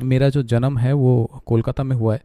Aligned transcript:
मेरा 0.00 0.28
जो 0.28 0.42
जन्म 0.44 0.78
है 0.78 0.92
वो 0.92 1.42
कोलकाता 1.46 1.82
में 1.84 1.94
हुआ 1.96 2.14
है 2.14 2.22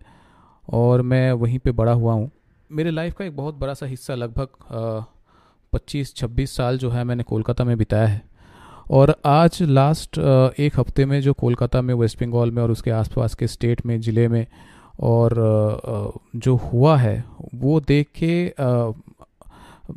और 0.67 1.01
मैं 1.01 1.31
वहीं 1.33 1.60
पे 1.60 1.71
बड़ा 1.71 1.92
हुआ 1.92 2.13
हूँ। 2.13 2.29
मेरे 2.69 2.92
लाइफ 2.92 3.15
का 3.15 3.26
एक 3.26 3.35
बहुत 3.38 3.55
बड़ा 3.55 3.73
सा 3.73 3.85
हिस्सा 3.85 4.15
लगभग 4.15 5.05
पच्चीस 5.73 6.13
छब्बीस 6.15 6.55
साल 6.58 6.78
जो 6.78 6.90
है 6.90 7.04
मैंने 7.04 7.23
कोलकाता 7.23 7.63
में 7.63 7.78
बिताया 7.78 8.08
है। 8.08 8.22
और 8.91 9.15
आज 9.26 9.62
लास्ट 9.62 10.17
एक 10.59 10.79
हफ़्ते 10.79 11.05
में 11.05 11.19
जो 11.22 11.33
कोलकाता 11.33 11.81
में 11.81 11.94
वेस्ट 11.94 12.23
बंगाल 12.23 12.51
में 12.51 12.62
और 12.63 12.72
उसके 12.72 12.91
आसपास 12.91 13.36
के 13.36 13.47
स्टेट 13.47 13.85
में, 13.85 13.99
ज़िले 14.01 14.28
में 14.28 14.46
और 15.01 16.21
जो 16.35 16.55
हुआ 16.55 16.98
है, 16.98 17.23
वो 17.55 17.80
देख 17.80 18.09
के 18.17 18.53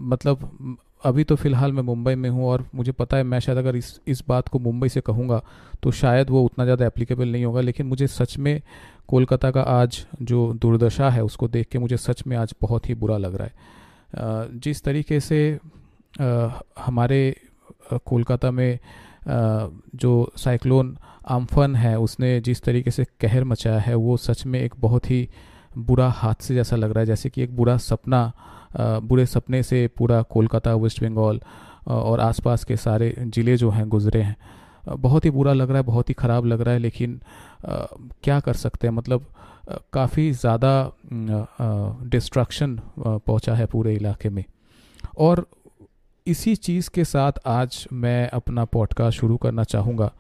मतलब 0.01 0.77
अभी 1.07 1.25
तो 1.25 1.37
फ़िलहाल 1.37 1.73
मैं 1.73 1.83
मुंबई 1.83 2.15
में 2.15 2.29
हूँ 2.31 2.47
और 2.47 2.65
मुझे 2.75 2.93
पता 2.93 3.17
है 3.17 3.23
मैं 3.23 3.39
शायद 3.41 3.59
अगर 3.59 3.77
इस 3.77 4.01
इस 4.09 4.23
बात 4.29 4.49
को 4.49 4.59
मुंबई 4.59 4.89
से 4.89 5.01
कहूँगा 5.01 5.41
तो 5.83 5.91
शायद 5.93 6.31
वो 6.31 6.43
उतना 6.45 6.65
ज़्यादा 6.65 6.87
एप्लीकेबल 6.87 7.29
नहीं 7.29 7.45
होगा। 7.45 7.61
लेकिन 7.61 7.87
मुझे 7.87 8.07
सच 8.07 8.37
में 8.39 8.61
कोलकाता 9.09 9.51
का 9.51 9.63
आज 9.63 10.05
जो 10.23 10.53
दुर्दशा 10.55 11.11
है, 11.11 11.23
उसको 11.25 11.49
देख 11.49 11.69
के 11.69 11.79
मुझे 11.79 11.97
सच 11.97 12.23
में 12.27 12.37
आज 12.37 12.55
बहुत 12.61 12.89
ही 12.89 12.95
बुरा 12.95 13.17
लग 13.19 13.35
रहा 13.35 13.47
है। 13.47 14.59
जिस 14.61 14.83
तरीके 14.83 15.21
से 15.21 15.59
हमारे 16.81 17.37
कोलकाता 18.07 18.51
में 18.51 18.79
जो 19.29 20.33
साइक्लोन 20.37 20.97
आम्फन 21.29 21.75
है, 21.77 21.99
उसने 21.99 22.41
जिस 22.41 22.63
तरीके 22.63 22.91
से 22.91 23.05
कहर 23.21 23.45
मचाया 23.45 23.79
है, 23.79 23.95
वो 23.95 24.17
सच 24.17 24.47
में 24.47 24.61
एक 24.61 24.75
बहुत 24.81 25.11
ही 25.11 25.29
बुरा 25.79 26.09
हादसे 26.11 26.55
जैसा 26.55 26.77
लग 26.77 26.91
रहा 26.91 27.01
है। 27.01 27.07
जैसे 27.07 27.31
कि 27.31 27.43
एक 27.43 27.57
बुरा 27.57 27.77
सपना 27.79 28.33
बुरे 28.75 29.27
सपने 29.27 29.63
से 29.63 29.87
पूरा 29.97 30.21
कोलकाता, 30.25 30.75
वेस्ट 30.75 31.03
बंगाल 31.05 31.41
और 31.87 32.21
आसपास 32.21 32.65
के 32.65 32.77
सारे 32.77 33.15
ज़िले 33.21 33.57
जो 33.57 33.71
हैं 33.71 33.89
गुजरे 33.89 34.23
हैं। 34.23 34.37
बहुत 34.91 35.25
ही 35.25 35.31
बुरा 35.31 35.53
लग 35.53 35.69
रहा 35.69 35.79
है, 35.79 35.85
बहुत 35.85 36.09
ही 36.09 36.15
ख़राब 36.15 36.45
लग 36.47 36.61
रहा 36.61 36.75
है, 36.75 36.81
लेकिन 36.81 37.21
क्या 37.65 38.39
कर 38.41 38.55
सकते 38.55 38.87
हैं? 38.87 38.95
मतलब 38.95 39.25
काफ़ी 39.93 40.31
ज़्यादा 40.33 40.93
डिस्ट्रक्शन 42.09 42.79
पहुँचा 42.99 43.55
है 43.55 43.67
पूरे 43.67 43.95
इलाके 43.95 44.29
में। 44.29 44.45
और 45.19 45.47
इसी 46.27 46.55
चीज़ 46.57 46.91
के 46.91 47.05
साथ 47.05 47.33
आज 47.47 47.87
मैं 47.93 48.29
अपना 48.31 48.65
पॉडकास्ट 48.65 49.21
शुरू 49.21 49.37
करना 49.37 49.65
चाहूँगा, 49.65 50.11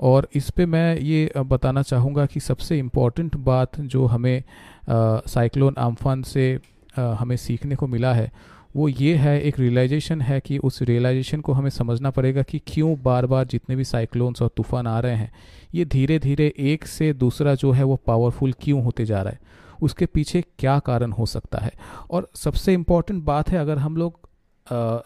और 0.00 0.28
इस 0.34 0.50
पे 0.50 0.66
मैं 0.66 0.98
ये 0.98 1.32
बताना 1.38 1.82
चाहूँगा 1.82 2.26
कि 2.26 2.40
सबसे 2.40 2.78
इंपॉर्टेंट 2.78 3.36
बात 3.44 3.80
जो 3.80 4.06
हमें 4.06 4.42
साइक्लोन 4.90 5.74
आम्फान 5.78 6.22
से 6.22 6.58
हमें 6.96 7.36
सीखने 7.36 7.74
को 7.74 7.86
मिला 7.86 8.12
है, 8.14 8.30
वो 8.76 8.88
ये 8.88 9.14
है, 9.16 9.40
एक 9.40 9.58
रियलाइजेशन 9.58 10.20
है 10.20 10.40
कि 10.40 10.58
उस 10.58 10.80
रियलाइजेशन 10.82 11.40
को 11.40 11.52
हमें 11.52 11.70
समझना 11.70 12.10
पड़ेगा 12.10 12.42
कि 12.42 12.58
क्यों 12.66 12.94
बार 13.02 13.26
बार 13.26 13.44
जितने 13.46 13.76
भी 13.76 13.84
साइक्लोन्स 13.84 14.42
और 14.42 14.50
तूफ़ान 14.56 14.86
आ 14.86 14.98
रहे 15.00 15.14
हैं, 15.14 15.32
ये 15.74 15.84
धीरे 15.84 16.18
धीरे 16.18 16.52
एक 16.60 16.86
से 16.86 17.12
दूसरा 17.14 17.54
जो 17.54 17.72
है 17.72 17.84
वो 17.84 17.96
पावरफुल 18.06 18.52
क्यों 18.60 18.82
होते 18.84 19.04
जा 19.04 19.22
रहा 19.22 19.32
है, 19.32 19.38
उसके 19.82 20.06
पीछे 20.06 20.42
क्या 20.58 20.78
कारण 20.80 21.12
हो 21.12 21.26
सकता 21.26 21.58
है? 21.58 21.72
और 22.10 22.30
सबसे 22.34 22.74
इंपॉर्टेंट 22.74 23.22
बात 23.24 23.50
है, 23.50 23.58
अगर 23.58 23.78
हम 23.78 23.96
लोग 23.96 24.20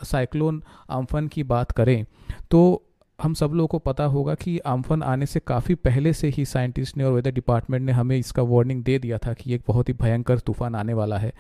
साइक्लोन 0.05 0.62
आम्फन 0.91 1.28
की 1.28 1.43
बात 1.45 1.71
करें 1.73 2.05
तो 2.50 2.83
हम 3.19 3.34
सब 3.34 3.50
लोगों 3.50 3.67
को 3.69 3.78
पता 3.81 4.05
होगा 4.05 4.34
कि 4.34 4.59
आम्फन 4.67 5.03
आने 5.03 5.27
से 5.27 5.41
काफ़ी 5.41 5.75
पहले 5.75 6.12
से 6.12 6.28
ही 6.28 6.45
साइंटिस्ट 6.45 6.97
ने 6.97 7.05
और 7.05 7.12
वेदर 7.12 7.31
डिपार्टमेंट 7.31 7.84
ने 7.87 7.93
हमें 7.93 8.17
इसका 8.17 8.43
वार्निंग 8.43 8.83
दे 8.84 8.98
दिया 8.98 9.19
था 9.19 9.33
कि 9.33 9.55
एक 9.55 9.62
बहुत 9.69 9.89
ही 9.89 9.95
भयंकर 9.95 10.39
तूफ़ान 10.39 10.75
आने 10.75 10.95
वाला 10.95 11.19
है। 11.19 11.33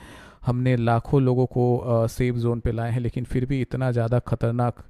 हमने 0.46 0.76
लाखों 0.78 1.20
लोगों 1.22 1.46
को 1.48 2.06
सेफ़ 2.08 2.36
जोन 2.36 2.60
पे 2.60 2.72
लाए 2.72 2.90
हैं, 2.92 3.00
लेकिन 3.00 3.24
फिर 3.24 3.46
भी 3.46 3.60
इतना 3.60 3.90
ज़्यादा 3.92 4.18
खतरनाक 4.20 4.84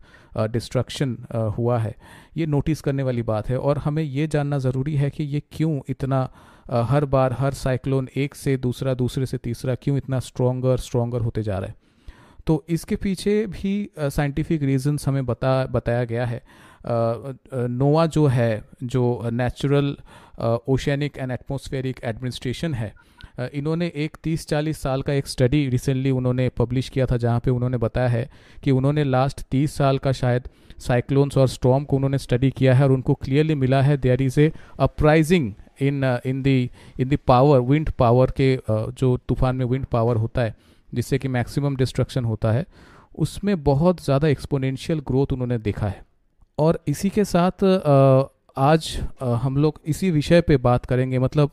डिस्ट्रक्शन 0.51 1.17
हुआ 1.59 1.79
है। 1.79 1.95
ये 2.37 2.47
नोटिस 2.47 2.81
करने 2.81 3.03
वाली 3.03 3.23
बात 3.25 3.49
है 3.49 3.59
और 3.59 3.79
हमें 3.79 4.03
ये 4.03 4.27
जानना 4.27 4.59
ज़रूरी 4.59 4.95
है 4.97 5.11
कि 5.11 5.25
ये 5.25 5.43
क्यों 5.53 5.81
इतना 5.89 6.29
हर 6.85 7.05
बार 7.07 7.33
हर 7.33 7.55
साइक्लोन 7.55 8.09
एक 8.17 8.35
से 8.35 8.57
दूसरा, 8.59 8.95
दूसरे 8.95 9.27
से 9.27 9.39
तीसरा 9.39 9.75
क्यों 9.75 9.97
इतना 9.97 10.19
स्ट्रोंगर 10.21 10.77
स्ट्रोंगर 10.79 11.21
होते 11.21 11.43
जा 11.43 11.59
रहा 11.59 11.69
है। 11.69 11.75
तो 12.47 12.65
इसके 12.69 12.97
पीछे 12.97 13.47
भी 13.49 13.91
साइंटिफिक 13.99 14.63
रीजंस 14.63 15.09
हमें 15.09 15.25
बता, 15.27 15.65
बताया 15.67 16.05
गया 16.05 16.27
है। 16.27 16.43
नोवा 16.87 18.07
जो 18.09 18.27
है, 18.27 18.65
जो 18.85 19.31
natural 19.33 19.97
oceanic 20.69 21.19
and 21.19 21.31
atmospheric 21.33 22.01
administration 22.05 22.75
है 22.75 22.93
इन्होंने 23.39 23.87
एक 23.97 24.17
30-40 24.25 24.79
साल 24.79 25.03
का 25.03 25.13
एक 25.13 25.27
स्टडी 25.27 25.69
रिसेंटली 25.69 26.11
उन्होंने 26.11 26.49
पब्लिश 26.59 26.89
किया 26.89 27.07
था, 27.07 27.17
जहाँ 27.17 27.41
पे 27.41 27.51
उन्होंने 27.51 27.77
बताया 27.79 28.09
है 28.09 28.29
कि 28.65 28.71
उन्होंने 28.71 29.05
लास्ट 29.05 29.43
30 29.51 29.75
साल 29.75 29.99
का 29.99 30.13
शायद 30.13 30.49
साइक्लोन्स 30.79 31.37
और 31.39 31.49
स्टॉम 31.49 31.85
को 31.85 31.97
उन्होंने 31.97 32.19
स्टडी 32.19 32.51
किया 32.51 32.75
है 32.75 32.85
और 32.85 32.93
उनको 32.93 33.15
क्लियरली 33.15 33.55
मिला 33.57 33.83
है 33.83 33.97
there 33.99 34.23
is 34.23 34.41
a 34.41 34.51
uprising 34.81 35.53
in 35.83 36.05
in 36.27 36.43
the 36.43 36.71
in 37.01 37.09
the 37.09 37.17
power 37.27 37.61
wind 37.63 37.91
power 37.99 38.31
के 38.37 38.59
जो 38.69 39.17
तूफ़ान 39.29 39.57
में 39.57 39.65
विंड 39.67 39.85
पावर 39.87 40.17
होता 40.17 40.43
है, 40.43 40.55
जिससे 40.91 41.19
कि 41.19 41.29
मैक्सिमम 41.29 41.77
डिस्ट्रक्शन 41.77 42.25
होता 42.25 42.53
है, 42.53 42.67
उसमें 43.19 43.63
बहुत 43.65 44.05
ज़्यादा 44.05 44.29
एक्सपोनेंशियल 44.29 45.01
ग्रोथ 45.07 45.33
उन्होंने 45.33 45.59
देखा 45.61 45.87
है। 45.87 46.05
और 46.59 46.79
इसी 46.89 47.09
के 47.11 47.25
साथ 47.27 47.65
आज 48.59 48.99
हम 49.21 49.57
लोग 49.57 49.81
इसी 49.87 50.11
विषय 50.11 50.41
पे 50.41 50.57
बात 50.59 50.87
करेंगे 50.87 51.19
मतलब 51.19 51.51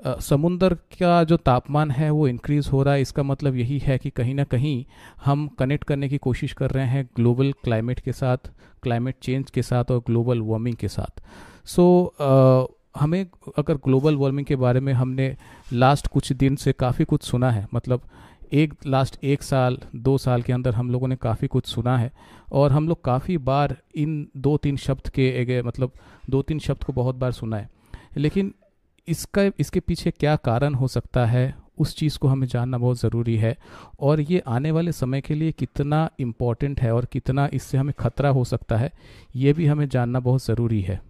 समुंदर 0.00 0.74
का 0.74 1.22
जो 1.24 1.36
तापमान 1.36 1.90
है 1.90 2.10
वो 2.10 2.26
इंक्रीज़ 2.28 2.68
हो 2.70 2.82
रहा 2.82 2.94
है। 2.94 3.00
इसका 3.00 3.22
मतलब 3.22 3.56
यही 3.56 3.78
है 3.78 3.98
कि 3.98 4.10
कहीं 4.10 4.34
ना 4.34 4.44
कहीं 4.44 4.84
हम 5.24 5.46
कनेक्ट 5.58 5.84
करने 5.84 6.08
की 6.08 6.18
कोशिश 6.18 6.52
कर 6.52 6.70
रहे 6.70 6.86
हैं 6.86 7.04
ग्लोबल 7.16 7.52
क्लाइमेट 7.64 8.00
के 8.00 8.12
साथ 8.12 8.50
क्लाइमेट 8.82 9.16
चेंज 9.22 9.50
के 9.50 9.62
साथ 9.62 9.90
और 9.90 9.98
ग्लोबल 9.98 10.40
वार्मिंग 10.40 10.76
के 10.76 10.88
साथ। 10.88 11.22
सो 11.66 12.14
so, 12.18 13.00
हमें 13.00 13.26
अगर 13.58 13.74
ग्लोबल 13.74 14.16
वार्मिंग 14.16 14.46
के 14.46 14.56
बारे 14.56 14.80
में 14.80 14.92
हमने 14.92 15.36
लास्ट 15.72 16.06
कुछ 16.06 16.32
दिन 16.32 16.56
से 16.56 16.72
काफ़ी 16.72 17.04
कुछ 17.04 17.22
सुना 17.22 17.50
है 17.50 17.66
मतलब 17.74 18.02
एक 18.52 18.74
लास्ट 18.86 19.18
एक 19.24 19.42
साल 19.42 19.78
दो 19.96 20.16
साल 20.18 20.42
के 20.42 20.52
अंदर 20.52 20.74
हम 20.74 20.90
लोगों 20.90 21.08
ने 21.08 21.16
काफ़ी 21.16 21.48
कुछ 21.48 21.66
सुना 21.66 21.96
है 21.98 22.10
और 22.52 22.72
हम 22.72 22.88
लोग 22.88 23.04
काफ़ी 23.04 23.38
बार 23.38 23.76
इन 23.94 24.28
दो 24.36 24.56
तीन 24.56 24.76
शब्द 24.76 25.08
के 25.08 25.62
मतलब 25.62 25.92
दो 26.30 26.42
तीन 26.42 26.58
शब्द 26.58 26.84
को 26.84 26.92
बहुत 26.92 27.14
बार 27.14 27.32
सुना 27.32 27.56
है। 27.56 27.68
लेकिन 28.16 28.54
इसका, 29.08 29.50
इसके 29.60 29.80
पीछे 29.80 30.10
क्या 30.10 30.34
कारण 30.38 30.74
हो 30.74 30.88
सकता 30.88 31.24
है, 31.26 31.54
उस 31.78 31.96
चीज़ 31.96 32.18
को 32.18 32.28
हमें 32.28 32.46
जानना 32.46 32.78
बहुत 32.78 33.00
ज़रूरी 33.00 33.36
है। 33.36 33.56
और 34.00 34.20
ये 34.22 34.42
आने 34.48 34.70
वाले 34.70 34.92
समय 34.92 35.20
के 35.20 35.34
लिए 35.34 35.52
कितना 35.52 36.08
इंपॉर्टेंट 36.20 36.80
है 36.80 36.94
और 36.94 37.04
कितना 37.04 37.48
इससे 37.52 37.78
हमें 37.78 37.92
ख़तरा 37.98 38.28
हो 38.30 38.44
सकता 38.44 38.76
है, 38.76 38.90
ये 39.36 39.52
भी 39.52 39.66
हमें 39.66 39.88
जानना 39.88 40.20
बहुत 40.20 40.44
ज़रूरी 40.44 40.80
है। 40.82 41.00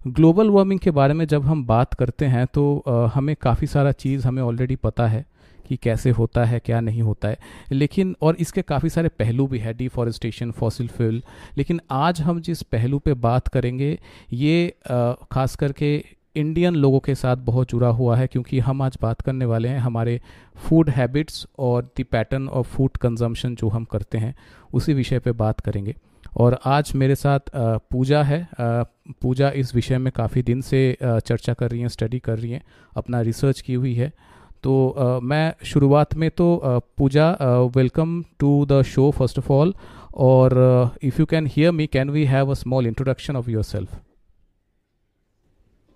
ग्लोबल 0.00 0.50
वार्मिंग 0.50 0.80
के 0.80 0.90
बारे 0.90 1.14
में 1.14 1.26
जब 1.26 1.44
हम 1.44 1.64
बात 1.66 1.94
करते 1.94 2.26
हैं 2.26 2.46
तो 2.46 2.82
हमें 3.14 3.34
काफ़ी 3.36 3.66
सारा 3.66 3.92
चीज़ 3.94 4.26
हमें 4.26 4.42
ऑलरेडी 4.42 4.76
पता 4.76 5.06
है 5.06 5.24
कि 5.66 5.76
कैसे 5.76 6.10
होता 6.10 6.44
है, 6.44 6.58
क्या 6.60 6.80
नहीं 6.80 7.02
होता 7.02 7.28
है। 7.28 7.38
लेकिन, 7.72 8.14
और 8.22 8.36
इसके 8.36 8.62
काफ़ी 8.62 8.90
सारे 8.90 9.08
पहलू 9.10 9.46
भी 9.46 9.58
है 9.58 9.74
डिफॉरेस्टेशन 9.74 10.50
फॉसिल 10.50 10.88
फ्यूल 10.88 11.22
लेकिन 11.58 11.80
आज 11.90 12.20
हम 12.20 12.40
जिस 12.40 12.62
पहलू 12.64 12.98
पे 12.98 13.14
बात 13.16 13.48
करेंगे, 13.48 13.98
ये 14.32 14.74
खास 15.32 15.56
करके 15.56 16.04
इंडियन 16.36 16.74
लोगों 16.74 16.98
के 17.00 17.14
साथ 17.14 17.36
बहुत 17.36 17.70
जुड़ा 17.70 17.88
हुआ 17.88 18.16
है 18.16 18.26
क्योंकि 18.26 18.58
हम 18.58 18.82
आज 18.82 18.96
बात 19.02 19.20
करने 19.20 19.44
वाले 19.44 19.68
हैं 19.68 19.78
हमारे 19.78 20.20
फ़ूड 20.56 20.90
हैबिट्स 20.90 21.46
और 21.58 21.90
the 21.98 22.04
pattern 22.12 22.48
of 22.48 22.66
food 22.66 22.96
consumption 22.96 23.54
जो 23.54 23.68
हम 23.68 23.84
करते 23.84 24.18
हैं, 24.18 24.34
उसी 24.74 24.94
विषय 24.94 25.18
पे 25.18 25.32
बात 25.32 25.60
करेंगे। 25.60 25.94
और 26.36 26.58
आज 26.66 26.92
मेरे 26.94 27.14
साथ 27.14 27.50
पूजा 27.90 28.22
है। 28.22 28.46
पूजा 29.22 29.50
इस 29.50 29.74
विषय 29.74 29.98
में 29.98 30.12
काफ़ी 30.16 30.42
दिन 30.42 30.60
से 30.60 30.96
चर्चा 31.02 31.54
कर 31.54 31.70
रही 31.70 31.80
हैं 31.80 31.88
स्टडी 31.88 32.18
कर 32.18 32.38
रही 32.38 32.50
हैं, 32.50 32.62
अपना 32.96 33.20
रिसर्च 33.20 33.60
की 33.60 33.74
हुई 33.74 33.94
है। 33.94 34.12
तो 34.62 35.20
मैं 35.22 35.54
शुरुआत 35.64 36.14
में 36.14 36.30
तो 36.30 36.80
Pooja 36.98 37.30
welcome 37.76 38.22
to 38.40 38.66
the 38.66 38.82
show 38.82 39.10
first 39.10 39.38
of 39.38 39.52
all 39.52 39.74
और 40.14 40.54
if 41.02 41.20
you 41.20 41.26
can 41.26 41.46
hear 41.46 41.72
me 41.72 41.86
can 41.86 42.10
we 42.10 42.24
have 42.24 42.50
a 42.50 42.54
small 42.54 42.86
introduction 42.86 43.36
of 43.36 43.50
your 43.50 43.62
self 43.62 44.00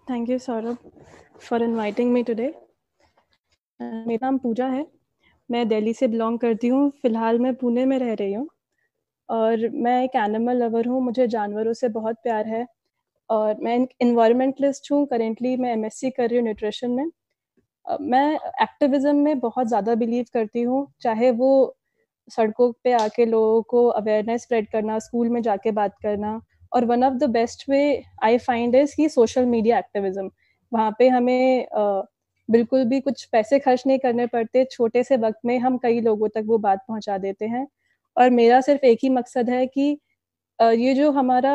thank 0.06 0.28
you 0.30 0.38
Saurabh 0.38 0.76
for 1.40 1.62
inviting 1.62 2.12
me 2.12 2.22
today 2.22 2.46
मेरा 3.80 4.18
नाम 4.22 4.38
पूजा 4.38 4.66
है। 4.66 4.86
मैं 5.50 5.66
दिल्ली 5.68 5.92
से 5.94 6.08
बिलोंग 6.08 6.38
करती 6.38 6.68
हूँ। 6.68 6.90
फ़िलहाल 7.02 7.38
मैं 7.38 7.54
पुणे 7.54 7.84
में 7.86 7.98
रह 7.98 8.12
रही 8.14 8.32
हूँ। 8.32 8.48
और 9.28 9.68
मैं 9.76 10.02
एक 10.04 10.16
एनिमल 10.16 10.56
लवर 10.56 10.86
हूँ। 10.88 11.00
मुझे 11.02 11.26
जानवरों 11.28 11.72
से 11.72 11.88
बहुत 11.90 12.16
प्यार 12.24 12.46
है। 12.48 12.66
और 13.30 13.56
मैं 13.62 13.78
इन्वायरमेंटलिस्ट 14.02 14.92
हूँ। 14.92 15.06
करेंटली 15.06 15.56
मैं 15.56 15.72
एमएससी 15.72 16.10
कर 16.10 16.28
रही 16.28 16.38
हूँ 16.38 16.44
न्यूट्रिशन 16.44 16.90
में। 16.90 17.10
मैं 18.02 18.34
एक्टिविज्म 18.62 19.16
में 19.16 19.38
बहुत 19.40 19.68
ज़्यादा 19.68 19.94
बिलीव 19.96 20.26
करती 20.34 20.62
हूँ। 20.62 20.86
चाहे 21.02 21.30
वो 21.32 21.52
सड़कों 22.28 22.72
पे 22.84 22.92
आके 22.94 23.26
लोगों 23.26 23.62
को 23.64 23.86
अवेयरनेस 23.90 24.42
स्प्रेड 24.42 24.68
करना 24.72 24.98
स्कूल 25.00 25.28
में 25.28 25.42
जाके 25.42 25.70
बात 25.72 25.96
करना 26.02 26.40
और 26.72 26.84
one 26.84 27.04
of 27.04 27.14
the 27.14 27.30
best 27.30 27.64
way 27.70 27.82
I 28.24 28.38
find 28.40 28.74
is 28.74 28.94
की 28.96 29.08
सोशल 29.10 29.44
मीडिया 29.46 29.78
एक्टिविज्म 29.78 30.30
वहाँ 30.72 30.94
पे 30.98 31.08
हमें 31.08 31.66
बिल्कुल 32.48 32.84
भी 32.84 33.00
कुछ 33.00 33.24
पैसे 33.32 33.58
खर्च 33.58 33.82
नहीं 33.86 33.98
करने 33.98 34.26
पड़ते, 34.26 34.64
छोटे 34.66 35.02
से 35.04 35.16
वक्त 35.16 35.38
में 35.46 35.58
हम 35.58 35.76
कई 35.78 36.00
लोगों 36.00 36.28
तक 36.28 36.44
वो 36.46 36.58
बात 36.58 36.78
पहुँचा 36.88 37.18
देते 37.18 37.44
हैं। 37.46 37.66
और 38.16 38.30
मेरा 38.30 38.60
सिर्फ़ 38.60 38.84
एक 38.86 38.98
ही 39.02 39.08
मकसद 39.10 39.50
है 39.50 39.66
कि 39.68 39.96
ये 40.58 40.94
जो 40.94 41.10
हमारा 41.12 41.52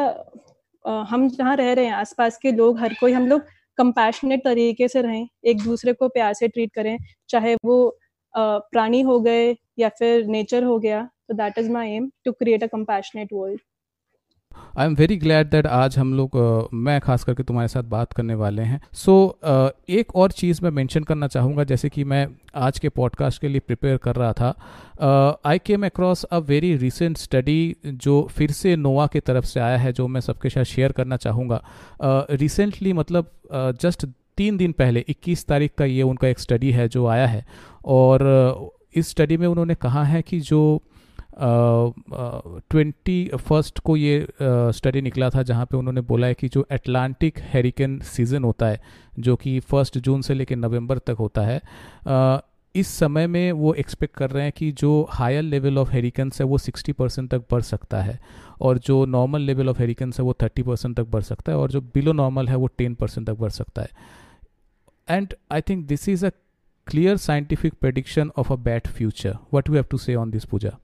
हम 1.06 1.28
जहाँ 1.30 1.56
रह 1.58 1.72
रहे 1.74 1.86
हैं, 1.86 1.94
आसपास 1.94 2.38
के 2.38 2.52
लोग, 2.52 2.80
हर 2.80 2.94
कोई, 3.00 3.12
हम 3.14 3.28
लोग 3.28 3.42
कंपैशनेट 3.78 4.44
तरीके 4.44 4.88
से 4.88 5.02
रहें, 5.02 5.28
एक 5.46 5.62
दूसरे 5.64 5.94
को 5.94 6.08
प्यार 6.10 6.34
से 6.34 6.48
ट्रीट 6.48 6.74
करें, 6.76 6.98
चाहे 7.30 7.56
वो 7.66 7.98
प्राणी 8.34 9.02
हो 9.04 9.20
गए 9.22 9.56
या 9.80 9.90
फिर 9.90 10.26
नेचर 10.28 10.64
हो 10.64 10.78
गया 10.80 11.04
तो 11.28 11.34
that 11.36 11.58
is 11.58 11.70
my 11.72 11.92
aim 11.92 12.12
to 12.26 12.32
create 12.34 12.64
a 12.64 12.68
compassionate 12.68 13.34
world 13.34 13.62
I 14.78 14.86
am 14.86 14.96
very 14.96 15.18
glad 15.18 15.50
that 15.50 15.68
आज 15.68 15.98
हम 15.98 16.14
लोग 16.14 16.32
uh, 16.38 16.68
मैं 16.74 17.02
खास 17.02 17.24
करके 17.24 17.44
तुम्हारे 17.44 17.68
साथ 17.68 17.84
बात 17.84 18.14
करने 18.14 18.36
वाले 18.36 18.62
हैं। 18.62 18.82
सो 18.94 19.38
so, 19.44 19.50
uh, 19.50 19.90
एक 19.90 20.16
और 20.16 20.32
चीज़ 20.32 20.60
मैं 20.64 20.72
मेंशन 20.72 21.04
करना 21.04 21.28
चाहूँगा 21.28 21.64
जैसे 21.64 21.90
कि 21.90 22.04
मैं 22.04 22.28
आज 22.56 22.80
के 22.80 22.90
पॉडकास्ट 22.90 23.42
के 23.42 23.48
लिए 23.48 23.60
प्रिपेयर 23.60 23.98
कर 23.98 24.16
रहा 24.16 24.34
था। 24.34 25.40
I 25.46 25.60
came 25.60 25.86
across 25.86 26.24
a 26.24 26.38
very 26.38 26.76
recent 26.76 27.18
study 27.18 27.76
जो 27.86 28.28
फिर 28.32 28.52
से 28.52 28.76
नोवा 28.76 29.08
की 29.08 29.20
तरफ़ 29.20 29.46
से 29.46 29.60
आया 29.60 29.78
है 29.78 29.94
जो 29.94 30.08
मैं 30.08 30.22
सबके 30.22 30.50
साथ 30.50 30.64
शेयर 30.64 30.92
करना 30.92 31.18
चाहूँगा। 31.18 31.64
रिसेंटली 32.32 32.92
uh, 32.92 32.98
मतलब 32.98 33.32
जस्ट 33.82 34.06
uh, 34.06 34.12
तीन 34.38 34.58
दिन 34.58 34.72
पहले 34.72 35.06
21 35.10 35.46
तारीख 35.46 35.72
का 35.78 35.86
ये 35.86 36.02
उनका 36.02 36.28
एक 36.28 36.40
स्टडी 36.40 36.72
है 36.72 36.88
जो 36.88 37.08
आया 37.08 37.28
है। 37.28 37.46
और 37.86 38.72
इस 38.96 39.10
स्टडी 39.10 39.38
में 39.38 39.48
उन्होंने 39.48 39.76
कहा 39.76 40.04
है 40.04 40.22
कि 40.22 40.40
जो 40.40 40.82
ट्वेंटी 42.70 43.30
uh, 43.34 43.40
फ़र्स्ट 43.40 43.76
uh, 43.76 43.82
को 43.82 43.98
ये 43.98 44.28
स्टडी 44.44 44.98
uh, 44.98 45.04
निकला 45.04 45.30
था 45.30 45.44
जहाँ 45.44 45.66
पे 45.66 45.78
उन्होंने 45.78 46.02
बोला 46.02 46.28
है 46.28 46.34
कि 46.34 46.48
जो 46.48 46.68
एटलांटिक 46.72 47.40
हेरिकेन 47.40 48.00
सीज़न 48.00 48.44
होता 48.44 48.66
है 48.68 48.82
जो 49.20 49.36
कि 49.36 49.60
फ़र्स्ट 49.60 49.98
जून 49.98 50.22
से 50.22 50.34
लेकर 50.34 50.56
नवंबर 50.56 50.98
तक 50.98 51.16
होता 51.20 51.42
है 51.42 51.62
इस 52.76 52.88
समय 52.88 53.28
में 53.28 53.52
वो 53.52 53.74
एक्सपेक्ट 53.74 54.16
कर 54.16 54.30
रहे 54.30 54.44
हैं 54.44 54.52
कि 54.52 54.72
जो 54.72 55.08
हायर 55.10 55.42
लेवल 55.42 55.78
ऑफ़ 55.78 55.92
हेरिकन्स 55.92 56.42
है 56.42 56.48
वो 56.48 56.58
60 56.58 56.94
परसेंट 56.94 57.32
तक 57.32 57.44
बढ़ 57.52 57.62
सकता 57.62 58.02
है 58.02 58.20
और 58.62 58.78
जो 58.78 59.06
नॉर्मल 59.06 59.42
लेवल 59.42 59.70
ऑफ़ 59.70 59.80
हेरिकन्स 59.80 60.20
है 60.20 60.26
वो 60.26 60.38
30 60.44 60.64
परसेंट 60.64 60.98
तक 60.98 61.04
बढ़ 61.04 61.22
सकता 61.22 61.52
है 61.52 61.58
और 61.58 61.72
जो 61.72 61.82
बिलो 61.82 62.14
नॉर्मल 62.14 62.48
है 62.48 62.56
वो 62.56 62.70
10 62.82 62.96
परसेंट 62.96 63.28
तक 63.28 63.34
बढ़ 63.34 63.50
सकता 63.50 63.82
है। 63.82 63.90
And 65.10 65.34
I 65.52 65.62
think 65.62 65.88
this 65.88 66.10
is 66.10 66.26
a 66.26 66.30
clear 66.88 67.18
scientific 67.18 67.74
prediction 67.74 68.32
of 68.38 68.54
a 68.54 68.56
bad 68.56 68.88
future 68.88 69.38
what 69.54 69.70
you 69.70 69.76
have 69.76 69.86
to 69.92 69.98
say 69.98 70.16
on 70.16 70.32
this 70.32 70.46
Pooja 70.46 70.78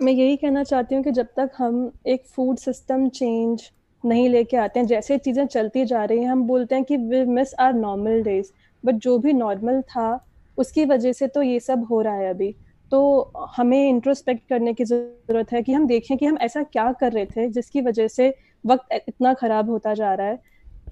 मैं 0.00 0.12
यही 0.12 0.36
कहना 0.36 0.62
चाहती 0.64 0.94
हूँ 0.94 1.02
कि 1.04 1.10
जब 1.10 1.26
तक 1.36 1.50
हम 1.58 1.90
एक 2.06 2.24
फ़ूड 2.26 2.56
सिस्टम 2.58 3.08
चेंज 3.10 3.62
नहीं 4.04 4.28
लेके 4.28 4.56
आते 4.56 4.80
हैं, 4.80 4.86
जैसे 4.86 5.16
चीज़ें 5.18 5.46
चलती 5.46 5.84
जा 5.84 6.04
रही 6.04 6.18
हैं, 6.18 6.28
हम 6.28 6.42
बोलते 6.46 6.74
हैं 6.74 6.84
कि 6.84 6.96
we 6.96 7.24
miss 7.26 7.54
our 7.60 7.72
normal 7.74 8.22
days 8.22 8.50
but 8.84 8.94
जो 8.96 9.16
भी 9.18 9.32
नॉर्मल 9.32 9.80
था, 9.82 10.24
उसकी 10.58 10.84
वजह 10.84 11.12
से 11.12 11.26
तो 11.28 11.42
ये 11.42 11.60
सब 11.60 11.86
हो 11.90 12.00
रहा 12.02 12.14
है 12.14 12.28
अभी। 12.30 12.54
तो 12.92 13.32
हमें 13.56 13.88
इंट्रोस्पेक्ट 13.88 14.48
करने 14.48 14.72
की 14.74 14.84
ज़रूरत 14.84 15.52
है 15.52 15.62
कि 15.62 15.72
हम 15.72 15.86
देखें 15.86 16.16
कि 16.16 16.26
हम 16.26 16.36
ऐसा 16.42 16.62
क्या 16.62 16.90
कर 17.00 17.12
रहे 17.12 17.26
थे 17.26 17.48
जिसकी 17.50 17.80
वजह 17.80 18.08
से 18.08 18.34
वक्त 18.64 18.92
इतना 19.08 19.32
ख़राब 19.34 19.70
होता 19.70 19.94
जा 19.94 20.12
रहा 20.14 20.26
है। 20.26 20.38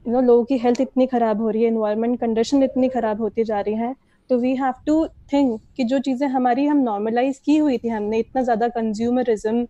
यू 0.06 0.12
नो 0.12 0.20
लोगों 0.22 0.44
की 0.44 0.58
हेल्थ 0.58 0.80
इतनी 0.80 1.06
ख़राब 1.06 1.40
हो 1.40 1.50
रही 1.50 1.62
है 1.62 1.68
इन्वायरमेंट 1.68 2.18
कंडीशन 2.20 2.62
इतनी 2.62 2.88
ख़राब 2.88 3.20
होती 3.20 3.44
जा 3.44 3.60
रही 3.60 3.74
हैं। 3.74 3.94
तो 4.30 4.38
वी 4.38 4.54
हैव 4.56 4.74
टू 4.86 5.06
थिंक 5.32 5.60
कि 5.76 5.84
जो 5.84 5.98
चीज़ें 5.98 6.28
हमारी 6.28 6.66
हम 6.66 6.76
नॉर्मलाइज 6.76 7.38
की 7.38 7.56
हुई 7.56 7.78
थी 7.78 7.88
हमने 7.88 8.18
इतना 8.18 8.42
ज़्यादा 8.42 8.68
कंज्यूमरिज्म 8.68 9.64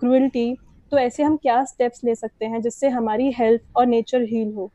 क्रुअल्टी 0.00 0.56
तो 0.92 0.98
ऐसे 0.98 1.22
हम 1.22 1.36
क्या 1.36 1.64
स्टेप्स 1.64 2.04
ले 2.04 2.14
सकते 2.14 2.46
हैं 2.46 2.62
जिससे 2.62 2.88
हमारी 2.88 3.32
हेल्थ 3.38 3.62
और 3.76 3.86
नेचर 3.86 4.22
हील 4.22 4.52
हो? 4.52 4.72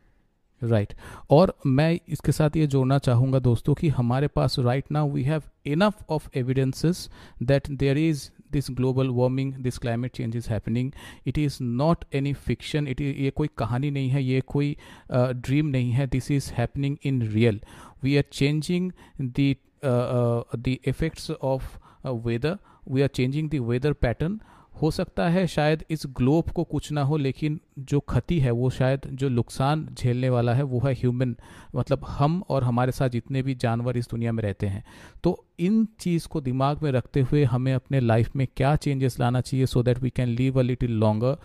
Right 0.63 0.87
right. 0.87 1.29
और 1.29 1.53
मैं 1.65 1.99
इसके 2.09 2.31
साथ 2.31 2.49
ये 2.55 2.67
जोड़ना 2.67 2.97
चाहूँगा 2.97 3.39
दोस्तों 3.39 3.73
कि 3.73 3.87
हमारे 3.89 4.27
पास 4.27 4.55
right 4.59 4.91
now 4.91 5.09
we 5.09 5.23
have 5.23 5.43
enough 5.65 5.93
of 6.09 6.27
evidences 6.35 7.09
that 7.43 7.69
there 7.71 7.97
is 7.97 8.29
this 8.51 8.67
global 8.71 9.09
warming 9.09 9.53
this 9.53 9.77
climate 9.77 10.11
change 10.11 10.35
is 10.35 10.49
happening 10.49 10.91
it 11.27 11.37
is 11.37 11.57
not 11.61 12.05
any 12.15 12.33
fiction 12.33 12.87
it 12.87 13.01
ये 13.01 13.29
कोई 13.29 13.49
कहानी 13.57 13.91
नहीं 13.91 14.09
है 14.09 14.23
ये 14.23 14.41
कोई 14.41 14.77
ड्रीम 15.11 15.65
uh, 15.65 15.71
नहीं 15.71 15.91
है. 15.91 16.07
This 16.07 16.31
is 16.31 16.51
happening 16.53 16.97
in 17.03 17.21
real 17.21 17.61
we 18.03 18.17
are 18.17 18.27
changing 18.41 18.91
the 19.37 19.57
uh, 19.83 19.89
uh, 19.89 20.43
the 20.65 20.79
effects 20.83 21.29
of 21.41 21.61
uh, 22.05 22.13
weather. 22.13 22.57
We 22.89 23.03
are 23.03 23.13
changing 23.19 23.49
the 23.49 23.59
weather 23.59 23.93
pattern. 24.05 24.39
हो 24.81 24.91
सकता 24.91 25.29
है 25.29 25.47
शायद 25.47 25.83
इस 25.89 26.03
ग्लोब 26.07 26.49
को 26.49 26.63
कुछ 26.63 26.91
ना 26.91 27.03
हो 27.03 27.17
लेकिन 27.17 27.59
जो 27.79 27.99
खती 27.99 28.39
है 28.39 28.51
वो 28.51 28.69
शायद 28.69 29.01
जो 29.13 29.29
नुकसान 29.29 29.87
झेलने 29.93 30.29
वाला 30.29 30.53
है 30.53 30.63
वो 30.63 30.79
है 30.79 30.93
ह्यूमन 30.93 31.35
मतलब 31.75 32.05
हम 32.05 32.43
और 32.49 32.63
हमारे 32.63 32.91
साथ 32.91 33.09
जितने 33.09 33.41
भी 33.43 33.55
जानवर 33.55 33.97
इस 33.97 34.09
दुनिया 34.09 34.31
में 34.31 34.43
रहते 34.43 34.67
हैं। 34.67 34.83
तो 35.23 35.45
इन 35.59 35.87
चीज़ 35.99 36.27
को 36.27 36.41
दिमाग 36.41 36.83
में 36.83 36.91
रखते 36.91 37.21
हुए 37.21 37.43
हमें 37.43 37.73
अपने 37.73 37.99
लाइफ 37.99 38.35
में 38.35 38.47
क्या 38.57 38.75
चेंजेस 38.75 39.19
लाना 39.19 39.41
चाहिए 39.41 39.65
so 39.65 39.83
that 39.83 39.99
we 39.99 40.09
can 40.09 40.27
live 40.27 40.59
a 40.59 40.61
little 40.61 40.91
longer 40.91 41.37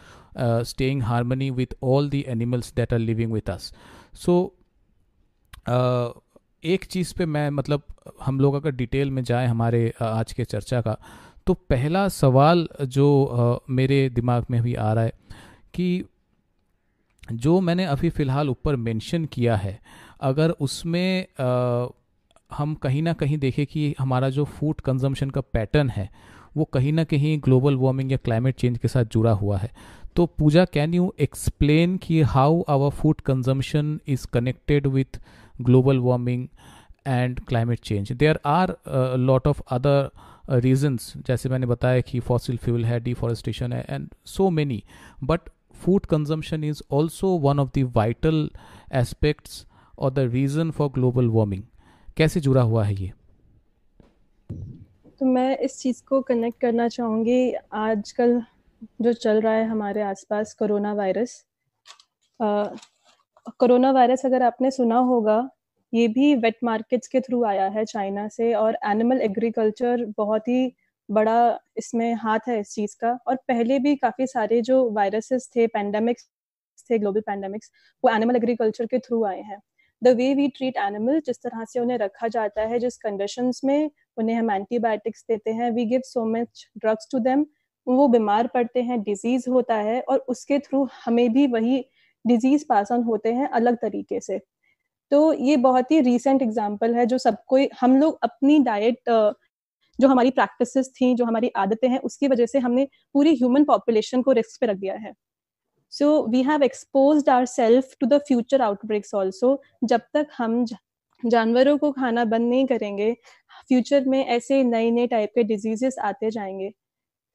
staying 0.64 1.02
harmony 1.02 1.50
with 1.50 1.76
all 1.82 2.10
the 2.10 2.24
animals 2.28 2.74
that 2.74 2.92
are 2.92 2.98
living 2.98 3.32
with 3.32 3.50
us 3.50 3.74
so 4.14 4.54
एक 6.62 6.84
चीज़ 6.84 7.12
पे 7.14 7.26
मैं 7.26 7.48
मतलब 7.50 7.82
हम 8.22 8.40
लोग 8.40 8.54
अगर 8.54 8.70
डिटेल 8.70 9.10
में 9.10 9.22
जाए 9.24 9.46
हमारे 9.46 9.92
आज 10.02 10.32
के 10.32 10.44
चर्चा 10.44 10.80
का 10.80 10.96
तो 11.46 11.54
पहला 11.70 12.06
सवाल 12.08 12.66
जो 12.82 13.64
मेरे 13.70 14.08
दिमाग 14.10 14.46
में 14.50 14.60
भी 14.62 14.74
आ 14.74 14.92
रहा 14.92 15.04
है 15.04 15.12
कि 15.74 16.04
जो 17.32 17.60
मैंने 17.60 17.84
अभी 17.84 18.10
फ़िलहाल 18.10 18.48
ऊपर 18.50 18.76
मेंशन 18.76 19.24
किया 19.24 19.56
है, 19.56 19.78
अगर 20.20 20.50
उसमें 20.50 21.26
हम 22.50 22.74
कहीं 22.74 23.02
ना 23.02 23.12
कहीं 23.12 23.38
देखें 23.38 23.64
कि 23.66 23.94
हमारा 23.98 24.28
जो 24.30 24.44
फ़ूड 24.46 24.80
कंजम्पशन 24.80 25.30
का 25.30 25.40
पैटर्न 25.42 25.90
है, 25.90 26.08
वो 26.56 26.64
कहीं 26.64 26.92
ना 26.92 27.04
कहीं 27.04 27.38
ग्लोबल 27.44 27.76
वार्मिंग 27.76 28.12
या 28.12 28.18
क्लाइमेट 28.24 28.56
चेंज 28.56 28.78
के 28.78 28.88
साथ 28.88 29.04
जुड़ा 29.04 29.32
हुआ 29.32 29.58
है। 29.58 29.70
तो 30.16 30.26
पूजा 30.28 30.64
कैन 30.64 30.94
यू 30.94 31.12
एक्सप्लेन 31.20 31.96
कि 31.96 32.20
how 32.24 32.62
our 32.68 32.90
food 32.90 33.20
consumption 33.20 33.98
is 34.08 34.26
connected 34.32 34.86
with 34.86 35.20
global 35.62 36.00
warming 36.00 36.48
and 37.06 37.44
climate 37.46 37.82
change 37.82 38.12
there 38.18 38.38
are 38.44 38.76
a 38.86 39.16
lot 39.16 39.46
of 39.46 39.60
other 39.70 40.10
uh, 40.48 40.60
reasons 40.60 41.12
जैसे 41.26 41.48
मैंने 41.48 41.66
बताया 41.66 42.00
कि 42.00 42.20
fossil 42.20 42.58
fuel 42.58 42.84
है 42.84 43.00
deforestation 43.04 43.72
है 43.72 43.84
and 43.86 44.14
so 44.36 44.50
many 44.50 44.80
but 45.24 45.48
food 45.84 46.08
consumption 46.08 46.64
is 46.64 46.82
also 46.90 47.34
one 47.46 47.58
of 47.58 47.72
the 47.72 47.82
vital 47.82 48.48
aspects 49.02 49.64
or 49.96 50.10
the 50.10 50.28
reason 50.28 50.72
for 50.80 50.90
global 50.98 51.30
warming 51.38 51.62
कैसे 52.16 52.40
जुड़ा 52.40 52.62
हुआ 52.62 52.84
है 52.84 52.94
ये 52.94 53.12
तो 55.18 55.26
मैं 55.26 55.56
इस 55.58 55.78
चीज़ 55.80 56.02
को 56.08 56.20
कनेक्ट 56.20 56.60
करना 56.60 56.88
चाहूँगी 56.88 57.52
आजकल 57.72 58.42
जो 59.00 59.12
चल 59.12 59.40
रहा 59.40 59.52
है 59.52 59.64
हमारे 59.68 60.02
आसपास 60.02 60.54
कोरोना 60.54 60.92
वायरस 60.92 61.44
कोरोना 63.50 63.90
वायरस 63.92 64.24
अगर 64.26 64.42
आपने 64.42 64.70
सुना 64.70 64.98
होगा, 65.08 65.48
ये 65.92 66.06
भी 66.08 66.34
वेट 66.36 66.56
मार्केट्स 66.64 67.08
के 67.08 67.20
थ्रू 67.20 67.44
आया 67.44 67.66
है 67.68 67.84
चाइना 67.84 68.26
से 68.28 68.52
और 68.54 68.78
एनिमल 68.86 69.20
एग्रीकल्चर 69.22 70.04
बहुत 70.16 70.48
ही 70.48 70.72
बड़ा 71.08 71.58
इसमें 71.78 72.12
हाथ 72.14 72.48
है 72.48 72.58
इस 72.60 72.74
चीज़ 72.74 72.96
का 73.00 73.18
और 73.26 73.36
पहले 73.48 73.78
भी 73.78 73.94
काफ़ी 73.96 74.26
सारे 74.26 74.60
जो 74.62 74.78
वायरसेस 74.92 75.48
थे 75.56 75.66
पेंडेमिक्स 75.68 76.28
थे 76.90 76.98
ग्लोबल 76.98 77.20
पेंडेमिक्स 77.20 77.70
वो 78.04 78.10
एनिमल 78.10 78.36
एग्रीकल्चर 78.36 78.86
के 78.86 78.98
थ्रू 78.98 79.24
आए 79.24 79.40
हैं। 79.42 79.60
The 80.02 80.08
way 80.16 80.32
we 80.34 80.48
treat 80.48 80.76
animal 80.78 81.20
जिस 81.26 81.42
तरह 81.42 81.64
से 81.64 81.80
उन्हें 81.80 81.98
रखा 81.98 82.28
जाता 82.28 82.62
है, 82.62 82.78
जिस 82.78 82.96
कंडीशन 82.98 83.52
में 83.64 83.90
उन्हें 84.16 84.36
हम 84.36 84.50
एंटीबायोटिक्स 84.50 85.24
देते 85.28 85.50
हैं 85.52 85.70
we 85.70 85.84
give 85.86 86.00
so 86.04 86.24
much 86.32 86.66
drugs 86.78 87.08
to 87.12 87.18
them 87.20 87.46
वो 87.86 88.08
बीमार 88.08 88.46
पड़ते 88.54 88.82
हैं 88.82 89.02
डिज़ीज़ 89.02 89.48
होता 89.50 89.74
है 89.80 90.00
और 90.02 90.18
उसके 90.28 90.58
थ्रू 90.58 90.86
हमें 91.04 91.32
भी 91.32 91.46
वही 91.46 91.84
डिज़ीज़ 92.26 92.64
पास 92.68 92.92
ऑन 92.92 93.02
होते 93.02 93.32
हैं 93.32 93.48
अलग 93.50 93.76
तरीके 93.76 94.20
से। 94.20 94.38
तो 95.12 95.32
ये 95.34 95.56
बहुत 95.58 95.90
ही 95.90 96.00
रीसेंट 96.02 96.42
एग्ज़ाम्पल 96.42 96.94
है 96.94 97.06
जो 97.06 97.18
सब 97.18 97.36
कोई, 97.48 97.68
हम 97.80 97.96
लोग 97.96 98.18
अपनी 98.22 98.58
डाइट 98.60 99.10
जो 99.98 100.08
हमारी 100.08 100.30
प्रैक्टिसेस 100.30 100.90
थी, 100.90 101.14
जो 101.14 101.24
हमारी 101.24 101.50
आदतें 101.56 101.88
हैं, 101.88 101.98
उसकी 102.00 102.28
वजह 102.28 102.46
से 102.46 102.58
हमने 102.58 102.88
पूरी 103.14 103.34
ह्यूमन 103.34 103.64
पॉपुलेशन 103.64 104.22
को 104.22 104.32
रिस्क 104.32 104.60
पे 104.60 104.66
रख 104.66 104.76
दिया 104.76 104.94
है। 104.96 105.12
So 105.92 106.26
we 106.30 106.42
have 106.42 106.62
expose 106.62 107.28
our 107.28 107.46
self 107.46 107.94
to 108.00 108.06
the 108.06 108.18
future 108.18 108.62
outbreaks 108.62 109.14
also 109.14 109.60
जब 109.84 110.00
तक 110.14 110.28
हम 110.38 110.64
जानवरों 111.22 111.76
को 111.78 111.90
खाना 111.92 112.24
बंद 112.26 112.48
नहीं 112.50 112.66
करेंगे 112.66 113.12
फ्यूचर 113.68 114.04
में 114.06 114.24
ऐसे 114.26 114.62
नए 114.64 114.90
नए 114.90 115.06
टाइप 115.06 115.30
के 115.34 115.42
डिजीजेस 115.44 115.98
आते 116.00 116.30
जाएँगे। 116.30 116.70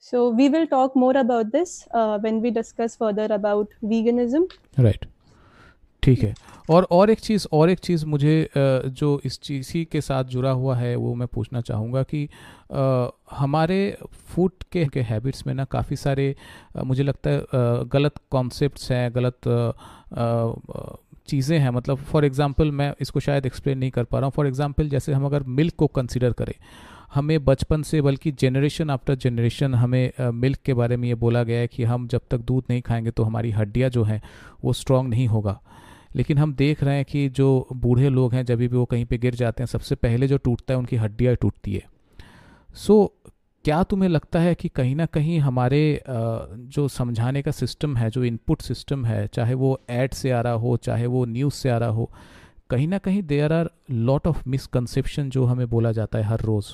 So 0.03 0.29
we 0.29 0.49
will 0.49 0.65
talk 0.65 0.95
more 0.95 1.15
about 1.15 1.51
this 1.51 1.87
uh, 1.91 2.17
when 2.19 2.41
we 2.41 2.49
discuss 2.49 2.95
further 2.95 3.27
about 3.29 3.67
veganism. 3.83 4.47
Right. 4.77 5.05
ठीक 6.03 6.19
है 6.19 6.33
और 6.69 6.83
और 6.91 7.09
एक 7.09 7.19
चीज़ 7.19 7.45
और 7.53 7.69
एक 7.69 7.79
चीज़ 7.79 8.05
मुझे 8.05 8.49
जो 8.55 9.09
इस 9.25 9.39
चीज़ 9.39 9.71
के 9.91 10.01
साथ 10.01 10.23
जुड़ा 10.33 10.51
हुआ 10.51 10.75
है 10.75 10.95
वो 10.95 11.13
मैं 11.15 11.27
पूछना 11.27 11.61
चाहूँगा 11.61 12.03
कि 12.03 12.27
हमारे 13.31 13.79
फ़ूड 14.35 14.51
के, 14.71 14.85
के 14.85 15.01
हैबिट्स 15.01 15.45
में 15.47 15.53
ना 15.53 15.65
काफ़ी 15.65 15.95
सारे 15.95 16.35
मुझे 16.85 17.03
लगता 17.03 17.29
है 17.29 17.85
गलत 17.93 18.17
कॉन्सेप्ट्स 18.31 18.91
हैं 18.91 19.09
गलत 19.15 19.49
चीज़ें 21.27 21.57
हैं 21.59 21.69
मतलब 21.69 21.97
फॉर 22.11 22.25
एग्ज़ाम्पल 22.25 22.71
मैं 22.71 22.93
इसको 23.01 23.19
शायद 23.19 23.45
एक्सप्लेन 23.45 23.77
नहीं 23.77 23.91
कर 23.91 24.03
पा 24.03 24.19
रहा 24.19 24.25
हूँ 24.25 24.33
फॉर 24.35 24.47
एग्ज़ाम्पल 24.47 24.89
जैसे 24.89 25.13
हम 25.13 25.25
अगर 25.25 25.43
मिल्क 25.59 25.75
को 25.75 25.87
कंसिडर 25.97 26.33
करें 26.33 26.53
हमें 27.11 27.43
बचपन 27.45 27.81
से 27.83 28.01
बल्कि 28.01 28.31
जनरेशन 28.31 28.89
आफ्टर 28.89 29.15
जनरेशन 29.15 29.73
हमें 29.75 30.31
मिल्क 30.33 30.59
के 30.65 30.73
बारे 30.73 30.97
में 30.97 31.07
ये 31.07 31.15
बोला 31.15 31.43
गया 31.43 31.59
है 31.59 31.67
कि 31.67 31.83
हम 31.83 32.07
जब 32.07 32.21
तक 32.31 32.37
दूध 32.37 32.63
नहीं 32.69 32.81
खाएँगे 32.81 33.11
तो 33.11 33.23
हमारी 33.23 33.51
हड्डियाँ 33.51 33.89
जो 33.89 34.03
हैं 34.03 34.21
वो 34.63 34.73
स्ट्रांग 34.73 35.09
नहीं 35.09 35.27
होगा। 35.27 35.59
लेकिन 36.15 36.37
हम 36.37 36.53
देख 36.53 36.83
रहे 36.83 36.95
हैं 36.95 37.05
कि 37.05 37.27
जो 37.29 37.67
बूढ़े 37.73 38.09
लोग 38.09 38.33
हैं 38.33 38.45
जब 38.45 38.57
भी 38.57 38.67
वो 38.67 38.85
कहीं 38.85 39.05
पे 39.05 39.17
गिर 39.17 39.35
जाते 39.35 39.63
हैं 39.63 39.67
सबसे 39.67 39.95
पहले 39.95 40.27
जो 40.27 40.37
टूटता 40.37 40.73
है 40.73 40.77
उनकी 40.77 40.95
हड्डियाँ 40.95 41.35
टूटती 41.35 41.73
है। 41.73 41.83
सो 42.75 43.13
so, 43.25 43.31
क्या 43.65 43.81
तुम्हें 43.83 44.09
लगता 44.09 44.39
है 44.39 44.53
कि 44.55 44.69
कहीं 44.69 44.95
ना 44.95 45.05
कहीं 45.05 45.39
हमारे 45.39 45.81
जो 46.09 46.87
समझाने 46.87 47.41
का 47.41 47.51
सिस्टम 47.51 47.95
है 47.97 48.09
जो 48.09 48.23
इनपुट 48.23 48.61
सिस्टम 48.61 49.05
है 49.05 49.27
चाहे 49.27 49.53
वो 49.53 49.79
एड 49.89 50.13
से 50.13 50.31
आ 50.31 50.41
रहा 50.41 50.53
हो 50.53 50.77
चाहे 50.77 51.05
वो 51.05 51.25
न्यूज़ 51.25 51.53
से 51.53 51.69
आ 51.69 51.77
रहा 51.77 51.89
हो 51.89 52.09
कहीं 52.69 52.87
ना 52.87 52.97
कहीं 52.97 53.21
there 53.23 53.53
are 53.53 53.69
lot 53.91 54.27
of 54.27 54.43
misconception 54.47 55.29
जो 55.29 55.45
हमें 55.45 55.69
बोला 55.69 55.91
जाता 55.91 56.17
है 56.17 56.23
हर 56.23 56.41
रोज़। 56.41 56.71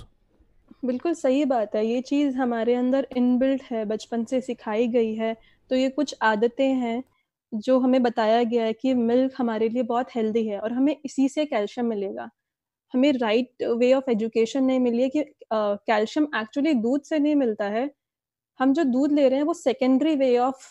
बिल्कुल 0.84 1.14
सही 1.14 1.44
बात 1.46 1.76
है। 1.76 1.86
ये 1.86 2.02
चीज़ 2.02 2.36
हमारे 2.38 2.74
अंदर 2.76 3.08
इनबिल्ट 3.14 3.62
है, 3.64 3.84
बचपन 3.86 4.24
से 4.26 4.40
सिखाई 4.42 4.88
गई 4.88 5.14
है 5.16 5.36
तो 5.72 5.76
ये 5.76 5.90
कुछ 5.92 6.16
आदतें 6.24 6.68
हैं 6.76 7.04
जो 7.52 7.78
हमें 7.80 8.02
बताया 8.04 8.44
गया 8.44 8.64
है 8.66 8.74
कि 8.74 8.94
मिल्क 8.94 9.34
हमारे 9.38 9.70
लिए 9.70 9.84
बहुत 9.84 10.16
हेल्दी 10.16 10.46
है 10.48 10.60
और 10.60 10.74
हमें 10.74 10.96
इसी 11.06 11.28
से 11.30 11.46
कैल्शियम 11.46 11.88
मिलेगा। 11.88 12.30
हमें 12.94 13.12
राइट 13.14 13.64
वे 13.80 13.94
ऑफ़ 13.94 14.10
एजुकेशन 14.12 14.64
नहीं 14.64 14.80
मिली 14.82 15.04
है 15.04 15.10
कि 15.12 15.24
कैल्शियम 15.54 16.28
एक्चुअली 16.38 16.74
दूध 16.76 17.04
से 17.04 17.20
नहीं 17.20 17.36
मिलता 17.38 17.66
है। 17.70 17.90
हम 18.60 18.74
जो 18.74 18.84
दूध 18.86 19.12
ले 19.14 19.28
रहे 19.30 19.40
हैं 19.40 19.46
वो 19.46 19.54
secondary 19.56 20.16
way 20.18 20.38
of 20.40 20.68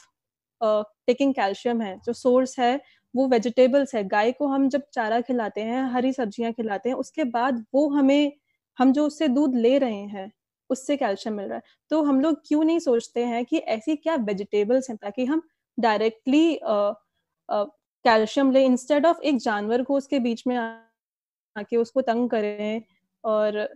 taking 1.09 1.35
calcium 1.35 1.83
है। 1.83 1.97
जो 2.07 2.13
सोर्स 2.15 2.59
है 2.61 2.81
वो 3.15 3.29
वेजिटेबल्स 3.29 3.95
है। 3.95 4.05
गाय 4.07 4.33
को 4.33 4.49
हम 4.49 4.69
जब 4.71 4.83
चारा 4.93 5.21
खिलाते 5.23 5.63
हैं, 5.63 5.83
हरी 5.93 6.13
सब्ज़ियाँ 6.15 6.53
खिलाते 6.53 6.89
हैं, 6.89 6.97
उसके 6.97 7.25
बाद 7.27 7.65
वो 7.75 7.89
हमें 7.91 8.33
हम 8.79 8.93
जो 8.93 9.07
उससे 9.07 9.29
दूध 9.31 9.55
ले 9.57 9.77
रहे 9.79 10.03
हैं, 10.07 10.31
उससे 10.71 10.97
कैल्शियम 10.97 11.37
मिल 11.37 11.47
रहा 11.47 11.57
है। 11.57 11.63
तो 11.91 12.03
हम 12.05 12.21
लोग 12.21 12.41
क्यों 12.49 12.63
नहीं 12.65 12.79
सोचते 12.81 13.25
हैं 13.27 13.45
कि 13.47 13.59
ऐसी 13.71 13.97
क्या 13.99 14.15
वेजिटेबल्स 14.23 14.91
हैं 14.91 14.97
ताकि 14.99 15.25
हम 15.27 15.43
डायरेक्टली 15.79 16.59
कैल्शियम 18.05 18.51
ले 18.53 18.65
इंस्टेड 18.67 19.07
ऑफ़ 19.07 19.21
एक 19.25 19.39
जानवर 19.41 19.83
को 19.85 19.97
उसके 19.97 20.19
बीच 20.21 20.43
में 20.47 20.57
आके 20.57 21.77
उसको 21.77 22.01
तंग 22.03 22.29
करें 22.31 22.83
और 23.25 23.69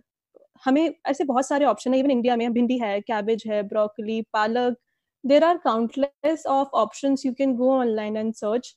हमें 0.63 0.93
ऐसे 1.07 1.23
बहुत 1.25 1.47
सारे 1.47 1.65
ऑप्शन 1.65 1.93
है। 1.93 1.99
इवन 1.99 2.11
इंडिया 2.11 2.35
में 2.37 2.51
भिंडी 2.53 2.77
है 2.79 2.99
कैबेज 3.03 3.43
है 3.47 3.61
ब्रोकली 3.65 4.21
पालक 4.33 4.77
there 5.23 5.43
are 5.45 5.57
countless 5.65 6.45
of 6.49 6.69
option 6.77 7.15
you 7.25 7.33
can 7.35 7.55
go 7.57 7.71
online 7.73 8.17
and 8.17 8.33
search 8.35 8.75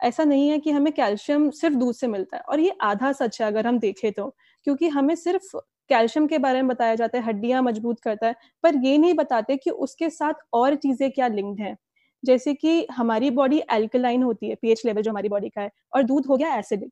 ऐसा 0.00 0.24
नहीं 0.24 0.48
है 0.50 0.58
कि 0.60 0.70
हमें 0.72 0.92
कैल्शियम 0.94 1.50
सिर्फ़ 1.52 1.76
दूध 1.76 1.94
से 1.96 2.06
मिलता 2.08 2.36
है 2.36 2.42
और 2.44 2.60
ये 2.60 2.76
आधा 2.84 3.12
सच 3.14 3.40
है 3.42 3.46
अगर 3.48 3.66
हम 3.66 3.78
देखें 3.80 4.12
तो। 4.12 4.34
क्योंकि 4.66 4.88
हमें 4.90 5.14
सिर्फ़ 5.16 5.56
कैल्शियम 5.90 6.26
के 6.28 6.38
बारे 6.38 6.62
में 6.62 6.68
बताया 6.68 6.94
जाता 6.96 7.18
है, 7.18 7.24
हड्डियाँ 7.24 7.62
मज़बूत 7.62 8.00
करता 8.00 8.26
है, 8.26 8.34
पर 8.64 8.76
ये 8.78 8.96
नहीं 8.98 9.14
बताते 9.14 9.56
कि 9.58 9.70
उसके 9.72 10.10
साथ 10.10 10.34
और 10.54 10.74
चीज़ें 10.76 11.10
क्या 11.12 11.28
लिंक्ड 11.30 11.60
हैं। 11.60 11.76
जैसे 12.22 12.54
कि 12.54 12.86
हमारी 12.92 13.30
बॉडी 13.32 13.62
एल्कलाइन 13.72 14.22
होती 14.22 14.48
है 14.48 14.54
पीएच 14.56 14.82
लेवल 14.86 15.02
जो 15.02 15.10
हमारी 15.10 15.28
बॉडी 15.30 15.48
का 15.50 15.60
है, 15.62 15.70
और 15.92 16.02
दूध 16.04 16.26
हो 16.26 16.36
गया 16.36 16.54
एसिडिक 16.56 16.90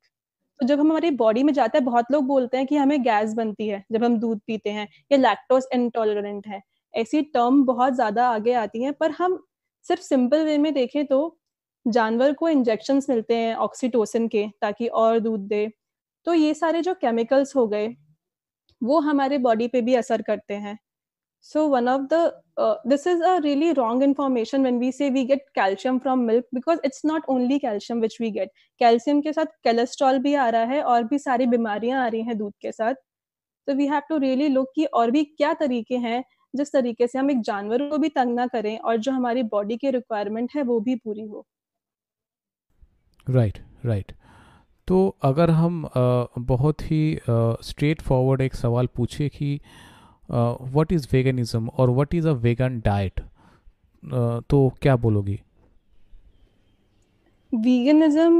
तो 0.59 0.67
जब 0.67 0.79
हम 0.79 0.89
हमारी 0.89 1.09
बॉडी 1.13 1.43
में 1.43 1.53
जाता 1.53 1.77
है, 1.77 1.83
बहुत 1.85 2.05
लोग 2.11 2.25
बोलते 2.27 2.57
हैं 2.57 2.65
कि 2.67 2.75
हमें 2.77 3.01
गैस 3.03 3.33
बनती 3.35 3.67
है, 3.67 3.83
जब 3.91 4.03
हम 4.03 4.17
दूध 4.19 4.39
पीते 4.47 4.69
हैं, 4.71 4.87
या 5.11 5.17
लैक्टोज 5.19 5.65
इंटॉलरेंट 5.73 6.47
है। 6.47 6.61
ऐसी 6.93 7.21
टर्म 7.23 7.63
बहुत 7.65 7.93
ज़्यादा 7.95 8.27
आगे 8.29 8.53
आती 8.55 8.83
हैं, 8.83 8.93
पर 8.93 9.11
हम 9.13 9.39
सिर्फ़ 9.85 10.01
सिंपल 10.03 10.45
वे 10.45 10.57
में 10.59 10.73
देखें 10.75 11.05
तो 11.07 11.37
जानवर 11.85 12.33
को 12.35 12.49
इंजेक्शन 12.49 13.01
मिलते 13.09 13.35
हैं 13.37 13.55
ऑक्सीटोसिन 13.57 14.27
के, 14.29 14.47
ताकि 14.61 14.87
और 14.89 15.19
दूध 15.21 15.47
दे। 15.49 15.67
तो 16.27 16.33
ये 16.33 16.53
सारे 16.53 16.81
जो 16.81 16.93
केमिकल्स 16.93 17.55
हो 17.55 17.67
गए 17.67 17.87
वो 18.81 18.99
हमारे 19.01 19.37
बॉडी 19.39 19.67
पे 19.67 19.81
भी 19.81 19.95
असर 19.95 20.21
करते 20.21 20.53
हैं। 20.55 20.77
So 21.45 21.67
one 21.67 21.87
of 21.89 22.01
the 22.13 22.15
this 22.87 23.07
is 23.07 23.23
a 23.23 23.37
really 23.37 23.71
wrong 23.73 24.03
information 24.03 24.63
when 24.63 24.77
we 24.79 24.91
say 24.91 25.09
we 25.09 25.23
get 25.25 25.45
calcium 25.55 25.99
from 25.99 26.19
milk 26.19 26.45
because 26.53 26.79
it's 26.85 27.01
not 27.05 27.25
only 27.29 27.59
calcium 27.59 28.01
which 28.01 28.17
we 28.21 28.31
get 28.31 28.51
calcium 28.81 29.21
के 29.21 29.33
साथ 29.33 29.45
कैलेस्ट्रॉल 29.63 30.19
भी 30.19 30.33
आ 30.35 30.47
रहा 30.49 30.63
है 30.63 30.81
और 30.83 31.03
भी 31.03 31.19
सारी 31.19 31.45
बीमारियाँ 31.47 32.03
आ 32.03 32.07
रही 32.07 32.21
हैं 32.21 32.37
दूध 32.37 32.53
के 32.61 32.71
साथ। 32.71 32.93
तो 33.67 33.73
we 33.73 33.87
have 33.87 34.01
to 34.09 34.17
really 34.17 34.47
look 34.49 34.71
कि 34.75 34.85
और 34.85 35.11
भी 35.11 35.23
क्या 35.23 35.53
तरीके 35.53 35.97
हैं 35.97 36.23
जिस 36.53 36.71
तरीके 36.73 37.07
से 37.07 37.19
हम 37.19 37.31
एक 37.31 37.41
जानवर 37.41 37.89
को 37.89 37.97
भी 37.97 38.09
तंग 38.09 38.35
ना 38.35 38.47
करें 38.47 38.77
और 38.77 38.97
जो 38.97 39.11
हमारी 39.11 39.43
बॉडी 39.51 39.77
के 39.77 39.91
रिक्वायरमेंट 39.91 40.51
है 40.55 40.63
वो 40.63 40.79
भी 40.79 40.95
पूरी 40.95 41.25
हो। 41.25 41.45
Right 43.27 43.53
right, 43.53 43.85
right 43.85 44.05
right. 44.05 44.22
तो 44.87 45.15
अगर 45.21 45.49
हम 45.49 45.89
बहुत 46.39 46.81
ही 46.81 47.19
स्ट्रेट 47.61 48.01
फॉरवर्ड 48.01 48.41
एक 48.41 48.55
सवाल 48.55 48.87
पूछे 48.87 49.29
कि 49.29 49.59
व्हाट 50.31 50.91
इज़ 50.91 51.07
वेगनिज्म 51.13 51.69
और 51.69 51.89
what 51.89 52.13
is 52.13 52.27
a 52.27 52.31
vegan 52.31 52.79
diet 52.79 53.19
तो 54.49 54.73
क्या 54.81 54.95
बोलोगी? 54.95 55.39
Veganism 57.53 58.37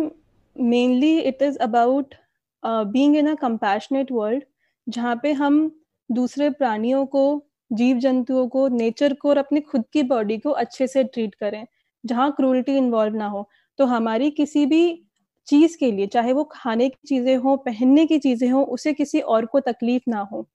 mainly 0.56 1.14
it 1.30 1.42
is 1.42 1.58
about 1.62 2.16
uh, 2.64 2.84
being 2.94 3.16
in 3.16 3.28
a 3.28 4.12
world 4.12 4.42
जहाँ 4.90 5.20
पे 5.24 5.32
हम 5.34 5.80
दूसरे 6.12 6.50
प्राणियों 6.50 7.06
को 7.06 7.46
जीव 7.74 7.98
जंतुओं 7.98 8.48
को 8.48 8.68
नेचर 8.68 9.14
को 9.14 9.30
और 9.30 9.38
अपनी 9.38 9.62
खुद 9.62 9.84
की 9.94 10.04
बॉडी 10.04 10.38
को 10.38 10.50
अच्छे 10.50 10.88
से 10.88 11.04
ट्रीट 11.04 11.36
करें 11.36 11.66
जहाँ 12.06 12.32
क्रूल्टी 12.32 12.78
इन्वॉल्व 12.78 13.16
ना 13.16 13.28
हो। 13.28 13.50
तो 13.78 13.86
हमारी 13.86 14.32
किसी 14.32 14.66
भी 14.66 15.04
चीज़ 15.48 15.78
के 15.80 15.92
लिए, 15.92 16.08
चाहे 16.08 16.34
वो 16.34 16.44
खाने 16.52 16.90
की 16.90 17.08
चीज़ें 17.08 17.36
हो, 17.38 17.56
पहनने 17.58 18.06
की 18.06 18.20
चीज़ें 18.20 18.50
हो, 18.50 18.64
उसे 18.66 18.94
किसी 18.94 19.20
और 19.22 19.46
को 19.46 19.60
तकलीफ़ 19.62 20.04
ना 20.10 20.20
हो। 20.24 20.46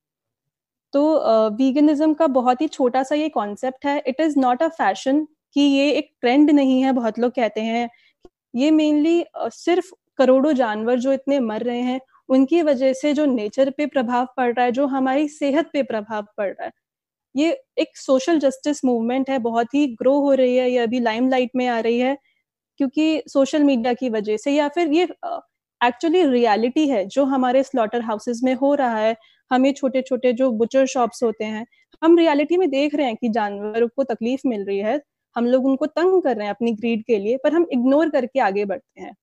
तो 0.92 1.02
वीगनिज्म 1.56 2.14
का 2.14 2.26
बहुत 2.28 2.60
ही 2.60 2.68
छोटा 2.68 3.02
सा 3.02 3.14
ये 3.14 3.28
कॉन्सेप्ट 3.28 3.86
है। 3.86 3.98
It 4.08 4.20
is 4.20 4.38
not 4.40 4.62
a 4.62 4.68
fashion 4.70 5.26
कि 5.56 5.60
ये 5.60 5.90
एक 5.92 6.10
ट्रेंड 6.20 6.50
नहीं 6.50 6.80
है, 6.82 6.92
बहुत 6.92 7.18
लोग 7.18 7.32
कहते 7.32 7.60
हैं। 7.62 7.88
ये 8.54 8.70
मेनली 8.72 9.24
सिर्फ़ 9.38 9.92
करोड़ों 10.18 10.52
जानवर 10.54 10.98
जो 11.00 11.12
इतने 11.12 11.40
मर 11.40 11.62
रहे 11.62 11.80
हैं, 11.82 12.00
उनकी 12.28 12.62
वजह 12.62 12.92
से 12.94 13.12
जो 13.14 13.24
नेचर 13.26 13.70
पे 13.70 13.86
प्रभाव 13.88 14.26
पड़ 14.36 14.52
रहा 14.54 14.64
है, 14.64 14.72
जो 14.72 14.86
हमारी 14.88 15.28
सेहत 15.30 15.70
पे 15.72 15.82
प्रभाव 15.84 16.26
पड़ 16.38 16.48
रहा 16.48 16.64
है। 16.64 16.72
ये 17.34 17.50
एक 17.78 17.96
सोशल 17.98 18.38
जस्टिस 18.40 18.84
मूवमेंट 18.84 19.30
है, 19.30 19.38
बहुत 19.40 19.74
ही 19.74 19.86
ग्रो 19.96 20.18
हो 20.22 20.32
रही 20.34 20.56
है, 20.56 20.70
ये 20.72 20.78
अभी 20.80 21.00
लाइमलाइट 21.00 21.50
में 21.56 21.66
आ 21.68 21.78
रही 21.80 21.98
है। 22.00 22.16
क्योंकि 22.78 23.22
सोशल 23.28 23.62
मीडिया 23.64 23.92
की 23.94 24.08
वजह 24.10 24.36
से 24.36 24.52
या 24.52 24.68
फिर 24.68 24.92
ये 24.92 25.04
एक्चुअली 25.80 26.24
रियलिटी 26.26 26.88
है 26.88 27.04
जो 27.06 27.24
हमारे 27.26 27.62
स्लॉटर 27.62 28.02
हाउसेस 28.02 28.40
में 28.44 28.54
हो 28.54 28.74
रहा 28.74 28.98
है। 28.98 29.16
हमें 29.50 29.72
छोटे 29.72 30.02
छोटे 30.02 30.32
जो 30.32 30.50
बुचर 30.52 30.86
शॉप्स 30.86 31.22
होते 31.22 31.44
हैं, 31.44 31.66
हम 32.02 32.18
रियलिटी 32.18 32.56
में 32.56 32.68
देख 32.70 32.94
रहे 32.94 33.06
हैं 33.06 33.16
कि 33.16 33.28
जानवरों 33.30 33.88
को 33.96 34.04
तकलीफ़ 34.04 34.40
मिल 34.48 34.64
रही 34.64 34.78
है। 34.78 35.00
हम 35.36 35.46
लोग 35.46 35.66
उनको 35.66 35.86
तंग 35.86 36.22
कर 36.22 36.36
रहे 36.36 36.46
हैं 36.46 36.54
अपनी 36.54 36.72
ग्रीड 36.72 37.04
के 37.04 37.18
लिए, 37.18 37.36
पर 37.36 37.52
हम 37.54 37.66
इग्नोर 37.72 38.10
करके 38.10 38.40
आगे 38.40 38.64
बढ़ते 38.64 39.00
हैं। 39.00 39.14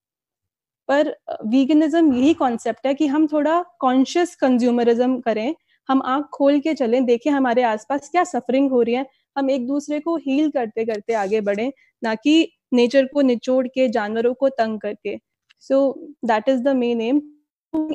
पर 0.89 1.09
वीगनिज्म 1.47 2.13
यही 2.13 2.33
कॉन्सेप्ट 2.33 2.87
है 2.87 2.93
कि 2.93 3.07
हम 3.07 3.27
थोड़ा 3.27 3.61
कॉन्शियस 3.79 4.35
कंज्यूमरिज्म 4.35 5.19
करें। 5.21 5.55
हम 5.89 6.01
आँख 6.05 6.25
खोल 6.33 6.59
के 6.59 6.73
चलें, 6.73 7.05
देखें 7.05 7.31
हमारे 7.31 7.63
आसपास 7.63 8.09
क्या 8.09 8.23
सफरिंग 8.23 8.69
हो 8.71 8.81
रही 8.81 8.95
है। 8.95 9.05
हम 9.37 9.49
एक 9.51 9.67
दूसरे 9.67 9.99
को 9.99 10.15
हील 10.17 10.49
करते 10.51 10.85
करते 10.85 11.13
आगे 11.15 11.41
बढ़े, 11.41 11.71
ना 12.03 12.15
कि 12.15 12.51
नेचर 12.71 13.05
को 13.05 13.21
निचोड़ 13.21 13.67
के 13.67 13.87
जानवरों 13.89 14.33
को 14.33 14.49
तंग 14.49 14.79
करके। 14.79 15.17
So 15.59 15.77
that 16.25 16.49
is 16.49 16.61
the 16.63 16.75
main 16.75 17.01
aim 17.01 17.21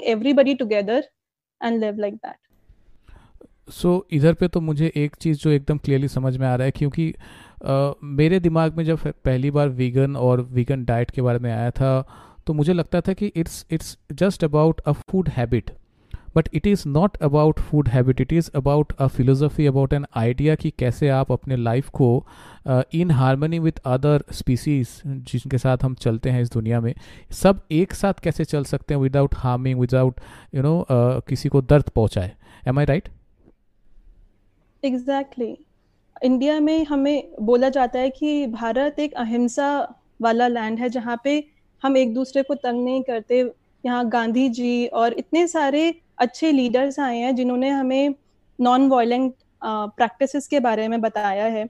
everybody 0.05 0.55
together 0.55 1.09
and 1.61 1.81
live 1.81 1.99
like 1.99 2.15
that 2.15 2.37
so 3.71 4.07
इधर 4.13 4.35
पे 4.35 4.49
तो 4.49 4.61
मुझे 4.61 4.93
एक 4.97 5.17
चीज़ 5.17 5.39
जो 5.39 5.51
एकदम 5.51 5.79
क्लियरली 5.79 6.09
समझ 6.09 6.37
में 6.37 6.47
आ 6.47 6.55
रहा 6.55 6.65
है 6.65 6.71
क्योंकि 6.71 7.13
uh, 7.13 7.95
मेरे 8.03 8.41
दिमाग 8.41 8.77
में 8.77 8.85
जब 8.85 8.99
पहली 9.25 9.51
बार 9.51 9.69
वीगन 9.69 10.17
और 10.17 10.41
वीगन 10.53 10.85
डाइट 10.85 11.11
के 11.11 11.23
बारे 11.23 11.39
में 11.39 11.51
आया 11.53 11.71
था 11.71 11.93
तो 12.47 12.53
मुझे 12.53 12.73
लगता 12.73 13.01
था 13.01 13.13
कि 13.13 13.27
it's 13.27 13.65
it's 13.71 13.97
just 14.13 14.45
about 14.45 14.81
a 14.81 14.93
food 14.93 15.29
habit 15.29 15.71
but 16.37 16.49
it 16.55 16.67
is 16.67 16.83
not 16.89 17.17
about 17.23 17.61
food 17.61 17.89
habit 17.89 18.21
it 18.21 18.33
is 18.33 18.51
about 18.57 18.93
a 18.99 19.07
philosophy 19.07 19.67
about 19.67 19.93
an 19.93 20.05
idea 20.17 20.55
कि 20.55 20.71
कैसे 20.79 21.09
आप 21.11 21.33
अपने 21.33 21.57
लाइफ 21.57 21.89
को 21.91 22.27
in 22.95 23.11
harmony 23.11 23.59
with 23.59 23.79
other 23.87 24.25
species 24.33 24.89
जिनके 25.07 25.59
साथ 25.59 25.85
हम 25.85 25.95
चलते 25.97 26.31
हैं 26.31 26.43
इस 26.43 26.53
दुनिया 26.53 26.81
में, 26.81 26.95
सब 27.33 27.63
एक 27.73 27.93
साथ 27.95 28.21
कैसे 28.23 28.45
चल 28.45 28.65
सकते 28.65 28.95
हैं 28.95 29.01
without 29.01 29.35
harming 29.37 29.81
without 29.81 30.21
you 30.55 30.63
know 30.63 30.85
किसी 31.29 31.49
को 31.49 31.63
दर्द 31.63 31.89
पहुँचाए। 31.89 32.33
Am 32.69 32.79
I 32.79 32.85
right 32.85 33.09
exactly 34.83 35.57
India 36.25 36.59
में 36.61 36.85
हमें 36.85 37.33
बोला 37.41 37.69
जाता 37.69 37.99
है 37.99 38.11
कि 38.11 38.47
भारत 38.49 38.99
एक 38.99 39.15
अहिंसा 39.15 39.71
वाला 40.23 40.49
लैंड 40.49 40.79
है 40.79 40.89
जहाँ 40.89 41.21
पे 41.25 41.43
हम 41.83 41.97
एक 41.97 42.13
दूसरे 42.15 42.43
को 42.43 42.55
तंग 42.55 42.85
नहीं 42.85 43.03
करते। 43.03 43.41
यहाँ 43.85 44.09
गांधी 44.09 44.49
जी 44.49 44.87
और 44.87 45.13
इतने 45.13 45.47
सारे 45.49 45.83
अच्छे 46.21 46.53
लीडर्स 46.53 46.99
आए 47.01 47.19
हैं 47.19 47.35
जिन्होंने 47.37 47.69
हमें 47.71 48.15
नॉन 48.59 48.89
वायलेंट 48.89 49.35
प्रैक्टिसेस 49.63 50.47
के 50.47 50.61
बारे 50.61 50.89
में 50.89 51.01
बताया 51.01 51.45
है। 51.47 51.69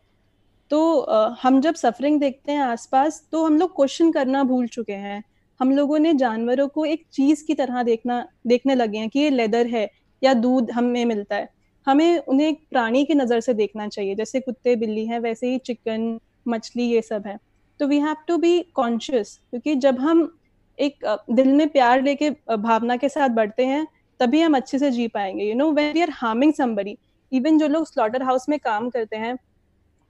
तो 0.70 0.78
uh, 1.10 1.36
हम 1.42 1.60
जब 1.60 1.74
सफरिंग 1.74 2.20
देखते 2.20 2.52
हैं 2.52 2.62
आसपास 2.62 3.22
तो 3.32 3.44
हम 3.44 3.58
लोग 3.58 3.74
क्वेश्चन 3.76 4.10
करना 4.12 4.42
भूल 4.44 4.66
चुके 4.68 4.92
हैं। 4.94 5.22
हम 5.60 5.70
लोगों 5.76 5.98
ने 5.98 6.12
जानवरों 6.14 6.66
को 6.68 6.84
एक 6.86 7.04
चीज़ 7.12 7.44
की 7.46 7.54
तरह 7.54 7.82
देखना 7.82 8.24
देखने 8.46 8.74
लगे 8.74 8.98
हैं 8.98 9.08
कि 9.08 9.18
ये 9.18 9.30
लेदर 9.30 9.66
है 9.66 9.88
या 10.22 10.34
दूध 10.34 10.70
हमें 10.70 11.04
मिलता 11.04 11.36
है। 11.36 11.48
हमें 11.86 12.18
उन्हें 12.18 12.46
एक 12.48 12.60
प्राणी 12.70 13.04
की 13.04 13.14
नज़र 13.14 13.40
से 13.40 13.54
देखना 13.54 13.88
चाहिए 13.88 14.14
जैसे 14.14 14.40
कुत्ते 14.40 14.76
बिल्ली 14.76 15.06
हैं 15.06 15.18
वैसे 15.20 15.50
ही 15.50 15.58
चिकन 15.58 16.18
मछली 16.48 16.84
ये 16.84 17.02
सब 17.02 17.26
है। 17.26 17.38
तो 17.80 17.86
we 17.86 17.98
have 17.98 18.16
to 18.28 18.36
be 18.38 18.60
conscious 18.74 19.38
क्योंकि 19.50 19.74
जब 19.76 19.98
हम 19.98 20.30
एक 20.78 21.06
दिल 21.30 21.52
में 21.52 21.68
प्यार 21.68 22.02
लेके 22.02 22.30
भावना 22.58 22.96
के 22.96 23.08
साथ 23.08 23.28
बढ़ते 23.28 23.66
हैं 23.66 23.86
तभी 24.20 24.40
हम 24.40 24.56
अच्छे 24.56 24.78
से 24.78 24.90
जी 24.90 25.06
पाएँगे 25.08 25.44
you 25.44 25.54
know 25.54 25.70
when 25.72 25.92
we 25.94 26.00
are 26.00 26.10
harming 26.12 26.52
somebody 26.54 26.96
even 27.32 27.58
जो 27.58 27.68
लोग 27.68 27.86
स्लॉटर 27.86 28.22
हाउस 28.22 28.48
में 28.48 28.58
काम 28.58 28.88
करते 28.90 29.16
हैं, 29.16 29.36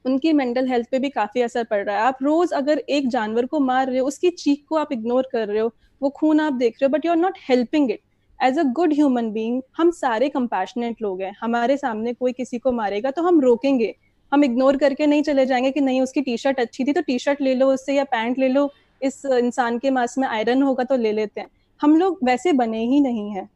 उनकी 0.04 0.32
मेंटल 0.32 0.68
हेल्थ 0.68 0.88
पे 0.90 0.98
भी 0.98 1.08
काफ़ी 1.10 1.42
असर 1.42 1.64
पड़ 1.64 1.84
रहा 1.84 1.96
है। 1.96 2.02
आप 2.02 2.18
रोज 2.22 2.52
अगर 2.52 2.78
एक 2.78 3.08
जानवर 3.08 3.46
को 3.46 3.60
मार 3.60 3.86
रहे 3.86 3.98
हो, 3.98 4.06
उसकी 4.06 4.30
चीख 4.30 4.64
को 4.68 4.76
आप 4.76 4.92
इग्नोर 4.92 5.28
कर 5.32 5.48
रहे 5.48 5.60
हो, 5.60 5.72
वो 6.00 6.10
खून 6.10 6.40
आप 6.40 6.52
देख 6.52 6.76
रहे 6.82 6.86
हो 6.86 6.96
but 6.96 7.04
you 7.06 7.10
are 7.12 7.18
not 7.18 7.38
helping 7.48 7.90
it 7.90 8.00
as 8.38 8.58
a 8.58 8.62
good 8.72 8.92
human 8.92 9.30
being 9.32 9.60
हम 9.76 9.90
सारे 9.90 10.28
कंपैशनेट 10.28 11.02
लोग 11.02 11.22
हैं। 11.22 11.34
हमारे 11.40 11.76
सामने 11.76 12.12
कोई 12.12 12.32
किसी 12.32 12.58
को 12.58 12.72
मारेगा 12.72 13.10
तो 13.10 13.22
हम 13.22 13.40
रोकेंगे। 13.40 13.94
हम 14.32 14.44
इग्नोर 14.44 14.76
करके 14.76 15.06
नहीं 15.06 15.22
चले 15.22 15.46
जाएँगे 15.46 15.70
कि 15.70 15.80
नहीं, 15.80 16.00
उसकी 16.00 16.20
टी 16.20 16.36
शर्ट 16.36 16.60
अच्छी 16.60 16.84
थी 16.84 16.92
तो 16.92 17.00
टी 17.00 17.18
शर्ट 17.18 17.40
ले 17.40 17.54
लो, 17.54 17.66
उससे 17.66 17.94
या 17.94 18.04
पैंट 18.04 18.38
ले 18.38 18.48
लो, 18.48 18.70
इस 19.02 19.24
इंसान 19.26 19.78
के 19.78 19.90
मास 19.90 20.18
में 20.18 20.28
आयरन 20.28 20.62
होगा 20.62 20.84
तो 20.84 20.96
ले 20.96 21.12
लेते 21.12 21.40
हैं। 21.40 21.48
हम 21.80 21.96
लोग 21.96 22.18
वैसे 22.24 22.52
बने 22.52 22.84
ही 22.84 23.00
नहीं 23.00 23.30
हैं। 23.30 23.48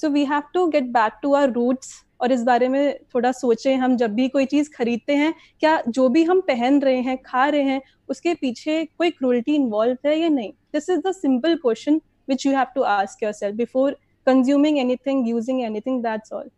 So 0.00 0.08
we 0.08 0.24
have 0.24 0.42
to 0.54 0.66
get 0.68 0.84
back 0.92 1.18
to 1.22 1.34
our 1.34 1.50
roots 1.52 1.94
और 2.20 2.32
इस 2.32 2.42
बारे 2.42 2.68
में 2.68 2.98
थोड़ा 3.14 3.30
सोचें, 3.32 3.76
हम 3.76 3.96
जब 3.96 4.14
भी 4.14 4.28
कोई 4.28 4.44
चीज़ 4.46 4.70
खरीदते 4.74 5.14
हैं, 5.16 5.32
क्या 5.60 5.82
जो 5.88 6.08
भी 6.08 6.22
हम 6.24 6.40
पहन 6.40 6.80
रहे 6.82 7.00
हैं, 7.00 7.16
खा 7.22 7.46
रहे 7.46 7.62
हैं, 7.62 7.80
उसके 8.08 8.34
पीछे 8.34 8.84
कोई 8.98 9.10
क्रूल्टी 9.10 9.54
इन्वॉल्व 9.54 9.96
है 10.06 10.18
या 10.18 10.28
नहीं? 10.28 10.52
This 10.72 10.88
is 10.90 11.00
the 11.06 11.12
simple 11.12 11.54
question 11.56 12.00
which 12.28 12.46
you 12.46 12.52
have 12.52 12.66
to 12.74 12.82
ask 12.82 13.22
your 13.22 13.32
self 13.32 13.56
before 13.56 13.96
consuming 14.26 14.78
anything 14.78 15.28
using 15.28 15.62
anything 15.62 16.02
that's 16.02 16.32
all 16.32 16.50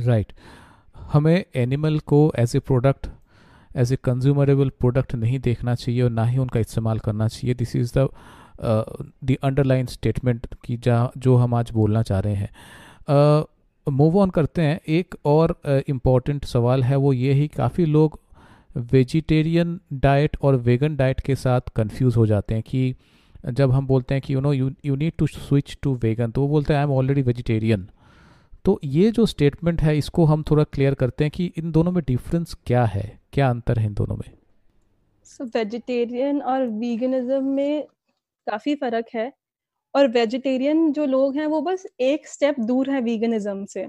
right 0.00 0.32
हमें 1.12 1.44
एनिमल 1.56 1.98
को 2.06 2.20
as 2.38 2.56
a 2.56 2.58
product 2.60 3.06
as 3.76 3.92
a 3.92 3.96
consumable 4.04 4.68
product 4.80 5.14
नहीं 5.14 5.38
देखना 5.40 5.74
चाहिए 5.74 6.02
और 6.02 6.10
ना 6.10 6.24
ही 6.24 6.38
उनका 6.38 6.60
इस्तेमाल 6.60 6.98
करना 6.98 7.28
चाहिए। 7.28 7.54
This 7.54 7.76
is 7.76 7.92
the 7.98 8.08
the 8.60 9.36
underline 9.42 9.86
statement 9.86 10.46
की 10.64 10.76
जहाँ 10.76 11.10
जो 11.18 11.36
हम 11.36 11.54
आज 11.54 11.70
बोलना 11.70 12.02
चाह 12.02 12.20
रहे 12.20 12.34
हैं। 12.34 13.44
मूव 13.86 14.18
ऑन 14.18 14.30
करते 14.30 14.62
हैं। 14.62 14.80
एक 14.88 15.14
और 15.24 15.56
इंपॉर्टेंट 15.88 16.44
सवाल 16.44 16.82
है, 16.82 16.96
वो 16.96 17.12
ये 17.12 17.32
ही 17.32 17.48
काफ़ी 17.48 17.84
लोग 17.86 18.20
वेजिटेरियन 18.92 19.78
डाइट 19.92 20.36
और 20.42 20.56
वेगन 20.58 20.96
डाइट 20.96 21.20
के 21.20 21.34
साथ 21.36 21.60
कंफ्यूज 21.76 22.16
हो 22.16 22.26
जाते 22.26 22.54
हैं 22.54 22.62
कि 22.62 22.94
जब 23.50 23.72
हम 23.72 23.86
बोलते 23.86 24.14
हैं 24.14 24.22
कि 24.22 24.34
you 24.34 24.40
know 24.40 24.52
you 24.52 24.94
need 24.96 25.12
to 25.18 25.26
switch 25.26 25.76
to 25.82 25.94
vegan 25.94 26.30
तो 26.30 26.40
वो 26.40 26.48
बोलते 26.48 26.72
हैं 26.72 26.80
आई 26.80 26.86
एम 26.86 26.92
ऑलरेडी 26.92 27.22
वेजिटेरियन 27.22 27.86
तो 28.64 28.78
ये 28.84 29.10
जो 29.10 29.26
स्टेटमेंट 29.26 29.80
है, 29.82 29.96
इसको 29.98 30.24
हम 30.24 30.42
थोड़ा 30.50 30.64
क्लियर 30.64 30.94
करते 30.94 31.24
हैं 31.24 31.30
कि 31.30 31.52
इन 31.56 31.70
दोनों 31.72 31.92
में 31.92 32.02
डिफरेंस 32.06 32.56
क्या 32.66 32.84
है? 32.84 33.20
क्या 33.32 33.48
अंतर 33.50 33.78
है 33.78 33.86
इन 33.86 33.94
दोनों 33.94 34.16
में? 34.16 34.30
सो 35.26 35.44
वेजिटेरियन 35.46 36.40
और 36.42 36.66
वीगनिज्म 36.66 37.44
में 37.44 37.84
काफ़ी 38.46 38.74
फ़र्क 38.76 39.06
है। 39.14 39.32
और 39.94 40.08
वेजिटेरियन 40.10 40.92
जो 40.92 41.06
लोग 41.06 41.36
हैं, 41.36 41.46
वो 41.48 41.60
बस 41.62 41.86
एक 42.02 42.28
स्टेप 42.28 42.60
दूर 42.62 42.90
है 42.90 43.00
वीगनिज्म 43.02 43.64
से। 43.66 43.86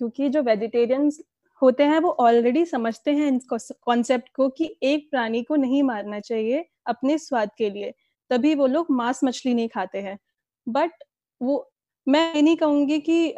क्योंकि 0.00 0.28
जो 0.30 0.42
वेजिटेरियंस 0.44 1.20
होते 1.62 1.84
हैं, 1.84 1.98
वो 2.00 2.10
ऑलरेडी 2.20 2.64
समझते 2.66 3.12
हैं 3.12 3.38
कॉन्सेप्ट 3.50 4.28
को 4.36 4.48
कि 4.50 4.76
एक 4.84 5.08
प्राणी 5.10 5.42
को 5.44 5.56
नहीं 5.58 5.82
मारना 5.84 6.20
चाहिए 6.22 6.64
अपने 6.88 7.18
स्वाद 7.18 7.50
के 7.58 7.70
लिए। 7.70 7.92
तभी 8.30 8.54
वो 8.56 8.66
लोग 8.68 8.86
मांस 8.92 9.20
मछली 9.24 9.54
नहीं 9.54 9.68
खाते 9.70 9.98
हैं। 10.00 10.18
बट 10.66 10.92
वो, 11.40 11.70
मैं 12.06 12.34
ये 12.34 12.42
नहीं 12.42 12.56
कहूँगी 12.58 12.98
कि 13.02 13.34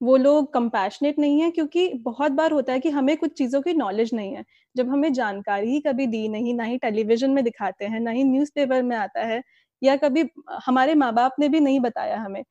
वो 0.00 0.16
लोग 0.18 0.52
कंपैशनेट 0.54 1.18
नहीं 1.18 1.40
है, 1.42 1.50
क्योंकि 1.52 1.88
बहुत 2.04 2.32
बार 2.32 2.52
होता 2.52 2.72
है 2.72 2.80
कि 2.80 2.90
हमें 2.90 3.16
कुछ 3.18 3.32
चीज़ों 3.34 3.60
की 3.62 3.74
नॉलेज 3.74 4.10
नहीं 4.14 4.34
है। 4.34 4.44
जब 4.76 4.90
हमें 4.90 5.12
जानकारी 5.14 5.70
ही 5.72 5.80
कभी 5.82 6.06
दी 6.08 6.28
नहीं, 6.30 6.54
ना 6.54 6.64
ही 6.64 6.78
टेलीविज़न 6.78 7.30
में 7.32 7.42
दिखाते 7.44 7.84
हैं, 7.86 8.00
ना 8.00 8.10
ही 8.12 8.24
न्यूज़पेपर 8.26 8.82
में 8.84 8.96
आता 8.98 9.24
है 9.26 9.42
या 9.82 9.96
कभी 9.98 10.24
हमारे 10.66 10.94
माँ 10.96 11.12
बाप 11.14 11.34
ने 11.40 11.48
भी 11.48 11.60
नहीं 11.60 11.80
बताया 11.80 12.18
हमें। 12.18 12.42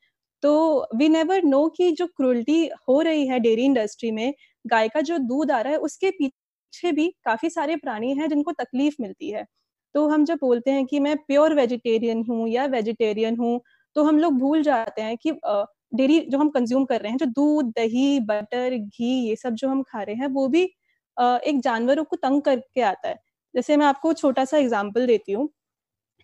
तो 0.43 0.87
वी 0.95 1.07
नेवर 1.09 1.43
नो 1.45 1.67
कि 1.71 1.91
जो 1.93 2.05
क्रूल्टी 2.09 2.65
हो 2.89 2.99
रही 3.01 3.27
है 3.27 3.39
डेयरी 3.39 3.63
इंडस्ट्री 3.65 4.11
में, 4.11 4.33
गाय 4.65 4.87
का 4.89 5.01
जो 5.03 5.17
दूध 5.19 5.51
आ 5.51 5.59
रहा 5.61 5.73
है, 5.73 5.79
उसके 5.79 6.11
पीछे 6.13 6.91
भी 6.93 7.07
काफ़ी 7.25 7.49
सारे 7.51 7.75
प्राणी 7.77 8.13
हैं 8.15 8.29
जिनको 8.29 8.51
तकलीफ़ 8.53 8.95
मिलती 9.01 9.29
है। 9.31 9.45
तो 9.95 10.07
हम 10.09 10.25
जब 10.25 10.37
बोलते 10.41 10.71
हैं 10.71 10.85
कि 10.85 10.99
मैं 11.01 11.15
प्योर 11.19 11.53
वेजिटेरियन 11.55 12.23
हूँ 12.29 12.47
या 12.49 12.65
वेजिटेरियन 12.67 13.37
हूँ 13.37 13.59
तो 13.95 14.03
हम 14.03 14.17
लोग 14.19 14.37
भूल 14.39 14.61
जाते 14.63 15.01
हैं 15.01 15.17
कि 15.19 15.31
डेयरी 15.93 16.19
जो 16.23 16.37
हम 16.37 16.49
कंज्यूम 16.49 16.85
कर 16.85 17.01
रहे 17.01 17.11
हैं, 17.11 17.17
जो 17.17 17.25
दूध, 17.27 17.65
दही 17.71 18.19
बटर 18.21 18.75
घी, 18.77 19.07
ये 19.29 19.35
सब 19.35 19.53
जो 19.55 19.69
हम 19.69 19.81
खा 19.83 20.01
रहे 20.03 20.15
हैं, 20.15 20.27
वो 20.29 20.47
भी 20.49 20.63
एक 21.17 21.59
जानवरों 21.63 22.03
को 22.05 22.15
तंग 22.17 22.41
करके 22.41 22.81
आता 22.83 23.07
है। 23.09 23.15
जैसे 23.55 23.77
मैं 23.77 23.85
आपको 23.85 24.13
छोटा 24.15 24.45
सा 24.45 24.57
एग्ज़ाम्पल 24.57 25.05
देती 25.07 25.31
हूँ। 25.31 25.49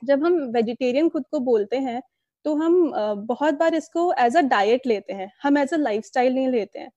जब 0.02 0.24
हम 0.26 0.34
वेजिटेरियन 0.54 1.10
खुद 1.10 1.24
को 1.32 1.40
बोलते 1.42 1.78
हैं 1.80 2.02
तो 2.46 2.56
हम 2.58 2.92
बहुत 3.28 3.54
बार 3.56 3.76
इसको 3.76 4.12
एज 4.20 4.38
अ 4.38 4.42
डाइट 4.44 4.88
लेते 4.88 5.14
हैं। 5.14 5.32
हम 5.44 5.58
एज 5.58 5.74
अ 5.74 5.78
लाइफ 5.78 6.10
नहीं 6.18 6.48
लेते 6.50 6.80
हैं। 6.80 6.90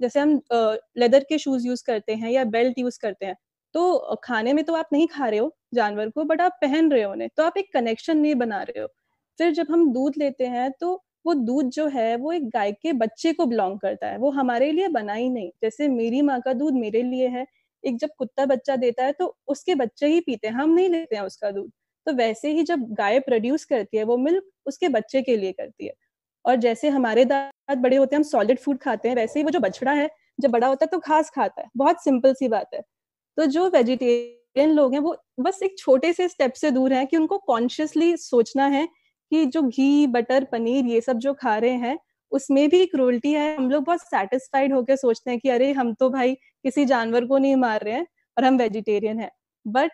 जैसे 0.00 0.20
हम 0.20 0.40
लेदर 0.98 1.24
के 1.28 1.38
शूज़ 1.38 1.66
यूज़ 1.66 1.84
करते 1.86 2.14
हैं 2.14 2.30
या 2.30 2.44
बेल्ट 2.46 2.78
यूज़ 2.78 2.98
करते 3.02 3.26
हैं 3.26 3.36
तो 3.74 4.16
खाने 4.24 4.52
में 4.54 4.64
तो 4.64 4.74
आप 4.74 4.88
नहीं 4.92 5.06
खा 5.08 5.28
रहे 5.28 5.38
हो 5.40 5.54
जानवर 5.74 6.10
को 6.10 6.24
बट 6.24 6.40
आप 6.42 6.58
पहन 6.62 6.90
रहे 6.92 7.02
हो 7.02 7.12
उन्हें। 7.12 7.30
तो 7.36 7.42
आप 7.44 7.58
एक 7.58 7.72
कनेक्शन 7.74 8.18
नहीं 8.18 8.34
बना 8.36 8.62
रहे 8.62 8.80
हो। 8.82 8.88
फिर 9.38 9.52
जब 9.52 9.66
हम 9.70 9.92
दूध 9.92 10.14
लेते 10.18 10.46
हैं 10.48 10.70
तो 10.80 10.94
वो 11.26 11.34
दूध 11.36 11.70
जो 11.70 11.86
है, 11.88 12.16
वो 12.16 12.32
एक 12.32 12.48
गाय 12.50 12.72
के 12.74 12.92
बच्चे 12.94 13.32
को 13.34 13.46
बिलोंग 13.46 13.78
करता 13.80 14.08
है। 14.08 14.18
वो 14.18 14.30
हमारे 14.32 14.70
लिए 14.72 14.88
बना 14.90 15.12
ही 15.14 15.28
नहीं। 15.30 15.50
जैसे 15.62 15.88
मेरी 15.90 16.22
माँ 16.22 16.40
का 16.42 16.52
दूध 16.54 16.74
मेरे 16.76 17.02
लिए 17.04 17.28
है। 17.30 17.46
एक 17.84 17.98
जब 17.98 18.10
कुत्ता 18.18 18.46
बच्चा 18.46 18.76
देता 18.78 19.04
है 19.04 19.12
तो 19.14 19.36
उसके 19.48 19.74
बच्चे 19.76 20.08
ही 20.08 20.20
पीते 20.22 20.48
हैं। 20.48 20.54
हम 20.54 20.70
नहीं 20.72 20.88
लेते 20.90 21.16
हैं 21.16 21.22
उसका 21.24 21.50
दूध। 21.52 21.70
तो 22.08 22.12
वैसे 22.14 22.50
ही 22.52 22.62
जब 22.64 22.86
गाय 22.94 23.20
प्रोड्यूस 23.20 23.64
करती 23.66 23.96
है, 23.98 24.04
वो 24.04 24.16
मिल्क 24.18 24.44
उसके 24.66 24.88
बच्चे 24.90 25.22
के 25.22 25.36
लिए 25.36 25.52
करती 25.52 25.86
है। 25.86 25.92
और 26.44 26.56
जैसे 26.56 26.88
हमारे 26.90 27.24
दांत 27.26 27.78
बड़े 27.78 27.96
होते 27.96 28.16
हैं, 28.16 28.18
हम 28.18 28.24
सॉलिड 28.24 28.58
फ़ूड 28.60 28.78
खाते 28.78 29.08
हैं, 29.08 29.16
वैसे 29.16 29.40
ही 29.40 29.44
वो 29.44 29.50
जो 29.50 29.60
बछड़ा 29.60 29.92
है, 29.92 30.08
जब 30.40 30.50
बड़ा 30.50 30.66
होता 30.68 30.84
है 30.84 30.88
तो 30.92 30.98
घास 31.00 31.30
खाता 31.30 31.62
है। 31.62 31.68
बहुत 31.76 32.04
सिंपल 32.04 32.34
सी 32.34 32.48
बात 32.48 32.74
है। 32.74 32.82
तो 33.38 33.46
जो 33.48 33.68
वेजिटेरियन 33.70 34.70
लोग 34.72 34.92
हैं, 34.94 35.00
वो 35.00 35.16
बस 35.40 35.60
एक 35.64 35.78
छोटे 35.78 36.12
से 36.12 36.28
स्टेप 36.28 36.52
से 36.54 36.70
दूर 36.70 36.92
है 36.92 37.04
कि 37.06 37.16
उनको 37.16 37.38
कॉन्शियसली 37.40 38.16
सोचना 38.18 38.66
है 38.68 38.86
कि 39.32 39.44
जो 39.46 39.62
घी 39.62 40.06
बटर 40.08 40.44
पनीर 40.44 40.86
ये 40.86 41.00
सब 41.00 41.18
जो 41.18 41.34
खा 41.34 41.56
रहे 41.58 41.72
हैं, 41.78 41.98
उसमें 42.32 42.68
भी 42.70 42.84
क्रूल्टी 42.86 43.32
है। 43.32 43.56
हम 43.56 43.70
लोग 43.70 43.84
बहुत 43.84 44.00
सेटिस्फाइड 44.02 44.72
होकर 44.74 44.96
सोचते 44.96 45.30
हैं 45.30 45.40
कि 45.40 45.48
अरे, 45.50 45.72
हम 45.72 45.94
तो 45.94 46.10
भाई 46.10 46.34
किसी 46.34 46.84
जानवर 46.86 47.24
को 47.26 47.38
नहीं 47.38 47.56
मार 47.56 47.82
रहे 47.82 47.94
हैं 47.94 48.06
और 48.36 48.44
हम 48.44 48.58
वेजिटेरियन 48.58 49.20
है। 49.20 49.30
But 49.66 49.90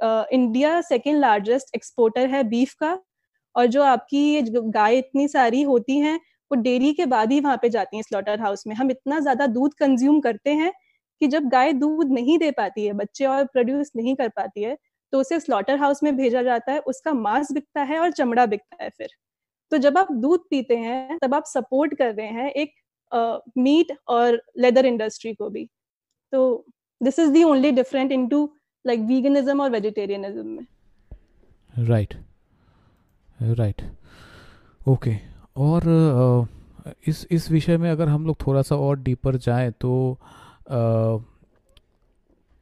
India 0.00 0.80
second 0.82 1.18
largest 1.20 1.74
exporter 1.76 2.28
है 2.28 2.42
बीफ 2.46 2.72
का, 2.74 2.98
और 3.54 3.66
जो 3.68 3.82
आपकी 3.84 4.42
गाय 4.50 4.98
इतनी 4.98 5.26
सारी 5.28 5.62
होती 5.64 5.98
हैं, 5.98 6.16
वो 6.50 6.56
डेयरी 6.58 6.92
के 6.94 7.06
बाद 7.06 7.32
ही 7.32 7.40
वहाँ 7.40 7.56
पे 7.62 7.68
जाती 7.70 7.96
हैं 7.96 8.02
स्लॉटर 8.02 8.40
हाउस 8.40 8.66
में। 8.66 8.74
हम 8.76 8.90
इतना 8.90 9.18
ज़्यादा 9.20 9.46
दूध 9.48 9.74
कंज्यूम 9.74 10.20
करते 10.20 10.50
हैं 10.52 10.72
कि 11.20 11.26
जब 11.28 11.48
गाय 11.48 11.72
दूध 11.74 12.12
नहीं 12.12 12.38
दे 12.38 12.50
पाती 12.52 12.84
है, 12.86 12.92
बच्चे 12.94 13.24
और 13.26 13.44
प्रोड्यूस 13.46 13.90
नहीं 13.96 14.14
कर 14.16 14.28
पाती 14.30 14.62
है 14.62 14.76
तो 15.12 15.20
उसे 15.20 15.38
स्लॉटर 15.40 15.78
हाउस 15.78 16.02
में 16.02 16.16
भेजा 16.16 16.42
जाता 16.42 16.72
है, 16.72 16.78
उसका 16.80 17.12
मांस 17.14 17.50
बिकता 17.52 17.82
है 17.82 17.98
और 18.00 18.10
चमड़ा 18.12 18.44
बिकता 18.46 18.82
है 18.82 18.90
फिर। 18.90 19.08
तो 19.72 19.78
जब 19.78 19.98
आप 19.98 20.12
दूध 20.14 20.40
पीते 20.50 20.76
हैं, 20.76 21.18
तब 21.18 21.34
आप 21.34 21.44
सपोर्ट 21.46 21.94
कर 21.94 22.14
रहे 22.14 22.26
हैं 22.28 22.50
एक 22.52 22.72
मीट 23.58 23.92
और 24.08 24.40
लेदर 24.58 24.86
इंडस्ट्री 24.86 25.32
को 25.34 25.48
भी। 25.50 25.66
तो 26.32 26.66
this 27.00 27.18
is 27.18 27.30
the 27.30 27.42
only 27.44 27.72
different 27.72 28.12
into 28.12 28.46
like 28.84 29.00
veganism 29.00 29.60
और 29.62 29.70
वेजिटेरियनिज्म 29.70 30.46
में? 30.46 30.66
राइट 31.88 32.14
राइट 33.42 33.82
ओके 34.88 35.16
और 35.56 35.82
इस 37.08 37.26
इस 37.30 37.50
विषय 37.50 37.76
में 37.78 37.90
अगर 37.90 38.08
हम 38.08 38.26
लोग 38.26 38.36
थोड़ा 38.46 38.62
सा 38.62 38.76
और 38.76 38.98
डीपर 39.02 39.36
जाएँ 39.36 39.70
तो 39.80 40.18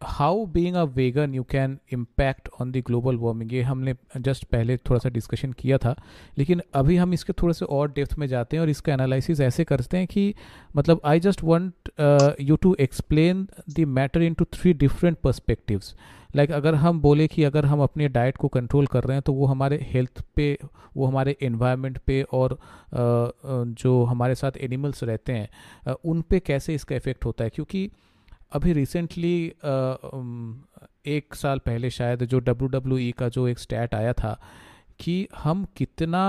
how 0.02 0.46
being 0.46 0.74
a 0.74 0.82
vegan 0.82 1.34
you 1.34 1.42
can 1.42 1.78
impact 1.92 2.48
on 2.60 2.72
the 2.72 2.76
global 2.76 3.16
warming 3.16 3.52
ये 3.52 3.62
हमने 3.62 3.94
जस्ट 4.16 4.44
पहले 4.44 4.76
थोड़ा 4.76 4.98
सा 4.98 5.08
डिस्कशन 5.08 5.52
किया 5.52 5.78
था 5.78 6.02
लेकिन 6.38 6.62
अभी 6.74 6.96
हम 6.96 7.12
इसके 7.12 7.32
थोड़े 7.32 7.54
से 7.54 7.64
और 7.64 7.90
डेप्थ 7.90 8.18
में 8.18 8.26
जाते 8.26 8.56
हैं 8.56 8.62
और 8.62 8.68
इसका 8.68 8.92
एनालिसिस 8.92 9.40
ऐसे 9.40 9.64
करते 9.64 9.96
हैं 9.96 10.06
कि 10.06 10.34
मतलब 10.76 11.00
I 11.04 11.20
just 11.20 11.42
want 11.42 11.74
you 12.40 12.56
to 12.56 12.76
explain 12.80 13.48
the 13.70 13.80
matter 13.80 14.22
in 14.22 14.34
two 14.34 14.44
three 14.44 14.72
different 14.72 15.18
perspectives 15.18 15.96
like 16.36 16.50
अगर 16.50 16.74
हम 16.74 17.00
बोले 17.00 17.28
कि 17.28 17.44
अगर 17.44 17.64
हम 17.64 17.80
अपने 17.80 18.08
डाइट 18.08 18.36
को 18.36 18.48
कंट्रोल 18.48 18.86
कर 18.86 19.04
रहे 19.04 19.12
हैं 19.12 19.22
तो 19.22 19.32
वो 19.32 19.46
हमारे 19.46 19.86
हेल्थ 19.90 20.24
पे 20.36 20.58
वो 20.96 21.06
हमारे 21.06 21.36
इन्वायरमेंट 21.40 21.98
पे 21.98 22.22
और 22.22 22.50
uh, 22.50 23.26
uh, 23.50 23.82
जो 23.82 24.04
हमारे 24.04 24.34
साथ 24.34 24.52
एनिमल्स 24.56 25.04
रहते 25.04 25.32
हैं 25.32 25.48
uh, 25.88 25.96
उन 26.04 26.22
पे 26.22 26.40
कैसे 26.40 26.74
इसका 26.74 26.96
इफ़ेक्ट 26.96 27.24
होता 27.24 27.44
है? 27.44 27.50
क्योंकि 27.50 27.90
अभी 28.52 28.72
रिसेंटली 28.72 29.36
एक 31.16 31.34
साल 31.34 31.58
पहले 31.58 31.90
शायद 31.90 32.24
जो 32.24 32.38
डब्ल्यू 32.38 32.68
डब्ल्यू 32.68 32.98
ई 32.98 33.10
का 33.18 33.28
जो 33.28 33.46
एक 33.48 33.58
स्टैट 33.58 33.94
आया 33.94 34.12
था 34.12 34.38
कि 35.00 35.16
हम 35.38 35.64
कितना 35.76 36.22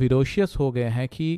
विरोशियस 0.00 0.54
हो 0.58 0.70
गए 0.72 0.88
हैं 0.88 1.08
कि 1.08 1.28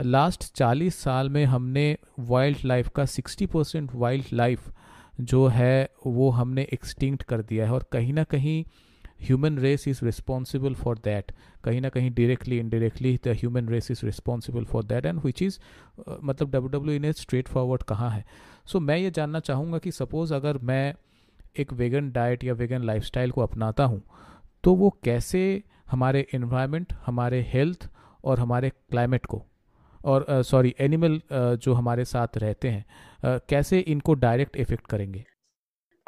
लास्ट 0.00 0.44
40 0.56 0.94
साल 0.94 1.28
में 1.30 1.44
हमने 1.44 1.86
वाइल्ड 2.30 2.58
लाइफ 2.64 2.88
का 2.96 3.04
60 3.04 3.46
परसेंट 3.46 3.90
वाइल्ड 3.94 4.26
लाइफ 4.32 4.72
जो 5.20 5.46
है 5.48 5.88
वो 6.06 6.30
हमने 6.30 6.66
एक्सटिंक्ट 6.72 7.22
कर 7.22 7.42
दिया 7.42 7.66
है 7.66 7.72
और 7.72 7.84
कहीं 7.92 8.12
ना 8.12 8.24
कहीं 8.24 8.64
human 9.20 9.58
race 9.58 9.88
is 9.88 10.04
responsible 10.04 10.74
for 10.74 10.98
that 10.98 11.32
कहीं 11.64 11.80
ना 11.80 11.88
कहीं 11.88 12.10
directly 12.10 12.58
indirectly 12.58 13.18
the 13.24 13.28
human 13.28 13.68
race 13.68 13.90
is 13.90 14.04
responsible 14.06 14.64
for 14.64 14.84
that 14.84 15.06
and 15.06 15.20
which 15.24 15.42
is 15.42 15.58
मतलब 16.22 16.50
डब्ल्यू 16.50 16.68
डब्ल्यू 16.68 16.98
ने 16.98 17.12
स्ट्रेट 17.12 17.48
फॉरवर्ड 17.48 17.82
कहाँ 17.82 18.10
है। 18.10 18.24
सो 18.66 18.78
so, 18.78 18.84
मैं 18.84 18.98
ये 18.98 19.10
जानना 19.10 19.40
चाहूँगा 19.40 19.78
कि 19.78 19.92
सपोज़ 19.92 20.34
अगर 20.34 20.58
मैं 20.58 20.94
एक 21.58 21.72
वेगन 21.72 22.10
डाइट 22.10 22.44
या 22.44 22.54
वेगन 22.54 22.82
लाइफस्टाइल 22.82 23.30
को 23.30 23.40
अपनाता 23.40 23.84
हूँ 23.84 24.02
तो 24.64 24.74
वो 24.74 24.90
कैसे 25.04 25.62
हमारे 25.90 26.26
इन्वायरमेंट 26.34 26.92
हमारे 27.06 27.40
हेल्थ 27.48 27.88
और 28.24 28.40
हमारे 28.40 28.70
क्लाइमेट 28.70 29.26
को 29.26 29.42
और 30.04 30.26
सॉरी 30.30 30.70
uh, 30.70 30.80
एनिमल 30.80 31.18
uh, 31.18 31.22
जो 31.32 31.72
हमारे 31.72 32.04
साथ 32.04 32.38
रहते 32.38 32.68
हैं 32.68 32.84
uh, 32.84 33.40
कैसे 33.48 33.78
इनको 33.78 34.14
डायरेक्ट 34.14 34.56
इफ़ेक्ट 34.56 34.86
करेंगे? 34.86 35.24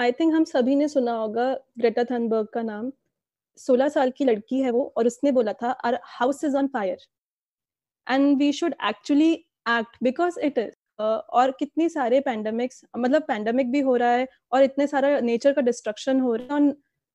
आई 0.00 0.12
थिंक 0.12 0.32
हम 0.34 0.44
सभी 0.44 0.74
ने 0.76 0.86
सुना 0.88 1.12
होगा 1.12 1.52
ग्रेटा 1.78 2.04
थनबर्ग 2.04 2.46
का 2.54 2.62
नाम। 2.62 2.90
16 3.58 3.88
साल 3.88 4.10
की 4.10 4.24
लड़की 4.24 4.60
है 4.60 4.70
वो 4.70 4.82
और 4.96 5.06
उसने 5.06 5.32
बोला 5.32 5.52
था 5.52 5.70
our 5.70 5.98
house 6.04 6.42
is 6.44 6.56
on 6.56 6.66
fire 6.66 6.98
and 8.06 8.36
we 8.38 8.52
should 8.52 8.74
actually 8.88 9.32
act 9.32 9.96
because 10.02 10.38
it 10.40 10.58
is 10.58 10.72
और 11.00 11.50
कितनी 11.58 11.88
सारे 11.88 12.20
पैंडमिक्स 12.20 12.84
मतलब 12.98 13.22
पैंडमिक 13.22 13.70
भी 13.72 13.80
हो 13.80 13.96
रहा 13.96 14.10
है 14.10 14.26
और 14.52 14.62
इतने 14.62 14.86
सारा 14.86 15.18
नेचर 15.20 15.52
का 15.52 15.62
डिस्ट्रक्शन 15.62 16.20
हो 16.20 16.34
रहा 16.34 16.56
है। 16.56 16.72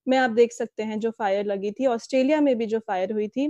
में 0.07 0.17
आप 0.17 0.31
देख 0.31 0.51
सकते 0.53 0.83
हैं 0.83 0.99
जो 0.99 1.11
फायर 1.11 1.45
लगी 1.45 1.71
थी 1.71 1.85
ऑस्ट्रेलिया 1.87 2.41
में 2.41 2.55
भी 2.57 2.65
जो 2.65 2.79
फायर 2.79 3.11
हुई 3.11 3.27
थी। 3.27 3.47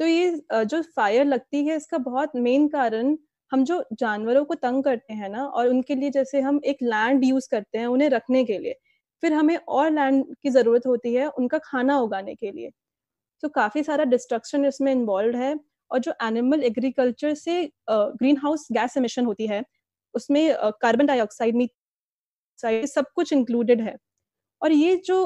तो 0.00 0.06
ये 0.06 0.42
जो 0.52 0.82
फायर 0.96 1.24
लगती 1.26 1.64
है 1.66 1.76
इसका 1.76 1.98
बहुत 2.00 2.36
मेन 2.36 2.68
कारण 2.68 3.16
हम 3.50 3.64
जो 3.64 3.84
जानवरों 3.94 4.44
को 4.44 4.54
तंग 4.56 4.82
करते 4.84 5.14
हैं 5.14 5.28
ना, 5.28 5.44
और 5.44 5.68
उनके 5.68 5.94
लिए 5.94 6.10
जैसे 6.10 6.40
हम 6.40 6.60
एक 6.66 6.78
लैंड 6.82 7.24
यूज़ 7.24 7.48
करते 7.50 7.78
हैं 7.78 7.86
उन्हें 7.88 8.08
रखने 8.10 8.44
के 8.44 8.58
लिए, 8.58 8.74
फिर 9.22 9.32
हमें 9.34 9.56
और 9.58 9.90
लैंड 9.92 10.24
की 10.36 10.50
ज़रूरत 10.50 10.86
होती 10.86 11.14
है 11.14 11.26
उनका 11.28 11.58
खाना 11.64 11.98
उगाने 12.00 12.34
के 12.36 12.50
लिए। 12.52 12.70
तो 13.42 13.48
काफ़ी 13.50 13.82
सारा 13.82 14.04
डिस्ट्रक्शन 14.06 14.64
इसमें 14.66 14.92
इन्वॉल्व 14.92 15.36
है, 15.36 15.54
और 15.90 15.98
जो 16.00 16.12
एनिमल 16.22 16.62
एग्रीकल्चर 16.64 17.34
से 17.36 17.62
ग्रीन 17.90 18.36
हाउस 18.38 18.66
गैस 18.72 18.96
एमिशन 18.96 19.26
होती 19.26 19.46
है, 19.46 19.62
उसमें 20.14 20.54
कार्बन 20.82 21.06
डाइऑक्साइड 21.06 21.68
सब 22.86 23.06
कुछ 23.16 23.32
इंक्लूडेड 23.32 23.80
है। 23.82 23.96
और 24.62 24.72
ये 24.72 24.96
जो 25.06 25.16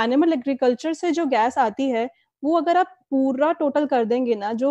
एनिमल 0.00 0.32
एग्रीकल्चर 0.32 0.92
से 0.94 1.10
जो 1.12 1.26
गैस 1.28 1.58
आती 1.58 1.88
है, 1.90 2.08
वो 2.42 2.56
अगर 2.58 2.76
आप 2.76 2.96
पूरा 3.10 3.52
टोटल 3.54 3.86
कर 3.86 4.04
देंगे 4.06 4.34
ना, 4.36 4.52
जो 4.54 4.70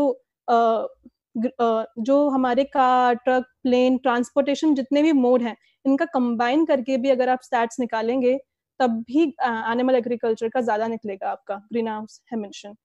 जो 1.36 2.28
हमारे 2.30 2.64
कार, 2.66 3.16
ट्रक, 3.16 3.44
प्लेन, 3.64 3.98
ट्रांसपोर्टेशन 4.00 4.74
जितने 4.76 5.04
भी 5.04 5.12
मोड 5.14 5.42
हैं, 5.44 5.56
इनका 5.86 6.06
कंबाइन 6.08 6.66
करके 6.66 6.98
भी 6.98 7.10
अगर 7.10 7.30
आप 7.30 7.40
स्टैट्स 7.44 7.80
निकालेंगे, 7.80 8.38
तब 8.80 8.92
भी 9.08 9.24
एनिमल 9.44 9.96
एग्रीकल्चर 9.96 10.50
का 10.50 10.62
ज़्यादा 10.62 10.88
निकलेगा 10.88 11.30
आपका 11.32 11.56
ग्रीन 11.72 11.88
हाउस 11.88 12.22
हेमिशन 12.32 12.76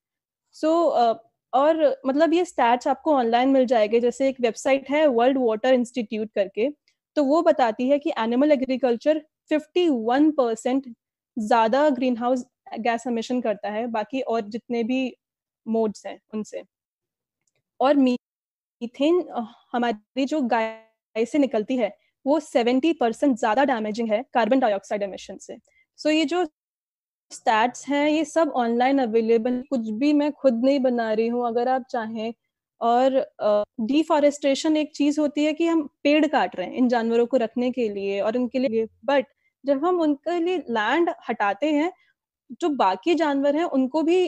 सो 0.56 0.70
और 1.52 1.84
मतलब 2.06 2.32
ये 2.34 2.44
स्टैट्स 2.44 2.88
आपको 2.88 3.14
ऑनलाइन 3.16 3.48
मिल 3.50 3.66
जाएँगे, 3.66 4.00
जैसे 4.00 4.28
एक 4.28 4.36
वेबसाइट 4.40 4.90
है 4.90 5.06
वर्ल्ड 5.08 5.38
वाटर 5.40 5.74
इंस्टीट्यूट 5.74 6.30
करके 6.36 6.70
तो 7.16 7.24
वो 7.24 7.42
बताती 7.44 7.88
है 7.88 7.98
कि 8.00 8.12
एनिमल 8.18 8.52
एग्रीकल्चर 8.52 9.22
51 9.50 10.30
परसेंट 10.38 10.86
ज़्यादा 11.36 11.88
ग्रीन 11.90 12.16
हाउस 12.18 12.44
गैस 12.80 13.06
एमिशन 13.08 13.40
करता 13.42 13.70
है, 13.70 13.86
बाकी 13.88 14.20
और 14.22 14.40
जितने 14.42 14.82
भी 14.84 15.14
मोड्स 15.66 16.06
हैं 16.06 16.18
उनसे. 16.34 16.62
और 17.80 17.96
मीथेन 18.82 19.24
हमारी 19.72 20.24
जो 20.26 20.40
गाय 20.48 21.24
से 21.26 21.38
निकलती 21.38 21.76
है 21.76 21.92
वो 22.26 22.38
70 22.42 22.92
परसेंट 23.00 23.36
ज़्यादा 23.38 23.64
डैमेजिंग 23.64 24.08
है 24.10 24.22
कार्बन 24.34 24.60
डाइऑक्साइड 24.60 25.02
एमिशन 25.02 25.36
से। 25.38 25.56
सो 25.98 26.08
so 26.08 26.14
ये 26.14 26.24
जो 26.24 26.44
स्टैट्स 27.30 27.88
हैं 27.88 28.08
ये 28.10 28.24
सब 28.24 28.52
ऑनलाइन 28.56 28.98
अवेलेबल 28.98 29.62
कुछ 29.70 29.88
भी 30.00 30.12
मैं 30.12 30.30
खुद 30.32 30.62
नहीं 30.64 30.78
बना 30.80 31.12
रही 31.12 31.28
हूँ 31.28 31.46
अगर 31.48 31.68
आप 31.68 31.84
चाहें। 31.90 32.32
और 32.80 33.12
डिफॉरेस्टेशन 33.82 34.70
uh, 34.70 34.76
एक 34.76 34.92
चीज़ 34.96 35.20
होती 35.20 35.44
है 35.44 35.52
कि 35.52 35.66
हम 35.66 35.82
पेड़ 36.04 36.26
काट 36.26 36.56
रहे 36.56 36.66
हैं 36.66 36.74
इन 36.74 36.88
जानवरों 36.88 37.26
को 37.26 37.36
रखने 37.36 37.70
के 37.72 37.88
लिए 37.88 38.20
और 38.20 38.36
उनके 38.38 38.58
लिए 38.58 38.86
बट 39.06 39.26
जब 39.64 39.84
हम 39.84 40.00
उनके 40.00 40.38
लिए 40.40 40.58
लैंड 40.70 41.10
हटाते 41.30 41.70
हैं 41.72 41.92
जो 42.60 42.68
बाकी 42.76 43.14
जानवर 43.14 43.56
हैं 43.56 43.64
उनको 43.72 44.02
भी 44.02 44.26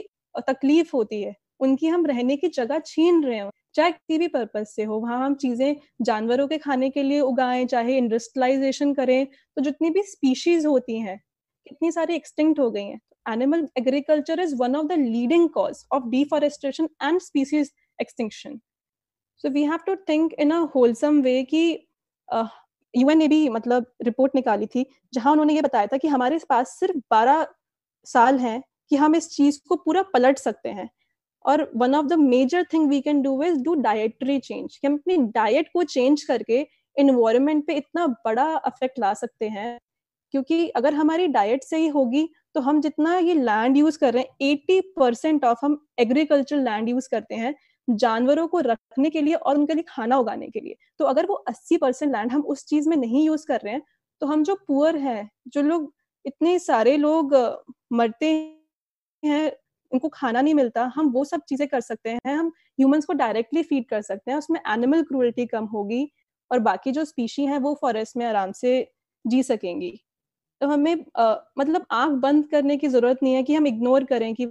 तकलीफ़ 0.49 0.91
होती 0.95 1.23
है। 1.23 1.35
उनकी 1.61 1.87
हम 1.89 2.07
रहने 2.07 2.37
की 2.37 2.49
जगह 2.51 2.79
छीन 2.87 3.25
रहे 3.25 3.37
हैं। 3.39 3.51
चाहे 3.77 3.91
किसी 3.93 4.19
भी 4.19 4.29
पर्पज 4.29 4.67
से 4.69 4.85
हो, 4.85 4.99
वहाँ 4.99 5.25
हम 5.25 5.35
चीज़ें 5.37 5.77
जानवरों 6.03 6.47
के 6.49 6.59
खाने 6.59 6.91
के 6.91 7.03
लिए 7.03 7.21
उगाएँ, 7.23 7.65
चाहे 7.67 7.97
इंडस्ट्रियलाइजेशन 7.99 8.95
करें 8.95 9.27
तो 9.57 9.63
जितनी 9.63 9.91
भी 9.91 10.03
स्पीशीज 10.05 10.67
होती 10.67 10.99
हैं, 11.01 11.19
कितनी 11.67 11.91
सारी 11.93 12.15
एक्सटिंक्ट 12.17 12.61
हो 12.61 12.71
गई 12.71 12.85
हैं 12.85 13.01
animal 13.27 13.67
agriculture 13.79 14.41
is 14.41 14.55
one 14.57 14.77
of 14.77 14.87
the 14.89 14.93
leading 15.01 15.49
cause 15.53 15.85
of 15.93 16.05
deforestation 16.11 16.89
and 17.03 17.21
species 17.23 17.73
extinction 17.99 18.59
so 19.45 19.51
we 19.51 19.65
have 19.65 19.79
to 19.87 19.95
think 20.09 20.35
in 20.41 20.51
a 20.53 20.59
wholesome 20.75 21.21
way 21.23 21.43
कि 21.47 21.63
यूएन 22.95 23.19
ने 23.19 23.29
भी 23.29 23.49
मतलब 23.51 23.87
रिपोर्ट 24.05 24.35
निकाली 24.35 24.67
थी, 24.67 24.87
जहाँ 25.15 25.33
उन्होंने 25.33 25.55
ये 25.55 25.63
बताया 25.63 25.87
था 25.87 25.97
कि 25.99 26.09
हमारे 26.09 26.39
पास 26.49 26.77
सिर्फ़ 26.81 26.97
12 27.11 27.47
साल 28.07 28.39
हैं 28.41 28.63
कि 28.91 28.97
हम 28.97 29.15
इस 29.17 29.29
चीज़ 29.31 29.61
को 29.69 29.77
पूरा 29.79 30.03
पलट 30.15 30.39
सकते 30.41 30.69
हैं। 30.71 30.89
और 31.47 31.71
one 31.77 31.95
of 31.95 32.07
the 32.07 32.13
major 32.21 32.65
thing 32.73 32.89
we 32.91 33.01
can 33.01 33.23
do 33.23 33.43
is 33.43 33.63
do 33.63 33.75
dietary 33.83 34.39
change 34.41 34.77
कि 34.77 34.87
हम 34.87 34.95
अपनी 34.95 35.17
डाइट 35.35 35.69
को 35.75 35.83
चेंज 35.85 36.23
करके 36.25 36.67
इन्वायरमेंट 36.97 37.67
पे 37.67 37.75
इतना 37.75 38.07
बड़ा 38.25 38.45
अफेक्ट 38.57 38.99
ला 38.99 39.13
सकते 39.15 39.49
हैं। 39.49 39.79
क्योंकि 40.35 40.69
अगर 40.71 40.95
हमारी 40.95 41.27
डाइट 41.29 41.65
सही 41.65 41.89
होगी 41.89 42.29
तो 42.55 42.61
हम 42.61 42.81
जितना 42.81 43.17
ये 43.19 43.35
लैंड 43.35 43.77
यूज़ 43.77 43.99
कर 43.99 44.13
रहे 44.15 44.23
हैं 44.23 44.51
एटी 44.51 44.81
परसेंट 44.99 45.45
ऑफ़ 45.45 45.59
हम 45.63 45.79
एग्रीकल्चर 45.99 46.57
लैंड 46.59 46.89
यूज़ 46.89 47.09
करते 47.11 47.35
हैं 47.35 47.55
जानवरों 47.89 48.47
को 48.49 48.61
रखने 48.61 49.11
के 49.11 49.21
लिए 49.23 49.35
और 49.35 49.59
उनके 49.59 49.75
लिए 49.75 49.85
खाना 49.89 50.19
उगाने 50.19 50.49
के 50.49 50.61
लिए। 50.61 50.77
तो 50.99 51.05
अगर 51.05 51.27
वो 51.27 51.35
अस्सी 51.49 51.77
परसेंट 51.77 52.13
लैंड 52.13 52.33
हम 52.33 52.41
उस 52.45 52.65
चीज़ 52.67 52.89
में 52.89 52.97
नहीं 52.97 53.25
यूज़ 53.27 53.47
कर 53.49 53.61
रहे 53.65 53.73
हैं 53.75 53.83
तो 54.23 54.27
हम 54.27 54.43
जो 54.45 54.55
पुअर 54.67 54.97
है, 54.97 55.29
जो 55.49 55.63
लोग, 55.63 55.93
इतने 56.25 56.59
सारे 56.59 56.97
लोग, 56.97 57.35
मरते 57.93 58.27
हैं 59.23 59.51
उनको 59.97 60.09
खाना 60.11 60.41
नहीं 60.43 60.55
मिलता 60.55 60.85
हम 60.97 61.11
वो 61.11 61.25
सब 61.27 61.43
चीज़ें 61.49 61.67
कर 61.69 61.81
सकते 61.83 62.11
हैं 62.11 62.35
हम 62.35 62.49
ह्यूमंस 62.79 63.05
को 63.07 63.13
डायरेक्टली 63.15 63.63
फ़ीड 63.65 63.89
कर 63.89 64.03
सकते 64.03 64.31
हैं 64.31 64.39
उसमें 64.39 64.61
एनिमल 64.69 65.03
क्रूअल्टी 65.05 65.47
कम 65.49 65.65
होगी 65.69 66.09
और 66.51 66.59
बाकी 66.63 66.93
जो 66.93 67.05
स्पीशी 67.07 67.45
हैं 67.47 67.59
वो 67.61 67.75
फॉरेस्ट 67.81 68.17
में 68.17 68.27
आराम 68.27 68.53
से 68.55 68.73
जी 69.25 69.43
सकेंगी। 69.45 69.93
तो 70.61 70.69
हमें 70.69 70.97
आ, 71.17 71.35
मतलब 71.59 71.87
आँख 71.93 72.13
बंद 72.21 72.47
करने 72.51 72.77
की 72.77 72.89
ज़रूरत 72.89 73.19
नहीं 73.23 73.35
है 73.35 73.43
कि 73.45 73.55
हम 73.55 73.67
इग्नोर 73.67 74.05
करें 74.07 74.35
कि 74.37 74.45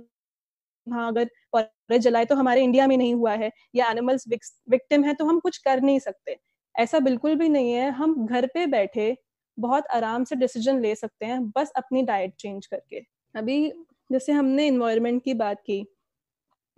हाँ 0.88 1.08
अगर 1.08 1.25
फॉरेस्ट 1.53 2.03
जलाए 2.03 2.25
तो 2.25 2.36
हमारे 2.36 2.63
इंडिया 2.63 2.88
में 2.88 2.97
नहीं 2.97 3.13
हुआ 3.15 3.34
है 3.36 3.51
या 3.75 3.89
एनिमल्स 3.91 4.25
विक्टिम 4.69 5.03
है 5.03 5.13
तो 5.15 5.25
हम 5.25 5.39
कुछ 5.41 5.58
कर 5.60 5.81
नहीं 5.81 5.99
सकते। 5.99 6.38
ऐसा 6.75 6.99
बिल्कुल 7.01 7.36
भी 7.36 7.49
नहीं 7.49 7.71
है 7.73 7.89
हम 7.93 8.25
घर 8.27 8.45
पे 8.53 8.65
बैठे 8.67 9.15
बहुत 9.58 9.88
आराम 9.93 10.23
से 10.25 10.36
डिसीज़न 10.36 10.81
ले 10.81 10.95
सकते 10.95 11.25
हैं 11.25 11.41
बस 11.51 11.71
अपनी 11.77 12.01
डाइट 12.03 12.34
चेंज 12.39 12.65
करके। 12.67 13.01
अभी 13.36 13.71
जैसे 14.09 14.31
हमने 14.31 14.67
इन्वायरमेंट 14.67 15.23
की 15.23 15.33
बात 15.35 15.61
की, 15.61 15.85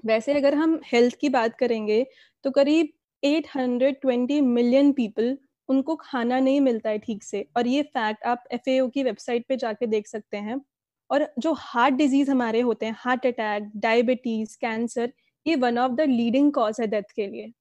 वैसे 0.04 0.34
अगर 0.34 0.56
हम 0.56 0.80
हेल्थ 0.86 1.16
की 1.22 1.30
बात 1.30 1.56
करेंगे 1.58 2.06
तो 2.46 2.52
करीब 2.52 2.90
820 3.24 4.42
मिलियन 4.44 4.92
पीपल 4.94 5.38
उनको 5.70 5.96
खाना 5.98 6.40
नहीं 6.40 6.62
मिलता 6.62 6.90
है 6.90 6.98
ठीक 7.00 7.24
से। 7.24 7.46
और 7.58 7.68
ये 7.68 7.82
फैक्ट 7.86 8.24
आप 8.26 8.44
एफ़ 8.54 8.90
की 8.94 9.04
वेबसाइट 9.04 9.46
पे 9.50 9.58
जाके 9.58 9.88
देख 9.88 10.08
सकते 10.08 10.38
हैं। 10.40 10.62
और 11.10 11.28
जो 11.40 11.54
हार्ट 11.60 11.96
डिज़ीज़ 11.96 12.32
हमारे 12.32 12.62
होते 12.62 12.86
हैं 12.86 12.96
हार्ट 13.00 13.26
अटैक 13.28 13.72
डायबिटीज़ 13.78 14.58
कैंसर 14.62 15.12
ये 15.46 15.56
one 15.58 15.78
of 15.80 15.92
the 15.94 16.02
leading 16.10 16.52
cause 16.54 16.78
है 16.82 16.88
डेथ 16.88 17.12
के 17.16 17.28
लिए। 17.28 17.52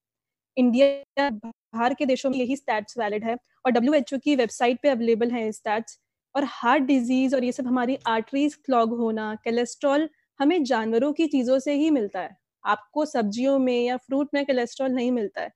इंडिया 0.57 1.29
बाहर 1.33 1.95
के 1.95 2.07
देशों 2.07 2.31
में 2.31 2.39
यही 2.39 2.57
स्टैट्स 2.57 2.99
वैलिड 2.99 3.25
है। 3.25 3.37
और 3.67 3.73
डब्ल्यूएचओ 3.73 4.19
की 4.25 4.37
वेबसाइट 4.37 4.81
पे 4.83 4.89
अवेलेबल 4.91 5.31
है 5.33 5.51
स्टैट्स 5.53 5.99
और 6.37 6.45
हार्ट 6.49 6.83
डिज़ीज़ 6.85 7.37
और 7.37 7.45
ये 7.45 7.53
सब 7.53 7.67
हमारी 7.67 7.99
आर्टरीज 8.09 8.55
क्लॉग 8.57 8.97
होना 8.99 9.35
कोलेस्ट्रॉल 9.45 10.09
हमें 10.41 10.63
जानवरों 10.65 11.13
की 11.15 11.27
चीज़ों 11.29 11.59
से 11.61 11.75
ही 11.75 11.91
मिलता 11.91 12.21
है। 12.21 12.37
आपको 12.65 13.05
सब्जियों 13.07 13.59
में 13.61 13.81
या 13.85 13.97
फ्रूट 13.99 14.29
में 14.35 14.45
कोलेस्ट्रॉल 14.47 14.91
नहीं 14.93 15.11
मिलता 15.13 15.43
है। 15.43 15.53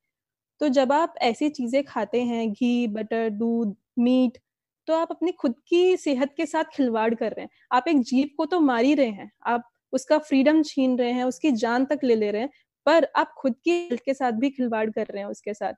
तो 0.60 0.68
जब 0.70 0.92
आप 0.92 1.14
ऐसी 1.22 1.48
चीज़ें 1.50 1.82
खाते 1.84 2.22
हैं 2.24 2.50
घी 2.52 2.86
बटर 2.90 3.28
दूध 3.32 3.76
मीट 4.00 4.38
तो 4.88 4.94
आप 4.94 5.08
अपनी 5.10 5.32
खुद 5.34 5.54
की 5.68 5.96
सेहत 5.98 6.34
के 6.36 6.46
साथ 6.46 6.64
खिलवाड़ 6.74 7.14
कर 7.14 7.32
रहे 7.32 7.42
हैं। 7.42 7.50
आप 7.72 7.88
एक 7.88 8.00
जीव 8.02 8.28
को 8.36 8.46
तो 8.46 8.60
मार 8.60 8.84
ही 8.84 8.94
रहे 8.94 9.10
हैं। 9.10 9.30
आप 9.46 9.70
उसका 9.92 10.18
फ्रीडम 10.20 10.62
छीन 10.64 10.98
रहे 10.98 11.12
हैं 11.12 11.24
उसकी 11.24 11.52
जान 11.54 11.84
तक 11.86 12.00
ले 12.04 12.14
ले 12.16 12.30
रहे 12.30 12.42
हैं 12.42 12.50
पर 12.86 13.06
आप 13.16 13.34
खुद 13.38 13.54
की 13.64 13.70
हेल्थ 13.72 14.02
के 14.04 14.14
साथ 14.14 14.32
भी 14.34 14.50
खिलवाड़ 14.50 14.88
कर 14.90 15.06
रहे 15.06 15.22
हैं 15.22 15.30
उसके 15.30 15.54
साथ। 15.54 15.74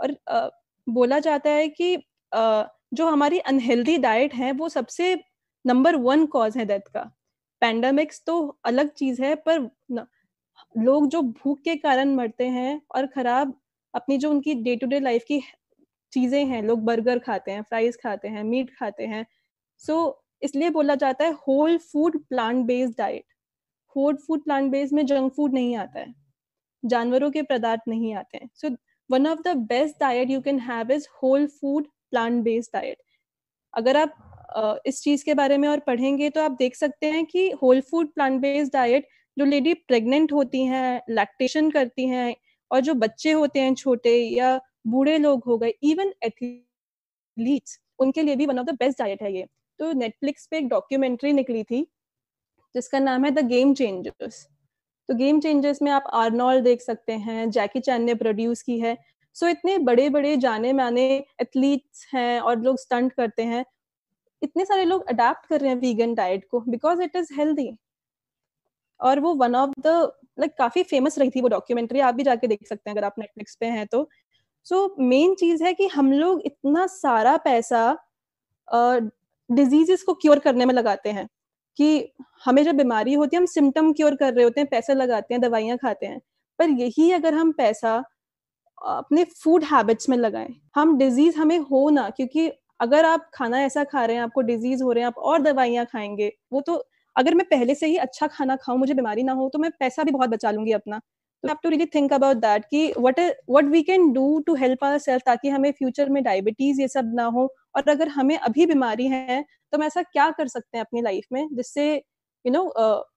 और 0.00 0.16
आ, 0.30 0.48
बोला 0.86 1.18
जाता 1.20 1.50
है 1.50 1.68
कि 1.70 1.94
आ, 2.32 2.64
जो 2.94 3.06
हमारी 3.08 3.38
अनहेल्दी 3.40 3.96
डाइट 3.98 4.34
है 4.34 4.52
वो 4.52 4.68
सबसे 4.68 5.14
नंबर 5.64 5.96
वन 5.98 6.26
कॉज 6.28 6.56
है 6.56 6.64
डेथ 6.64 6.88
का। 6.94 7.02
पैंडमिक्स 7.62 8.22
तो 8.26 8.36
अलग 8.64 8.90
चीज़ 8.92 9.22
है 9.22 9.34
पर 9.36 9.60
न, 9.92 10.06
लोग 10.74 11.08
जो 11.08 11.22
भूख 11.22 11.60
के 11.64 11.76
कारण 11.76 12.14
मरते 12.14 12.48
हैं 12.50 12.80
और 12.96 13.06
खराब 13.06 13.54
अपनी 13.94 14.18
जो 14.18 14.30
उनकी 14.30 14.54
डे 14.62 14.76
टू 14.76 14.86
डे 14.86 15.00
लाइफ 15.00 15.24
की 15.28 15.40
चीज़ें 16.12 16.44
हैं 16.46 16.62
लोग 16.62 16.84
बर्गर 16.84 17.18
खाते 17.18 17.52
हैं 17.52 17.62
फ्राइज 17.62 17.96
खाते 18.02 18.28
हैं 18.28 18.42
मीट 18.44 18.70
खाते 18.78 19.06
हैं 19.06 19.24
सो 19.82 19.94
so, 19.94 20.12
इसलिए 20.42 20.70
बोला 20.70 20.94
जाता 20.94 21.24
है 21.24 21.32
whole 21.48 21.76
food 21.78 22.18
plant 22.28 22.64
based 22.66 22.94
diet 22.98 23.24
whole 23.96 24.16
food 24.16 24.44
plant 24.44 24.70
based 24.72 24.94
में 24.94 25.04
जंक 25.06 25.32
फ़ूड 25.32 25.54
नहीं 25.54 25.76
आता 25.76 26.00
है 26.00 26.14
जानवरों 26.82 27.30
के 27.30 27.42
पदार्थ 27.42 27.82
नहीं 27.88 28.14
आते 28.14 28.38
हैं। 28.38 28.48
So 28.54 28.68
one 29.10 29.26
of 29.26 29.40
the 29.42 29.56
best 29.68 30.00
diet 30.00 30.30
you 30.30 30.40
can 30.40 30.58
have 30.60 30.92
is 30.92 31.06
whole 31.22 31.46
food 31.60 31.86
plant 32.14 32.42
based 32.44 32.70
diet 32.74 32.98
अगर 33.74 33.96
आप 33.96 34.80
इस 34.86 35.02
चीज़ 35.02 35.24
के 35.24 35.34
बारे 35.34 35.56
में 35.58 35.68
और 35.68 35.80
पढ़ेंगे 35.86 36.30
तो 36.30 36.40
आप 36.40 36.56
देख 36.58 36.76
सकते 36.76 37.10
हैं 37.10 37.24
कि 37.26 37.50
whole 37.62 37.80
food 37.90 38.12
plant 38.14 38.40
based 38.40 38.72
diet 38.72 39.06
जो 39.36 39.44
लेडी 39.44 39.74
प्रेग्नेंट 39.88 40.32
होती 40.32 40.64
हैं 40.66 41.00
लैक्टेशन 41.10 41.70
करती 41.70 42.06
हैं 42.08 42.34
और 42.70 42.80
जो 42.80 42.94
बच्चे 42.96 43.32
होते 43.32 43.60
हैं 43.60 43.74
छोटे 43.74 44.16
या 44.16 44.58
बूढ़े 44.86 45.16
लोग 45.18 45.44
हो 45.46 45.56
गए 45.58 45.72
इवन 45.84 46.12
एथलीट्स 46.24 47.78
उनके 47.98 48.22
लिए 48.22 48.36
भी 48.36 48.46
one 48.46 48.58
of 48.58 48.66
the 48.66 48.74
best 48.80 48.98
diet 48.98 49.22
है 49.22 49.32
ये। 49.34 49.46
तो 49.80 49.92
नेटफ्लिक्स 49.94 50.46
पे 50.46 50.58
एक 50.58 50.68
डॉक्यूमेंट्री 50.68 51.32
निकली 51.32 51.62
थी, 51.64 51.82
जिसका 52.74 52.98
नाम 53.00 53.24
है 53.24 53.30
द 53.32 53.46
गेम 53.48 53.74
चेंजर्स 53.74 54.46
तो 55.08 55.14
गेम 55.14 55.40
चेंजर्स 55.40 55.82
में 55.82 55.90
आप 55.92 56.04
आर्नोल्ड 56.14 56.64
देख 56.64 56.80
सकते 56.82 57.12
हैं 57.20 57.50
जैकी 57.50 57.80
चैन 57.80 58.02
ने 58.04 58.14
प्रोड्यूस 58.16 58.62
की 58.62 58.78
है। 58.80 58.96
सो 59.36 59.46
so, 59.46 59.52
इतने 59.52 59.78
बड़े 59.80 60.08
बड़े 60.10 60.36
जाने 60.38 60.72
माने 60.72 61.04
एथलीट्स 61.42 62.06
हैं 62.14 62.40
और 62.40 62.60
लोग 62.60 62.78
स्टंट 62.80 63.12
करते 63.12 63.42
हैं। 63.44 63.64
इतने 64.42 64.64
सारे 64.64 64.84
लोग 64.84 65.06
अडेप्ट 65.08 65.46
कर 65.46 65.60
रहे 65.60 65.70
हैं 65.70 65.76
वीगन 65.78 66.14
डाइट 66.14 66.46
को 66.50 66.60
बिकॉज़ 66.68 67.02
इट 67.02 67.16
इज़ 67.16 67.34
हेल्दी 67.34 67.70
और 69.00 69.20
वो 69.20 69.34
वन 69.34 69.54
ऑफ़ 69.56 69.70
द 69.80 69.86
लाइक 70.40 70.52
काफ़ी 70.58 70.82
फ़ेमस 70.82 71.18
रही 71.18 71.30
थी 71.30 71.40
वो 71.40 71.48
डॉक्यूमेंट्री 71.48 72.00
आप 72.00 72.14
भी 72.14 72.22
जाके 72.22 72.46
देख 72.46 72.66
सकते 72.68 72.90
हैं 72.90 72.96
अगर 72.96 73.04
आप 73.06 73.14
नेटफ्लिक्स 73.18 73.56
पे 73.56 73.66
हैं 73.66 73.86
तो। 73.86 74.08
सो 74.66 74.94
मेन 75.00 75.34
चीज़ 75.34 75.64
है 75.64 75.72
कि 75.74 75.86
हम 75.88 76.12
लोग 76.12 76.42
इतना 76.46 76.86
सारा 76.86 77.36
पैसा 77.38 77.82
डिजीजेस 79.50 80.00
uh, 80.00 80.06
को 80.06 80.14
क्योर 80.14 80.38
करने 80.38 80.64
में 80.66 80.74
लगाते 80.74 81.10
हैं 81.10 81.28
कि 81.78 82.12
हमें 82.44 82.62
जब 82.64 82.76
बीमारी 82.76 83.14
होती 83.14 83.36
है 83.36 83.40
हम 83.40 83.46
सिम्टम 83.46 83.92
क्योर 83.92 84.14
कर 84.16 84.34
रहे 84.34 84.44
होते 84.44 84.60
हैं 84.60 84.68
पैसे 84.70 84.94
लगाते 84.94 85.34
हैं 85.34 85.40
दवाइयाँ 85.42 85.76
खाते 85.78 86.06
हैं। 86.06 86.20
पर 86.58 86.70
यही 86.80 87.10
अगर 87.12 87.34
हम 87.34 87.52
पैसा 87.52 88.02
अपने 88.78 89.24
फ़ूड 89.36 89.64
हैबिट्स 89.64 90.08
में 90.08 90.16
लगाएँ। 90.16 90.54
हम 90.76 90.96
डिज़ीज़ 90.98 91.38
हमें 91.38 91.58
हो 91.60 91.88
ना, 91.90 92.08
क्योंकि 92.10 92.50
अगर 92.80 93.04
आप 93.06 93.30
खाना 93.34 93.60
ऐसा 93.62 93.84
खा 93.84 94.04
रहे 94.04 94.16
हैं, 94.16 94.22
आपको 94.22 94.40
डिज़ीज़ 94.42 94.82
हो 94.82 94.92
रहे 94.92 95.02
हैं, 95.02 95.08
आप 95.08 95.18
और 95.20 95.42
दवाइयाँ 95.42 95.84
खाएँगे, 95.86 96.32
वो 96.52 96.60
तो 96.62 96.74
अगर 97.16 97.34
मैं 97.34 97.46
पहले 97.48 97.74
से 97.74 97.86
ही 97.86 97.96
अच्छा 97.98 98.26
खाना 98.28 98.56
खाऊं, 98.56 98.78
मुझे 98.78 98.94
बीमारी 98.94 99.22
ना 99.22 99.32
हो 99.34 99.48
तो 99.50 99.58
मैं 99.58 99.70
पैसा 99.80 100.02
भी 100.04 100.10
बहुत 100.12 100.30
बचा 100.30 100.50
लूँगी 100.50 100.72
अपना। 100.72 100.98
तो 101.44 101.48
have 101.48 101.56
to 101.62 101.68
really 101.70 101.86
think 101.94 102.12
about 102.12 102.36
that 102.38 102.64
कि 102.66 102.86
what 102.98 103.20
what 103.20 103.64
we 103.66 103.82
can 103.82 104.10
do 104.12 104.38
to 104.46 104.54
help 104.56 104.84
our 104.84 104.98
self 105.00 105.22
ताकि 105.26 105.48
हमें 105.50 105.70
फ्यूचर 105.72 106.08
में 106.10 106.22
डायबिटीज़ 106.24 106.80
ये 106.80 106.88
सब 106.88 107.10
ना 107.14 107.24
हो। 107.26 107.44
और 107.76 107.88
अगर 107.90 108.08
हमें 108.10 108.36
अभी 108.38 108.66
बीमारी 108.66 109.06
है 109.08 109.42
तो 109.42 109.76
हम 109.78 109.82
ऐसा 109.84 110.02
क्या 110.04 110.30
कर 110.32 110.48
सकते 110.48 110.78
हैं 110.78 110.84
अपनी 110.84 111.02
लाइफ 111.02 111.24
में 111.32 111.46
जिससे 111.52 111.86
यू 112.44 112.52
नो 112.52 112.64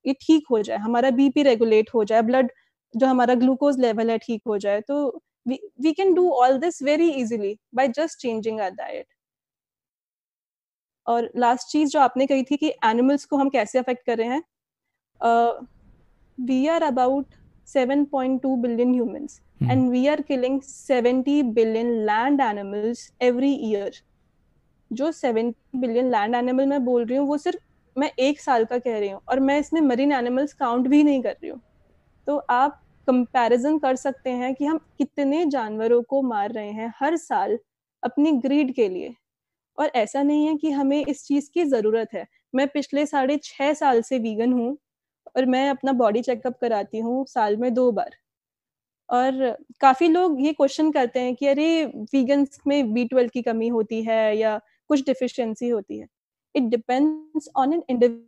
ये 0.08 0.14
ठीक 0.22 0.44
हो 0.52 0.62
जाए, 0.62 0.78
हमारा 0.80 1.10
बीपी 1.12 1.44
रेगुलेट 1.44 1.90
हो 1.94 2.04
जाए 2.06 2.22
ब्लड 2.24 2.52
जो 2.94 3.08
हमारा 3.08 3.34
ग्लूकोज 3.36 3.80
लेवल 3.80 4.10
है 4.12 4.18
ठीक 4.20 4.42
हो 4.48 4.58
जाए। 4.60 4.82
तो 4.82 5.22
we 5.48 5.92
can 5.94 6.14
do 6.14 6.30
all 6.34 6.58
this 6.58 6.82
very 6.84 7.10
easily 7.12 7.58
by 7.76 7.88
just 7.88 8.20
changing 8.20 8.62
our 8.62 8.72
diet 8.72 9.06
और 11.08 11.32
लास्ट 11.36 11.72
चीज़ 11.72 11.90
जो 11.90 12.00
आपने 12.00 12.26
कही 12.28 12.44
थी 12.44 12.58
कि 12.58 12.70
एनिमल्स 12.86 13.26
को 13.26 13.38
हम 13.38 13.50
कैसे 13.50 13.80
अफेक्ट 13.80 14.06
कर 14.06 14.18
रहे 14.18 14.28
हैं 14.28 14.44
we 16.38 16.66
are 16.68 16.84
about 16.84 17.36
7.2 17.68 18.50
billion 18.62 18.94
humans 18.94 19.42
hmm. 19.62 19.70
and 19.70 19.90
we 19.90 20.08
are 20.08 20.24
killing 20.24 20.62
70 20.62 21.44
billion 21.54 22.06
land 22.06 22.42
animals 22.42 23.12
every 23.22 23.54
year. 23.72 23.90
जो 24.92 25.12
70 25.12 25.54
बिलियन 25.76 26.12
लैंड 26.12 26.36
एनिमल 26.36 26.66
मैं 26.66 26.84
बोल 26.86 27.06
रही 27.06 27.18
हूँ 27.18 27.28
वो 27.28 27.38
सिर्फ़ 27.38 27.60
मैं 27.96 28.12
एक 28.20 28.40
साल 28.42 28.66
का 28.66 28.78
कह 28.78 28.98
रही 29.00 29.10
हूँ 29.10 29.20
और 29.30 29.40
मैं 29.40 29.60
इसमें 29.60 29.80
मरीन 29.82 30.12
एनिमल्स 30.12 30.54
काउंट 30.54 30.88
भी 30.88 31.04
नहीं 31.04 31.22
कर 31.24 31.32
रही 31.32 31.50
हूँ। 31.50 31.60
तो 32.28 32.38
आप 32.38 32.80
कंपैरिजन 33.08 33.78
कर 33.80 33.96
सकते 33.96 34.30
हैं 34.32 34.54
कि 34.56 34.66
हम 34.66 34.78
कितने 34.98 35.46
जानवरों 35.48 36.02
को 36.04 36.22
मार 36.24 36.52
रहे 36.52 36.72
हैं 36.72 36.94
हर 37.00 37.18
साल 37.18 37.58
अपनी 38.04 38.32
ग्रीड 38.40 38.74
के 38.76 38.88
लिए। 38.90 39.14
और 39.78 39.92
ऐसा 39.96 40.24
नहीं 40.24 40.48
है 40.48 40.56
कि 40.58 40.72
हमें 40.72 41.04
इस 41.06 41.26
चीज़ 41.26 41.50
की 41.54 41.64
ज़रूरत 41.66 42.14
है। 42.14 42.26
मैं 42.56 42.68
पिछले 42.68 43.06
साढ़े 43.06 43.38
छह 43.44 43.74
साल 43.74 44.02
से 44.02 44.20
वीगन 44.20 44.54
हूँ 44.54 44.78
और 45.38 45.46
मैं 45.46 45.70
अपना 45.70 45.92
बॉडी 45.94 46.22
चेकअप 46.22 46.58
कराती 46.62 47.00
हूँ 47.00 47.26
साल 47.28 47.58
में 47.58 47.74
दो 47.74 47.92
बार। 47.92 48.16
और 49.10 49.58
काफ़ी 49.82 50.08
लोग 50.08 50.42
ये 50.42 50.54
क्वेश्चन 50.54 50.92
करते 50.92 51.20
हैं 51.20 51.36
कि 51.36 51.48
अरे 51.48 51.86
वीगन्स 52.14 52.60
में 52.68 52.94
बी 52.94 53.06
ट्वेल्व 53.06 53.30
की 53.34 53.42
कमी 53.42 53.68
होती 53.68 54.02
है 54.04 54.38
या 54.38 54.58
कुछ 54.90 55.06
डिफिशियंसी 55.06 55.70
होती 55.70 56.00
है। 56.00 56.08
It 56.56 56.64
depends 56.64 57.50
on 57.56 57.74
an 57.74 57.84
individual 57.90 58.26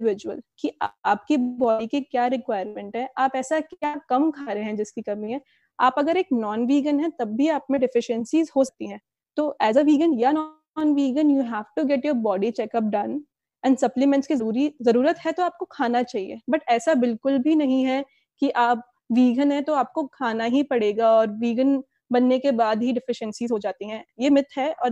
कि 0.00 0.70
आपकी 0.80 1.36
बॉडी 1.36 1.86
की 1.86 2.00
क्या 2.00 2.26
रिक्वायरमेंट 2.26 2.96
है? 2.96 3.08
आप 3.18 3.32
ऐसा 3.36 3.60
क्या 3.60 3.94
कम 4.08 4.30
खा 4.30 4.52
रहे 4.52 4.64
हैं 4.64 4.76
जिसकी 4.76 5.02
कमी 5.02 5.32
है? 5.32 5.40
आप 5.78 5.94
अगर 5.98 6.16
एक 6.16 6.26
नॉन 6.32 6.66
वीगन 6.66 7.00
है, 7.00 7.10
तब 7.10 7.34
भी 7.36 7.48
आप 7.48 7.66
में 7.70 7.80
डिफिशियंसीज 7.80 8.50
हो 8.56 8.64
सकती 8.64 8.88
हैं। 8.88 9.00
तो 9.36 9.56
एज 9.62 9.78
अ 9.78 9.82
वीगन 9.82 10.14
या 10.14 10.32
non 10.32 10.94
vegan 10.94 11.30
you 11.30 11.42
have 11.44 11.64
to 11.76 11.84
get 11.84 12.06
your 12.06 12.14
body 12.18 12.50
checkup 12.50 12.82
done 12.84 13.20
and 13.64 13.76
supplements 13.78 14.28
की 14.28 14.34
ज़रूरी, 14.34 14.72
ज़रूरत 14.82 15.18
है 15.18 15.32
तो 15.32 15.42
आपको 15.42 15.64
खाना 15.72 16.02
चाहिए। 16.04 16.40
बट 16.50 16.62
ऐसा 16.68 16.94
बिल्कुल 16.96 17.38
भी 17.38 17.54
नहीं 17.54 17.84
है 17.84 18.04
कि 18.42 18.50
आप 18.50 18.82
वीगन 19.12 19.52
है 19.52 19.60
तो 19.62 19.74
आपको 19.74 20.06
खाना 20.14 20.44
ही 20.46 20.62
पड़ेगा 20.64 21.10
और 21.12 21.30
वीगन 21.38 21.82
बनने 22.12 22.38
के 22.38 22.50
बाद 22.52 22.82
ही 22.82 22.92
डिफिशियंसीज 22.92 23.52
हो 23.52 23.58
जाती 23.58 23.88
हैं। 23.88 24.04
ये 24.20 24.30
मिथ 24.30 24.58
है 24.58 24.72
और 24.74 24.90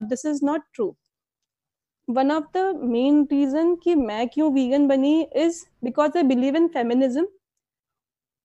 this 0.00 0.24
is 0.26 0.44
not 0.44 0.62
true 0.74 0.94
one 2.08 2.30
of 2.32 2.44
the 2.54 2.80
main 2.84 3.22
reason 3.32 3.74
कि 3.76 3.94
मैं 3.94 4.28
क्यों 4.28 4.52
वीगन 4.52 4.86
बनी 4.88 5.20
is 5.36 5.64
because 5.84 6.16
I 6.18 6.22
believe 6.22 6.56
in 6.56 6.68
feminism 6.68 7.26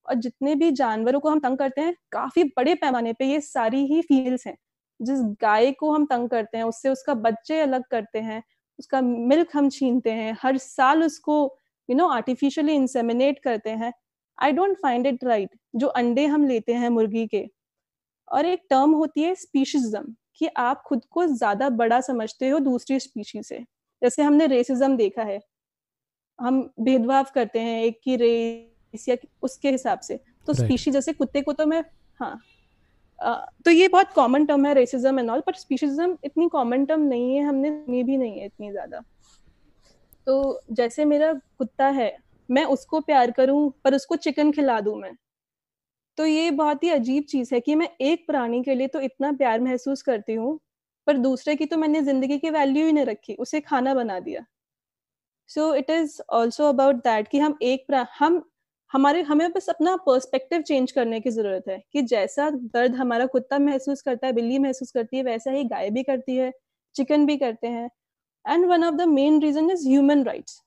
और 0.06 0.16
जितने 0.16 0.56
भी 0.56 0.72
जानवरों 0.72 1.20
को 1.20 1.30
हम 1.30 1.40
तंग 1.40 1.58
करते 1.58 1.82
हैं, 1.82 1.96
काफ़ी 2.12 2.44
बड़े 2.44 2.76
पैमाने 2.76 3.14
पे 3.14 3.26
ये 3.26 3.40
सारी 3.42 3.86
ही 3.86 4.02
फील्स 4.02 4.48
हैं। 4.48 4.56
जिस 5.00 5.20
गाय 5.42 5.72
को 5.72 5.92
हम 5.92 6.06
तंग 6.06 6.30
करते 6.30 6.58
हैं, 6.58 6.64
उससे 6.66 6.90
उसका 6.90 7.14
बच्चे 7.14 7.60
अलग 7.62 7.84
करते 7.92 8.20
हैं, 8.20 8.44
उसका 8.80 9.02
मिल्क 9.02 9.50
हम 9.54 9.70
छीनते 9.70 10.12
हैं, 10.12 10.38
हर 10.42 10.58
साल 10.58 11.04
उसको 11.04 11.58
यू 11.90 11.96
नो 11.96 12.08
आर्टिफिशियली 12.08 12.74
इंसेमिनेट 12.74 13.40
करते 13.40 13.70
हैं। 13.70 13.94
I 14.38 14.52
don't 14.52 14.78
find 14.78 15.08
it 15.08 15.24
right 15.24 15.50
जो 15.76 15.88
अंडे 15.88 16.26
हम 16.26 16.48
लेते 16.48 16.74
हैं 16.74 16.90
मुर्गी 16.90 17.28
के। 17.28 17.48
और 18.28 18.46
एक 18.46 18.62
टर्म 18.70 18.92
होती 18.92 19.24
है 19.24 19.36
स्पीशीजम 19.36 20.14
कि 20.42 20.48
आप 20.48 20.82
खुद 20.86 21.02
को 21.12 21.26
ज़्यादा 21.28 21.70
बड़ा 21.72 22.00
समझते 22.02 22.50
हो 22.50 22.60
दूसरी 22.62 23.00
स्पीशी 23.00 23.44
से। 23.44 23.60
जैसे 24.02 24.24
हमने 24.24 24.48
रेसिज्म 24.48 24.96
देखा 24.98 25.24
है। 25.24 25.40
हम 26.40 26.62
भेदभाव 26.80 27.26
करते 27.36 27.60
हैं 27.60 27.82
एक 27.84 28.00
की 28.04 28.16
रेस 28.16 29.08
या 29.10 29.16
उसके 29.44 29.72
हिसाब 29.72 30.00
से। 30.00 30.20
तो 30.48 30.54
स्पीशी 30.54 30.92
जैसे 30.92 31.14
कुत्ते 31.14 31.42
को 31.42 31.54
तो 31.54 31.66
मैं 31.66 31.84
हाँ। 32.20 32.40
तो 33.66 33.72
ये 33.72 33.88
बहुत 33.88 34.12
कॉमन 34.14 34.46
टर्म 34.46 34.66
है 34.66 34.74
रेसिज्म 34.74 35.20
एंड 35.20 35.30
ऑल 35.30 35.42
पर 35.42 35.54
स्पीशीजम 35.54 36.18
इतनी 36.24 36.48
कॉमन 36.50 36.86
टर्म 36.86 37.02
नहीं 37.02 37.36
है 37.36 37.44
हमने 37.44 37.70
सुनी 37.72 38.04
भी 38.04 38.18
नहीं 38.18 38.40
है 38.40 38.46
इतनी 38.46 38.72
ज़्यादा। 38.72 39.02
तो 40.28 40.62
जैसे 40.72 41.06
मेरा 41.06 41.32
कुत्ता 41.58 41.88
है 41.90 42.16
मैं 42.50 42.64
उसको 42.66 43.00
प्यार 43.02 43.32
करूँ 43.32 43.70
पर 43.84 43.96
उसको 43.96 44.16
चिकन 44.16 44.52
खिला 44.52 44.80
दूँ 44.82 44.96
मैं। 44.96 45.12
तो 46.18 46.26
ये 46.26 46.52
बहुत 46.52 46.84
ही 46.84 46.90
अजीब 46.90 47.24
चीज़ 47.24 47.54
है 47.56 47.60
कि 47.62 47.76
मैं 47.76 47.90
एक 48.02 48.26
प्राणी 48.28 48.62
के 48.64 48.76
लिए 48.76 48.88
तो 48.88 49.00
इतना 49.02 49.32
प्यार 49.34 49.60
महसूस 49.62 50.02
करती 50.02 50.34
हूँ, 50.34 50.60
पर 51.08 51.18
दूसरे 51.20 51.56
की 51.56 51.66
तो 51.66 51.78
मैंने 51.78 52.02
ज़िंदगी 52.02 52.38
की 52.40 52.50
वैल्यू 52.50 52.86
ही 52.86 52.94
नहीं 52.94 53.06
रखी, 53.06 53.34
उसे 53.36 53.62
खाना 53.62 53.94
बना 53.94 54.20
दिया। 54.20 54.46
So 55.50 55.74
it 55.76 55.90
is 55.90 56.20
also 56.32 56.70
about 56.70 56.96
that 56.98 57.28
कि 57.28 57.40
हम 57.40 57.58
एक 57.64 57.94
हम, 58.20 58.44
हमारे, 58.92 59.22
हमें 59.22 59.52
बस 59.52 59.70
अपना 59.70 59.96
पर्सपेक्टिव 59.98 60.62
चेंज 60.62 60.92
करने 60.92 61.20
की 61.20 61.30
ज़रूरत 61.32 61.64
है 61.70 61.82
कि 61.94 62.02
जैसा 62.04 62.50
दर्द 62.50 62.96
हमारा 62.96 63.26
कुत्ता 63.26 63.60
महसूस 63.60 64.02
करता 64.02 64.28
है, 64.28 64.34
बिल्ली 64.34 64.60
महसूस 64.60 64.92
करती 64.92 65.18
है, 65.18 65.24
वैसा 65.24 65.52
ही 65.52 65.64
गाय 65.66 65.90
भी 65.90 66.04
करती 66.04 66.36
है, 66.36 66.52
चिकन 66.96 67.26
भी 67.26 67.38
करते 67.38 67.68
हैं। 67.68 67.90
And 68.46 68.66
one 68.66 68.84
of 68.84 68.96
the 68.96 69.08
main 69.10 69.42
reason 69.42 69.70
is 69.72 69.88
human 69.90 70.24
rights 70.24 70.62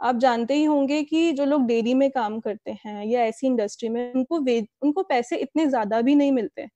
आप 0.00 0.16
जानते 0.18 0.54
ही 0.54 0.64
होंगे 0.64 1.02
कि 1.04 1.32
जो 1.32 1.44
लोग 1.46 1.66
डेयरी 1.66 1.94
में 1.94 2.10
काम 2.10 2.38
करते 2.40 2.76
हैं 2.84 3.04
या 3.06 3.22
ऐसी 3.24 3.46
इंडस्ट्री 3.46 3.88
में, 3.88 4.12
उनको 4.14 4.40
वे, 4.40 4.60
उनको 4.82 5.02
पैसे 5.04 5.36
इतने 5.38 5.66
ज़्यादा 5.68 6.00
भी 6.02 6.14
नहीं 6.14 6.32
मिलते। 6.32 6.68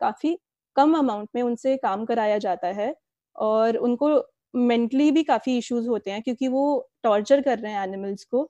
काफ़ी 0.00 0.36
कम 0.76 0.96
अमाउंट 0.98 1.28
में 1.34 1.42
उनसे 1.42 1.76
काम 1.78 2.04
कराया 2.04 2.38
जाता 2.38 2.68
है 2.74 2.94
और 3.36 3.76
उनको 3.78 4.08
मेंटली 4.54 5.10
भी 5.12 5.22
काफ़ी 5.24 5.56
इश्यूज़ 5.58 5.88
होते 5.88 6.10
हैं 6.10 6.22
क्योंकि 6.22 6.48
वो 6.48 6.62
टॉर्चर 7.04 7.40
कर 7.40 7.58
रहे 7.58 7.72
हैं 7.72 7.82
एनिमल्स 7.82 8.24
को। 8.24 8.48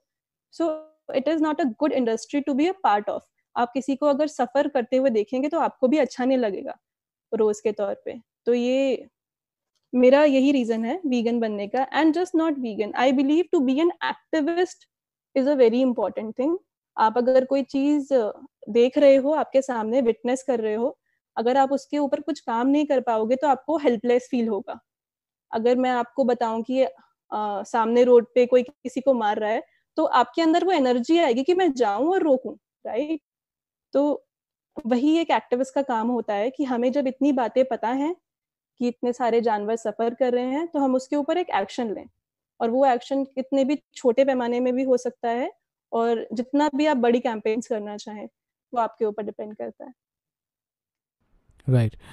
So, 0.53 0.67
it 1.09 1.27
is 1.27 1.41
not 1.43 1.61
a 1.61 1.63
good 1.79 1.91
industry 1.93 2.41
to 2.41 2.53
be 2.53 2.67
a 2.67 2.73
part 2.83 3.09
of. 3.09 3.23
आप 3.55 3.71
किसी 3.73 3.95
को 3.95 4.05
अगर 4.07 4.27
सफ़र 4.27 4.67
करते 4.67 4.97
हुए 4.97 5.09
देखेंगे 5.09 5.49
तो 5.49 5.59
आपको 5.59 5.87
भी 5.87 5.97
अच्छा 5.99 6.25
नहीं 6.25 6.37
लगेगा 6.37 6.77
रोज 7.31 7.59
के 7.61 7.71
तौर 7.73 7.93
पे। 8.05 8.19
तो 8.47 8.53
ये 8.53 9.07
मेरा 9.93 10.23
यही 10.25 10.51
रीजन 10.51 10.85
है 10.85 10.99
वीगन 11.07 11.39
बनने 11.39 11.67
का 11.67 11.87
and 11.93 12.13
just 12.13 12.35
not 12.35 12.57
vegan 12.59 12.91
I 12.97 13.11
believe 13.11 13.45
to 13.51 13.59
be 13.59 13.79
an 13.81 13.91
activist 14.05 14.87
is 15.35 15.49
a 15.49 15.53
very 15.55 15.81
important 15.81 16.33
thing 16.39 16.57
आप 16.97 17.17
अगर 17.17 17.45
कोई 17.45 17.63
चीज़ 17.65 18.13
देख 18.69 18.97
रहे 18.97 19.15
हो 19.17 19.31
आपके 19.33 19.61
सामने 19.61 20.01
विटनेस 20.01 20.43
कर 20.43 20.59
रहे 20.59 20.73
हो 20.75 20.97
अगर 21.37 21.57
आप 21.57 21.71
उसके 21.71 21.97
ऊपर 21.97 22.21
कुछ 22.21 22.39
काम 22.41 22.67
नहीं 22.67 22.85
कर 22.85 23.01
पाओगे 23.01 23.35
तो 23.35 23.47
आपको 23.47 23.77
हेल्पलेस 23.77 24.27
फील 24.31 24.47
होगा। 24.47 24.79
अगर 25.51 25.75
मैं 25.77 25.91
आपको 25.91 26.23
बताऊँ 26.25 26.61
कि 26.63 26.83
आ, 26.83 27.63
सामने 27.63 28.03
रोड 28.03 28.25
पे 28.35 28.45
कोई 28.45 28.63
किसी 28.63 29.01
को 29.01 29.13
मार 29.13 29.39
रहा 29.39 29.51
है 29.51 29.63
तो 29.97 30.05
आपके 30.15 30.41
अंदर 30.41 30.65
वो 30.65 30.71
एनर्जी 30.71 31.17
आएगी 31.19 31.43
कि 31.43 31.53
मैं 31.55 31.71
जाऊँ 31.73 32.11
और 32.13 32.23
रोकूं 32.23 32.55
राइट 32.85 33.21
तो 33.93 34.03
वही 34.85 35.17
एक 35.19 35.31
एक्टिविस्ट 35.31 35.73
का 35.75 35.81
काम 35.83 36.07
होता 36.09 36.33
है 36.35 36.49
कि 36.51 36.63
हमें 36.65 36.91
जब 36.91 37.07
इतनी 37.07 37.31
बातें 37.33 37.63
पता 37.65 37.89
है 37.93 38.15
कि 38.79 38.87
इतने 38.87 39.13
सारे 39.13 39.41
जानवर 39.41 39.75
सफ़र 39.75 40.13
कर 40.13 40.33
रहे 40.33 40.45
हैं 40.45 40.67
तो 40.67 40.79
हम 40.79 40.95
उसके 40.95 41.15
ऊपर 41.15 41.37
एक 41.37 41.49
एक्शन 41.55 41.93
लें 41.93 42.05
और 42.59 42.69
वो 42.69 42.85
एक्शन 42.85 43.23
कितने 43.23 43.63
भी 43.65 43.81
छोटे 43.95 44.25
पैमाने 44.25 44.59
में 44.59 44.73
भी 44.75 44.83
हो 44.83 44.97
सकता 44.97 45.29
है 45.29 45.51
और 45.91 46.27
जितना 46.33 46.69
भी 46.75 46.85
आप 46.85 46.97
बड़ी 46.97 47.19
कैंपेन्स 47.19 47.67
करना 47.67 47.97
चाहें, 47.97 48.27
वो 48.73 48.79
आपके 48.81 49.05
ऊपर 49.05 49.23
डिपेंड 49.23 49.55
करता 49.55 49.85
है 49.85 49.93
राइट 51.67 51.91
right. 51.95 52.03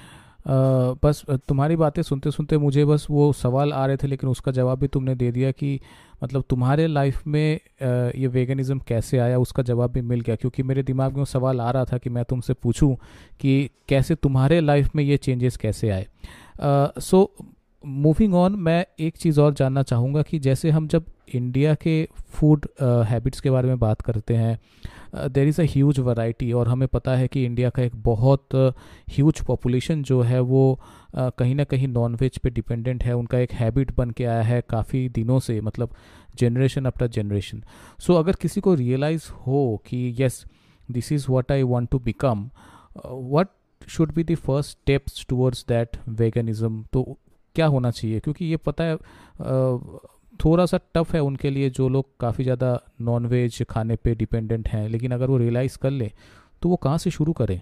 बस 0.46 1.22
तुम्हारी 1.48 1.76
बातें 1.76 2.02
सुनते 2.02 2.30
सुनते 2.30 2.58
मुझे 2.58 2.84
बस 2.84 3.06
वो 3.10 3.32
सवाल 3.32 3.72
आ 3.72 3.84
रहे 3.86 3.96
थे, 3.96 4.06
लेकिन 4.06 4.30
उसका 4.30 4.52
जवाब 4.52 4.78
भी 4.80 4.88
तुमने 4.88 5.14
दे 5.14 5.30
दिया 5.32 5.50
कि 5.52 5.80
मतलब 6.22 6.44
तुम्हारे 6.50 6.86
लाइफ 6.86 7.26
में 7.26 7.60
ये 7.82 8.26
वेगनिज़म 8.26 8.78
कैसे 8.78 9.18
आया, 9.18 9.38
उसका 9.38 9.62
जवाब 9.62 9.92
भी 9.92 10.00
मिल 10.02 10.20
गया, 10.20 10.36
क्योंकि 10.36 10.62
मेरे 10.62 10.82
दिमाग 10.82 11.12
में 11.12 11.18
वो 11.18 11.24
सवाल 11.24 11.60
आ 11.60 11.70
रहा 11.70 11.84
था 11.84 11.98
कि 11.98 12.10
मैं 12.10 12.24
तुमसे 12.24 12.52
पूछूँ 12.52 12.94
कि 13.40 13.70
कैसे 13.88 14.14
तुम्हारे 14.14 14.60
लाइफ 14.60 14.94
में 14.96 15.04
ये 15.04 15.16
चेंजेस 15.16 15.56
कैसे 15.56 15.90
आए। 15.90 16.06
सो 17.00 17.30
मूविंग 17.84 18.34
ऑन 18.34 18.56
मैं 18.58 18.84
एक 19.00 19.16
चीज़ 19.16 19.40
और 19.40 19.54
जानना 19.54 19.82
चाहूँगा 19.82 20.22
कि 20.22 20.38
जैसे 20.38 20.70
हम 20.70 20.88
जब 20.88 21.04
इंडिया 21.34 21.74
के 21.74 22.02
फ़ूड 22.30 22.66
हैबिट्स 22.82 23.40
के 23.40 23.50
बारे 23.50 23.68
में 23.68 23.78
बात 23.78 24.00
करते 24.02 24.34
हैं 24.34 24.58
there 25.16 25.48
is 25.48 25.60
a 25.62 25.64
huge 25.64 25.98
variety 26.00 26.52
और 26.52 26.68
हमें 26.68 26.88
पता 26.88 27.16
है 27.16 27.28
कि 27.28 27.44
इंडिया 27.44 27.70
का 27.70 27.82
एक 27.82 27.96
बहुत 27.96 28.54
ह्यूज 29.10 29.34
uh, 29.34 29.46
पॉपुलेशन 29.46 30.02
जो 30.02 30.20
है 30.22 30.40
वो 30.40 30.80
uh, 31.18 31.32
कहीं 31.38 31.54
ना 31.54 31.64
कहीं 31.64 31.88
नॉन 31.88 32.14
वेज 32.14 32.38
पे 32.38 32.50
डिपेंडेंट 32.50 33.04
है। 33.04 33.12
उनका 33.12 33.38
एक 33.38 33.52
हैबिट 33.52 33.96
बन 33.96 34.10
के 34.10 34.24
आया 34.24 34.42
है 34.42 34.62
काफ़ी 34.70 35.08
दिनों 35.08 35.38
से 35.38 35.60
मतलब 35.60 35.94
जनरेशन 36.38 36.86
आफ्टर 36.86 37.06
जनरेशन 37.06 37.62
सो 38.00 38.14
अगर 38.14 38.32
किसी 38.32 38.60
को 38.60 38.74
रियलाइज़ 38.74 39.30
हो 39.46 39.82
कि 39.86 40.16
yes 40.18 40.44
this 40.90 41.12
is 41.12 41.26
what 41.30 41.52
I 41.52 41.62
want 41.62 41.90
to 41.90 41.98
become 41.98 42.50
what 43.06 43.48
should 43.88 44.14
be 44.14 44.24
the 44.24 44.34
first 44.34 44.70
steps 44.70 45.26
towards 45.28 45.64
that 45.68 45.96
veganism 46.08 46.84
तो 46.92 47.18
क्या 47.54 47.66
होना 47.66 47.90
चाहिए? 47.90 48.20
क्योंकि 48.20 48.44
ये 48.44 48.56
पता 48.56 48.84
है 48.84 48.94
थोड़ा 50.44 50.66
सा 50.66 50.78
टफ 50.94 51.14
है 51.14 51.20
उनके 51.22 51.50
लिए 51.50 51.70
जो 51.70 51.88
लोग 51.88 52.16
काफ़ी 52.20 52.44
ज़्यादा 52.44 52.78
नॉन 53.00 53.26
वेज 53.26 53.62
खाने 53.70 53.96
पे 53.96 54.14
डिपेंडेंट 54.14 54.68
हैं, 54.68 54.88
लेकिन 54.88 55.12
अगर 55.12 55.30
वो 55.30 55.36
रियलाइज़ 55.38 55.78
कर 55.78 55.90
ले 55.90 56.10
तो 56.62 56.68
वो 56.68 56.76
कहाँ 56.78 56.98
से 56.98 57.10
शुरू 57.10 57.32
करें? 57.32 57.60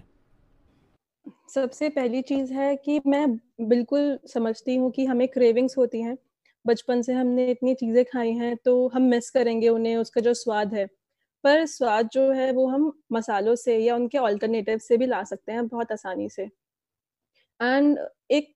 सबसे 1.49 1.89
पहली 1.89 2.21
चीज़ 2.23 2.53
है 2.53 2.75
कि 2.75 2.99
मैं 3.07 3.27
बिल्कुल 3.69 4.17
समझती 4.27 4.75
हूँ 4.75 4.91
कि 4.91 5.05
हमें 5.05 5.27
क्रेविंग्स 5.27 5.77
होती 5.77 6.01
हैं। 6.01 6.17
बचपन 6.65 7.01
से 7.01 7.13
हमने 7.13 7.49
इतनी 7.51 7.73
चीज़ें 7.75 8.03
खाई 8.05 8.31
हैं 8.33 8.55
तो 8.65 8.87
हम 8.87 9.03
मिस 9.03 9.29
करेंगे 9.29 9.69
उन्हें, 9.69 9.95
उसका 9.97 10.21
जो 10.21 10.33
स्वाद 10.33 10.73
है। 10.73 10.85
पर 11.43 11.65
स्वाद 11.67 12.09
जो 12.13 12.31
है, 12.31 12.51
वो 12.51 12.67
हम 12.67 12.91
मसालों 13.11 13.55
से 13.55 13.77
या 13.77 13.95
उनके 13.95 14.17
ऑल्टरनेटिव 14.19 14.77
से 14.79 14.97
भी 14.97 15.05
ला 15.05 15.23
सकते 15.23 15.51
हैं 15.51 15.67
बहुत 15.67 15.91
आसानी 15.91 16.29
से। 16.29 16.49
एंड 17.59 17.97
एक 18.31 18.53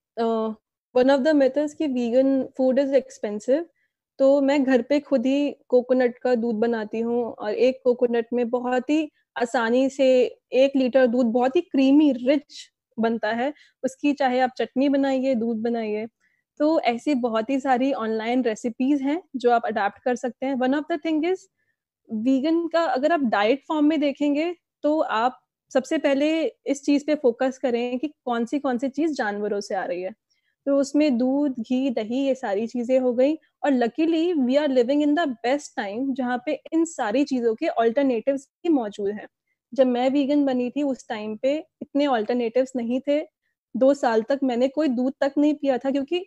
वन 0.94 1.10
ऑफ़ 1.10 1.20
द 1.20 1.34
मेथड्स 1.36 1.74
कि 1.74 1.86
वीगन 1.88 2.42
फ़ूड 2.56 2.78
इज़ 2.78 2.94
एक्सपेंसिव 2.94 3.64
तो 4.20 4.40
मैं 4.42 4.62
घर 4.64 4.82
पे 4.82 4.98
खुद 5.00 5.26
ही 5.26 5.50
कोकोनट 5.68 6.18
का 6.20 6.34
दूध 6.36 6.56
बनाती 6.58 7.00
हूँ 7.00 7.22
और 7.34 7.50
एक 7.50 7.80
कोकोनट 7.84 8.26
में 8.34 8.48
बहुत 8.50 8.90
ही 8.90 9.08
आसानी 9.36 9.88
से 9.90 10.06
एक 10.54 10.72
लीटर 10.76 11.06
दूध 11.08 11.26
बहुत 11.32 11.56
ही 11.56 11.60
क्रीमी, 11.62 12.10
रिच 12.14 12.68
बनता 12.98 13.28
है। 13.32 13.52
उसकी 13.82 14.12
चाहे 14.14 14.40
आप 14.40 14.50
चटनी 14.58 14.88
बनाइए, 14.90 15.34
दूध 15.36 15.62
बनाइए 15.62 16.06
तो 16.60 16.80
ऐसी 16.82 17.14
बहुत 17.16 17.50
ही 17.50 17.58
सारी 17.60 17.92
ऑनलाइन 17.94 18.42
रेसिपीज़ 18.44 19.02
हैं 19.04 19.20
जो 19.36 19.50
आप 19.52 19.66
अडाप्ट 19.66 20.02
कर 20.04 20.16
सकते 20.16 20.46
हैं। 20.46 20.54
One 20.56 20.74
of 20.74 20.92
the 20.92 20.98
thing 21.04 21.24
is 21.26 21.46
vegan 22.08 22.66
का 22.68 22.84
अगर 22.86 23.12
आप 23.12 23.20
डाइट 23.30 23.62
फॉर्म 23.68 23.86
में 23.86 24.00
देखेंगे 24.00 24.54
तो 24.84 24.98
आप 25.02 25.40
सबसे 25.70 25.98
पहले 26.00 26.30
इस 26.68 26.84
चीज़ 26.84 27.04
पे 27.06 27.14
फोकस 27.16 27.58
करें 27.58 27.98
कि 28.00 28.08
कौन 28.24 28.44
सी 28.46 28.58
कौन 28.60 28.78
सी 28.78 28.88
चीज़ 28.90 29.12
जानवरों 29.14 29.60
से 29.62 29.74
आ 29.76 29.84
रही 29.84 30.02
है। 30.02 30.12
तो 30.66 30.76
उसमें 30.78 31.16
दूध, 31.18 31.54
घी, 31.60 31.90
दही 31.90 32.24
ये 32.26 32.34
सारी 32.34 32.66
चीज़ें 32.66 32.98
हो 33.00 33.12
गई 33.14 33.34
और 33.64 33.72
luckily 33.72 34.32
we 34.34 34.56
are 34.56 34.68
living 34.70 35.02
in 35.02 35.14
the 35.14 35.28
best 35.42 35.76
time 35.76 36.12
जहाँ 36.14 36.38
पे 36.46 36.52
इन 36.72 36.84
सारी 36.86 37.24
चीज़ों 37.24 37.54
के 37.54 37.68
ऑल्टरनेटिव 37.70 38.36
भी 38.36 38.68
मौजूद 38.70 39.10
हैं। 39.10 39.26
जब 39.72 39.86
मैं 39.88 40.08
वीगन 40.10 40.44
बनी 40.46 40.70
थी 40.70 40.82
उस 40.84 41.06
टाइम 41.08 41.36
पे 41.36 41.56
इतने 41.82 42.06
ऑल्टरनेटिव 42.08 42.66
नहीं 42.76 43.00
थे। 43.08 43.20
दो 43.74 43.92
साल 43.94 44.22
तक 44.22 44.40
मैंने 44.44 44.68
कोई 44.70 44.88
दूध 44.90 45.12
तक 45.20 45.34
नहीं 45.38 45.54
पिया 45.54 45.78
था 45.78 45.90
क्योंकि 45.90 46.24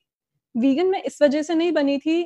वीगन 0.56 0.88
में 0.88 1.02
इस 1.04 1.22
वजह 1.22 1.42
से 1.44 1.56
नहीं 1.56 1.72
बनी 1.74 1.98
थी 2.00 2.24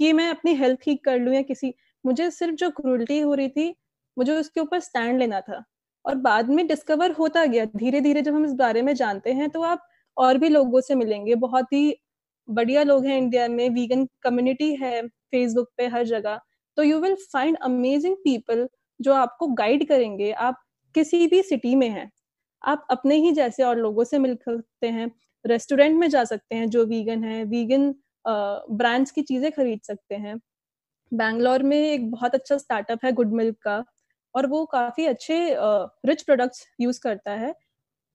कि 0.00 0.12
मैं 0.12 0.28
अपनी 0.30 0.54
हेल्थ 0.56 0.78
ठीक 0.82 1.04
कर 1.04 1.18
लूँ 1.18 1.34
या 1.34 1.42
किसी, 1.42 1.74
मुझे 2.04 2.30
सिर्फ़ 2.32 2.54
जो 2.56 2.70
क्रूल्टी 2.72 3.20
हो 3.20 3.34
रही 3.34 3.48
थी, 3.50 3.74
मुझे 4.16 4.36
उसके 4.36 4.60
ऊपर 4.60 4.80
स्टैंड 4.80 5.18
लेना 5.20 5.40
था। 5.42 5.62
और 6.04 6.14
बाद 6.18 6.48
में 6.50 6.66
डिस्कवर 6.66 7.12
होता 7.12 7.44
गया 7.46 7.64
धीरे 7.76 8.00
धीरे 8.00 8.22
जब 8.22 8.34
हम 8.34 8.44
इस 8.46 8.52
बारे 8.54 8.82
में 8.82 8.94
जानते 8.96 9.32
हैं 9.34 9.48
तो 9.50 9.62
आप 9.64 9.86
और 10.16 10.38
भी 10.38 10.48
लोगों 10.50 10.80
से 10.82 10.94
मिलेंगे। 10.96 11.34
बहुत 11.36 11.72
ही 11.72 11.94
बढ़िया 12.48 12.82
लोग 12.84 13.06
हैं 13.06 13.18
इंडिया 13.18 13.48
में 13.48 13.68
वीगन 13.70 14.06
कम्युनिटी 14.22 14.74
है 14.76 15.02
फेसबुक 15.06 15.68
पे 15.76 15.86
हर 15.88 16.04
जगह। 16.06 16.40
तो 16.76 16.82
you 16.82 16.98
will 17.00 17.14
find 17.32 17.56
amazing 17.62 18.16
people 18.18 18.68
जो 19.00 19.14
आपको 19.14 19.46
गाइड 19.54 19.86
करेंगे। 19.88 20.30
आप 20.32 20.56
किसी 20.94 21.26
भी 21.28 21.42
सिटी 21.44 21.74
में 21.76 21.88
हैं, 21.90 22.10
आप 22.62 22.86
अपने 22.90 23.16
ही 23.18 23.32
जैसे 23.34 23.62
और 23.64 23.78
लोगों 23.78 24.04
से 24.04 24.18
मिल 24.20 24.36
सकते 24.40 24.88
हैं। 24.88 25.10
रेस्टोरेंट 25.44 25.98
में 26.00 26.08
जा 26.10 26.24
सकते 26.26 26.54
हैं 26.56 26.68
जो 26.70 26.84
वीगन 26.86 27.24
है 27.24 27.44
वीगन 27.46 27.94
ब्रांड्स 28.24 29.10
की 29.12 29.22
चीज़ें 29.22 29.50
खरीद 29.52 29.80
सकते 29.84 30.14
हैं। 30.16 30.36
बैंगलोर 31.12 31.62
में 31.64 31.78
एक 31.78 32.10
बहुत 32.10 32.34
अच्छा 32.34 32.56
स्टार्टअप 32.58 33.04
है 33.04 33.12
गुड 33.14 33.32
मिल्क 33.34 33.56
का 33.64 33.84
और 34.34 34.46
वो 34.48 34.64
काफ़ी 34.68 35.06
अच्छे 35.06 35.38
रिच 36.06 36.22
प्रोडक्ट्स 36.24 36.66
यूज़ 36.80 37.00
करता 37.02 37.32
है। 37.36 37.54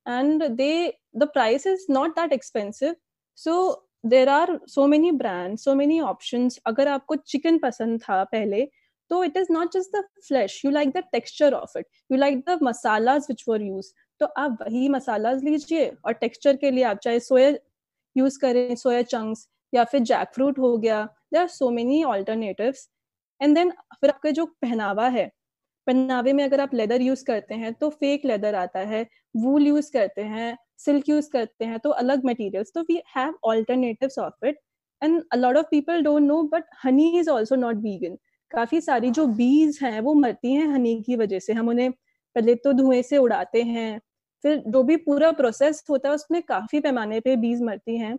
And 0.06 0.42
they, 0.58 0.94
the 1.14 1.28
price 1.28 1.66
is 1.66 1.86
not 1.90 2.16
that 2.16 2.32
expensive. 2.32 2.96
So, 3.34 3.84
there 4.04 4.30
are 4.30 4.60
so 4.68 4.88
many 4.88 5.12
brands, 5.12 5.64
so 5.64 5.76
many 5.76 6.00
options. 6.00 6.60
agar 6.66 6.86
aapko 6.86 7.18
chicken 7.26 7.60
pasand 7.60 8.04
tha 8.04 8.26
pehle 8.34 8.68
तो 9.12 9.24
it 9.24 9.36
is 9.38 9.52
not 9.52 9.72
just 9.74 9.96
the 9.96 10.02
flesh 10.28 10.54
you 10.66 10.70
like 10.72 10.90
the 10.90 11.02
texture 11.12 11.54
of 11.54 11.78
it 11.78 11.86
you 12.12 12.18
like 12.18 12.40
the 12.48 12.58
masalas 12.64 13.26
which 13.30 13.44
were 13.48 13.62
used 13.62 13.92
तो 14.20 14.26
आप 14.38 14.58
वही 14.62 14.88
masalas 14.90 15.44
लीजिए 15.44 15.86
और 16.06 16.14
texture 16.22 16.56
के 16.58 16.72
लिए 16.72 16.84
आप 16.84 17.00
चाहे 17.04 17.20
सोया 17.20 17.52
यूज़ 18.16 18.40
करें 18.42 18.76
सोया 18.76 19.02
चंक्स 19.02 19.48
या 19.74 19.84
फिर 19.92 20.02
जैक 20.02 20.34
फ्रूट 20.36 20.60
हो 20.60 20.78
गया. 20.78 21.04
There 21.34 21.42
are 21.42 21.48
so 21.48 21.70
many 21.72 22.04
alternatives 22.04 22.88
and 23.42 23.56
then 23.56 23.72
फिर 24.02 24.10
आपका 24.10 24.32
जो 24.32 24.46
पहनावा 24.46 25.08
है, 25.08 25.28
पहनावे 25.88 26.34
में 26.34 26.44
अगर 26.44 26.62
आप 26.62 26.74
लेदर 26.74 27.02
यूज़ 27.02 27.24
करते 27.26 27.56
हैं 27.56 27.74
तो 27.74 27.90
फेक 27.90 28.26
लेदर 28.26 28.56
आता 28.56 28.80
है. 28.80 29.08
वूल 29.36 29.68
यूज़ 29.68 29.92
करते 29.94 30.22
हैं 30.26 30.58
सिल्क 30.80 31.10
यूज़ 31.10 31.30
करते 31.32 31.66
हैं 31.66 31.80
तो 31.80 31.90
अलग 31.94 32.26
मटेरियल्स 32.26 32.72
तो 32.76 32.82
we 32.90 33.02
have 33.16 33.34
alternatives 33.46 34.20
of 34.20 34.46
it 34.48 34.60
and 35.02 35.22
a 35.32 35.36
lot 35.38 35.58
of 35.58 35.66
people 35.72 36.02
don't 36.04 36.24
know 36.24 36.42
but 36.54 36.64
honey 36.84 37.10
is 37.20 37.30
also 37.30 37.56
not 37.56 37.76
vegan 37.80 38.18
काफ़ी 38.52 38.82
सारी 38.82 39.10
जो 39.12 39.26
बीज 39.30 39.80
हैं, 39.84 40.00
वो 40.02 40.14
मरती 40.16 40.54
हैं 40.54 40.68
हनी 40.68 41.02
की 41.04 41.16
वजह 41.16 41.40
से। 41.40 41.54
हम 41.54 41.70
उन्हें 41.70 41.92
पहले 42.36 42.56
तो 42.58 42.74
धुएँ 42.74 43.02
से 43.04 43.18
उड़ाते 43.18 43.62
हैं, 43.64 44.00
फिर 44.44 44.64
जो 44.68 44.84
भी 44.84 44.96
पूरा 45.00 45.32
प्रोसेस 45.34 45.84
होता 45.90 46.10
है, 46.10 46.16
उसमें 46.16 46.42
काफ़ी 46.44 46.80
पैमाने 46.82 47.20
पे 47.22 47.36
बीज 47.38 47.62
मरती 47.64 47.98
हैं। 47.98 48.18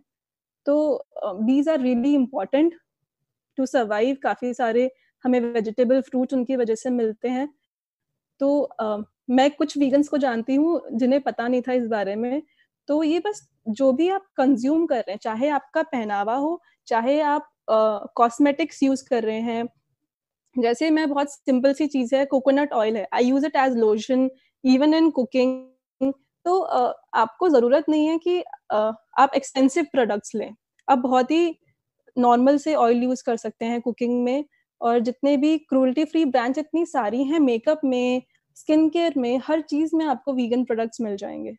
तो 0.65 1.05
bees 1.41 1.69
are 1.69 1.79
really 1.81 2.13
important 2.15 2.75
to 3.57 3.65
survive 3.67 4.17
काफ़ी 4.23 4.53
सारे 4.55 4.89
हमें 5.25 5.39
वेजिटेबल 5.43 6.01
फ्रूट 6.03 6.33
उनकी 6.33 6.55
वजह 6.57 6.75
से 6.77 6.89
मिलते 6.91 7.29
हैं। 7.29 7.47
तो 8.41 8.69
uh, 8.83 9.03
मैं 9.29 9.49
कुछ 9.51 9.77
वीगन्स 9.77 10.07
को 10.07 10.17
जानती 10.17 10.55
हूँ 10.55 10.81
जिन्हें 10.93 11.21
पता 11.21 11.47
नहीं 11.47 11.61
था 11.61 11.73
इस 11.73 11.87
बारे 11.87 12.15
में 12.15 12.41
तो 12.87 13.01
ये 13.03 13.19
बस 13.19 13.47
जो 13.69 13.91
भी 13.93 14.09
आप 14.09 14.25
कंज्यूम 14.37 14.85
कर 14.85 14.97
रहे 14.97 15.11
हैं 15.11 15.19
चाहे 15.19 15.49
आपका 15.49 15.81
पहनावा 15.83 16.35
हो 16.35 16.59
चाहे 16.87 17.19
आप 17.21 17.49
कॉस्मेटिक्स 18.15 18.83
यूज़ 18.83 19.03
कर 19.09 19.23
रहे 19.23 19.39
हैं 19.41 19.67
जैसे 20.55 20.89
मैं 20.89 21.09
बहुत 21.09 21.31
सिंपल 21.31 21.73
सी 21.73 21.87
चीज़ 21.87 22.15
है 22.15 22.25
कोकोनट 22.25 22.73
ऑयल 22.73 22.97
है 22.97 23.07
I 23.13 23.25
use 23.25 23.45
it 23.45 23.55
as 23.55 23.77
lotion 23.77 24.29
even 24.63 24.93
in 24.93 25.09
cooking 25.11 25.65
तो 26.45 26.59
uh, 26.59 26.93
आपको 27.13 27.49
ज़रूरत 27.49 27.85
नहीं 27.89 28.07
है 28.07 28.17
कि 28.17 28.39
uh, 28.73 28.93
आप 29.19 29.31
एक्सपेंसिव 29.35 29.85
प्रोडक्ट्स 29.91 30.35
लें 30.35 30.53
आप 30.87 30.97
बहुत 30.97 31.31
ही 31.31 31.55
नॉर्मल 32.17 32.57
से 32.57 32.75
ऑयल 32.75 33.03
यूज़ 33.03 33.23
कर 33.25 33.37
सकते 33.37 33.65
हैं 33.65 33.81
कुकिंग 33.81 34.23
में 34.23 34.43
और 34.81 34.99
जितने 34.99 35.35
भी 35.37 35.57
क्रूल्टी 35.59 36.03
फ्री 36.05 36.23
ब्रांड्स 36.25 36.59
इतनी 36.59 36.85
सारी 36.85 37.23
हैं 37.23 37.39
मेकअप 37.39 37.81
में 37.83 38.21
स्किन 38.57 38.87
केयर 38.89 39.13
में, 39.17 39.39
हर 39.47 39.61
चीज़ 39.61 39.95
में 39.95 40.05
आपको 40.05 40.33
वीगन 40.33 40.63
प्रोडक्ट्स 40.63 41.01
मिल 41.01 41.15
जाएँगे। 41.17 41.55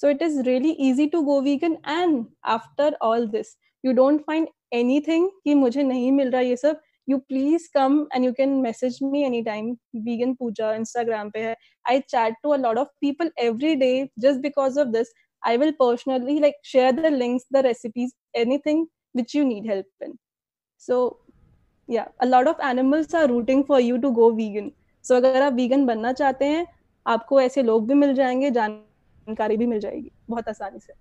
So 0.00 0.08
it 0.08 0.22
is 0.22 0.40
really 0.42 0.70
easy 0.88 1.06
to 1.06 1.22
go 1.22 1.40
vegan 1.40 1.76
and 1.88 2.24
after 2.44 2.96
all 3.02 3.26
this 3.28 3.56
you 3.84 3.92
don't 3.92 4.20
find 4.26 4.48
any 4.72 5.00
thing 5.08 5.28
कि 5.44 5.54
मुझे 5.54 5.82
नहीं 5.82 6.12
मिल 6.12 6.30
रहा 6.30 6.40
ये 6.40 6.56
सब। 6.56 6.80
You 7.08 7.18
please 7.18 7.68
come 7.74 8.06
and 8.14 8.24
you 8.24 8.32
can 8.32 8.48
message 8.62 8.98
me 9.02 9.22
any 9.24 9.42
time 9.42 9.70
vegan 10.04 10.34
Pooja 10.34 10.72
Instagram 10.74 11.30
पे 11.30 11.40
है। 11.40 11.56
I 11.84 12.00
chat 12.00 12.34
to 12.42 12.50
a 12.50 12.56
lot 12.56 12.78
of 12.78 12.88
people 13.00 13.30
every 13.40 13.74
day 13.76 14.08
just 14.18 14.40
because 14.40 14.80
of 14.80 14.88
this 14.88 15.12
I 15.42 15.56
will 15.56 15.70
personally 15.78 16.38
like 16.40 16.54
share 16.64 16.92
the 16.92 17.12
links 17.14 17.46
the 17.52 17.66
recipes 17.66 18.12
anything 18.40 18.86
which 19.14 19.32
you 19.36 19.42
need 19.44 19.66
help 19.68 20.04
in 20.04 20.12
so 20.82 20.98
या 21.92 22.06
a 22.20 22.24
lot 22.24 22.46
of 22.48 22.62
animals 22.66 23.14
are 23.14 23.26
rooting 23.28 23.64
for 23.64 23.80
you 23.80 23.96
to 23.96 24.10
go 24.10 24.30
vegan 24.32 24.70
so 25.04 25.14
अगर 25.14 25.42
आप 25.42 25.52
vegan 25.52 25.86
बनना 25.86 26.12
चाहते 26.12 26.44
हैं, 26.44 26.66
आपको 27.06 27.40
ऐसे 27.40 27.62
लोग 27.62 27.86
भी 27.88 27.94
मिल 27.94 28.14
जाएँगे, 28.14 28.50
जानकारी 28.50 29.56
भी 29.56 29.66
मिल 29.66 29.80
जाएगी, 29.80 30.10
बहुत 30.30 30.48
आसानी 30.48 30.78
से। 30.80 30.92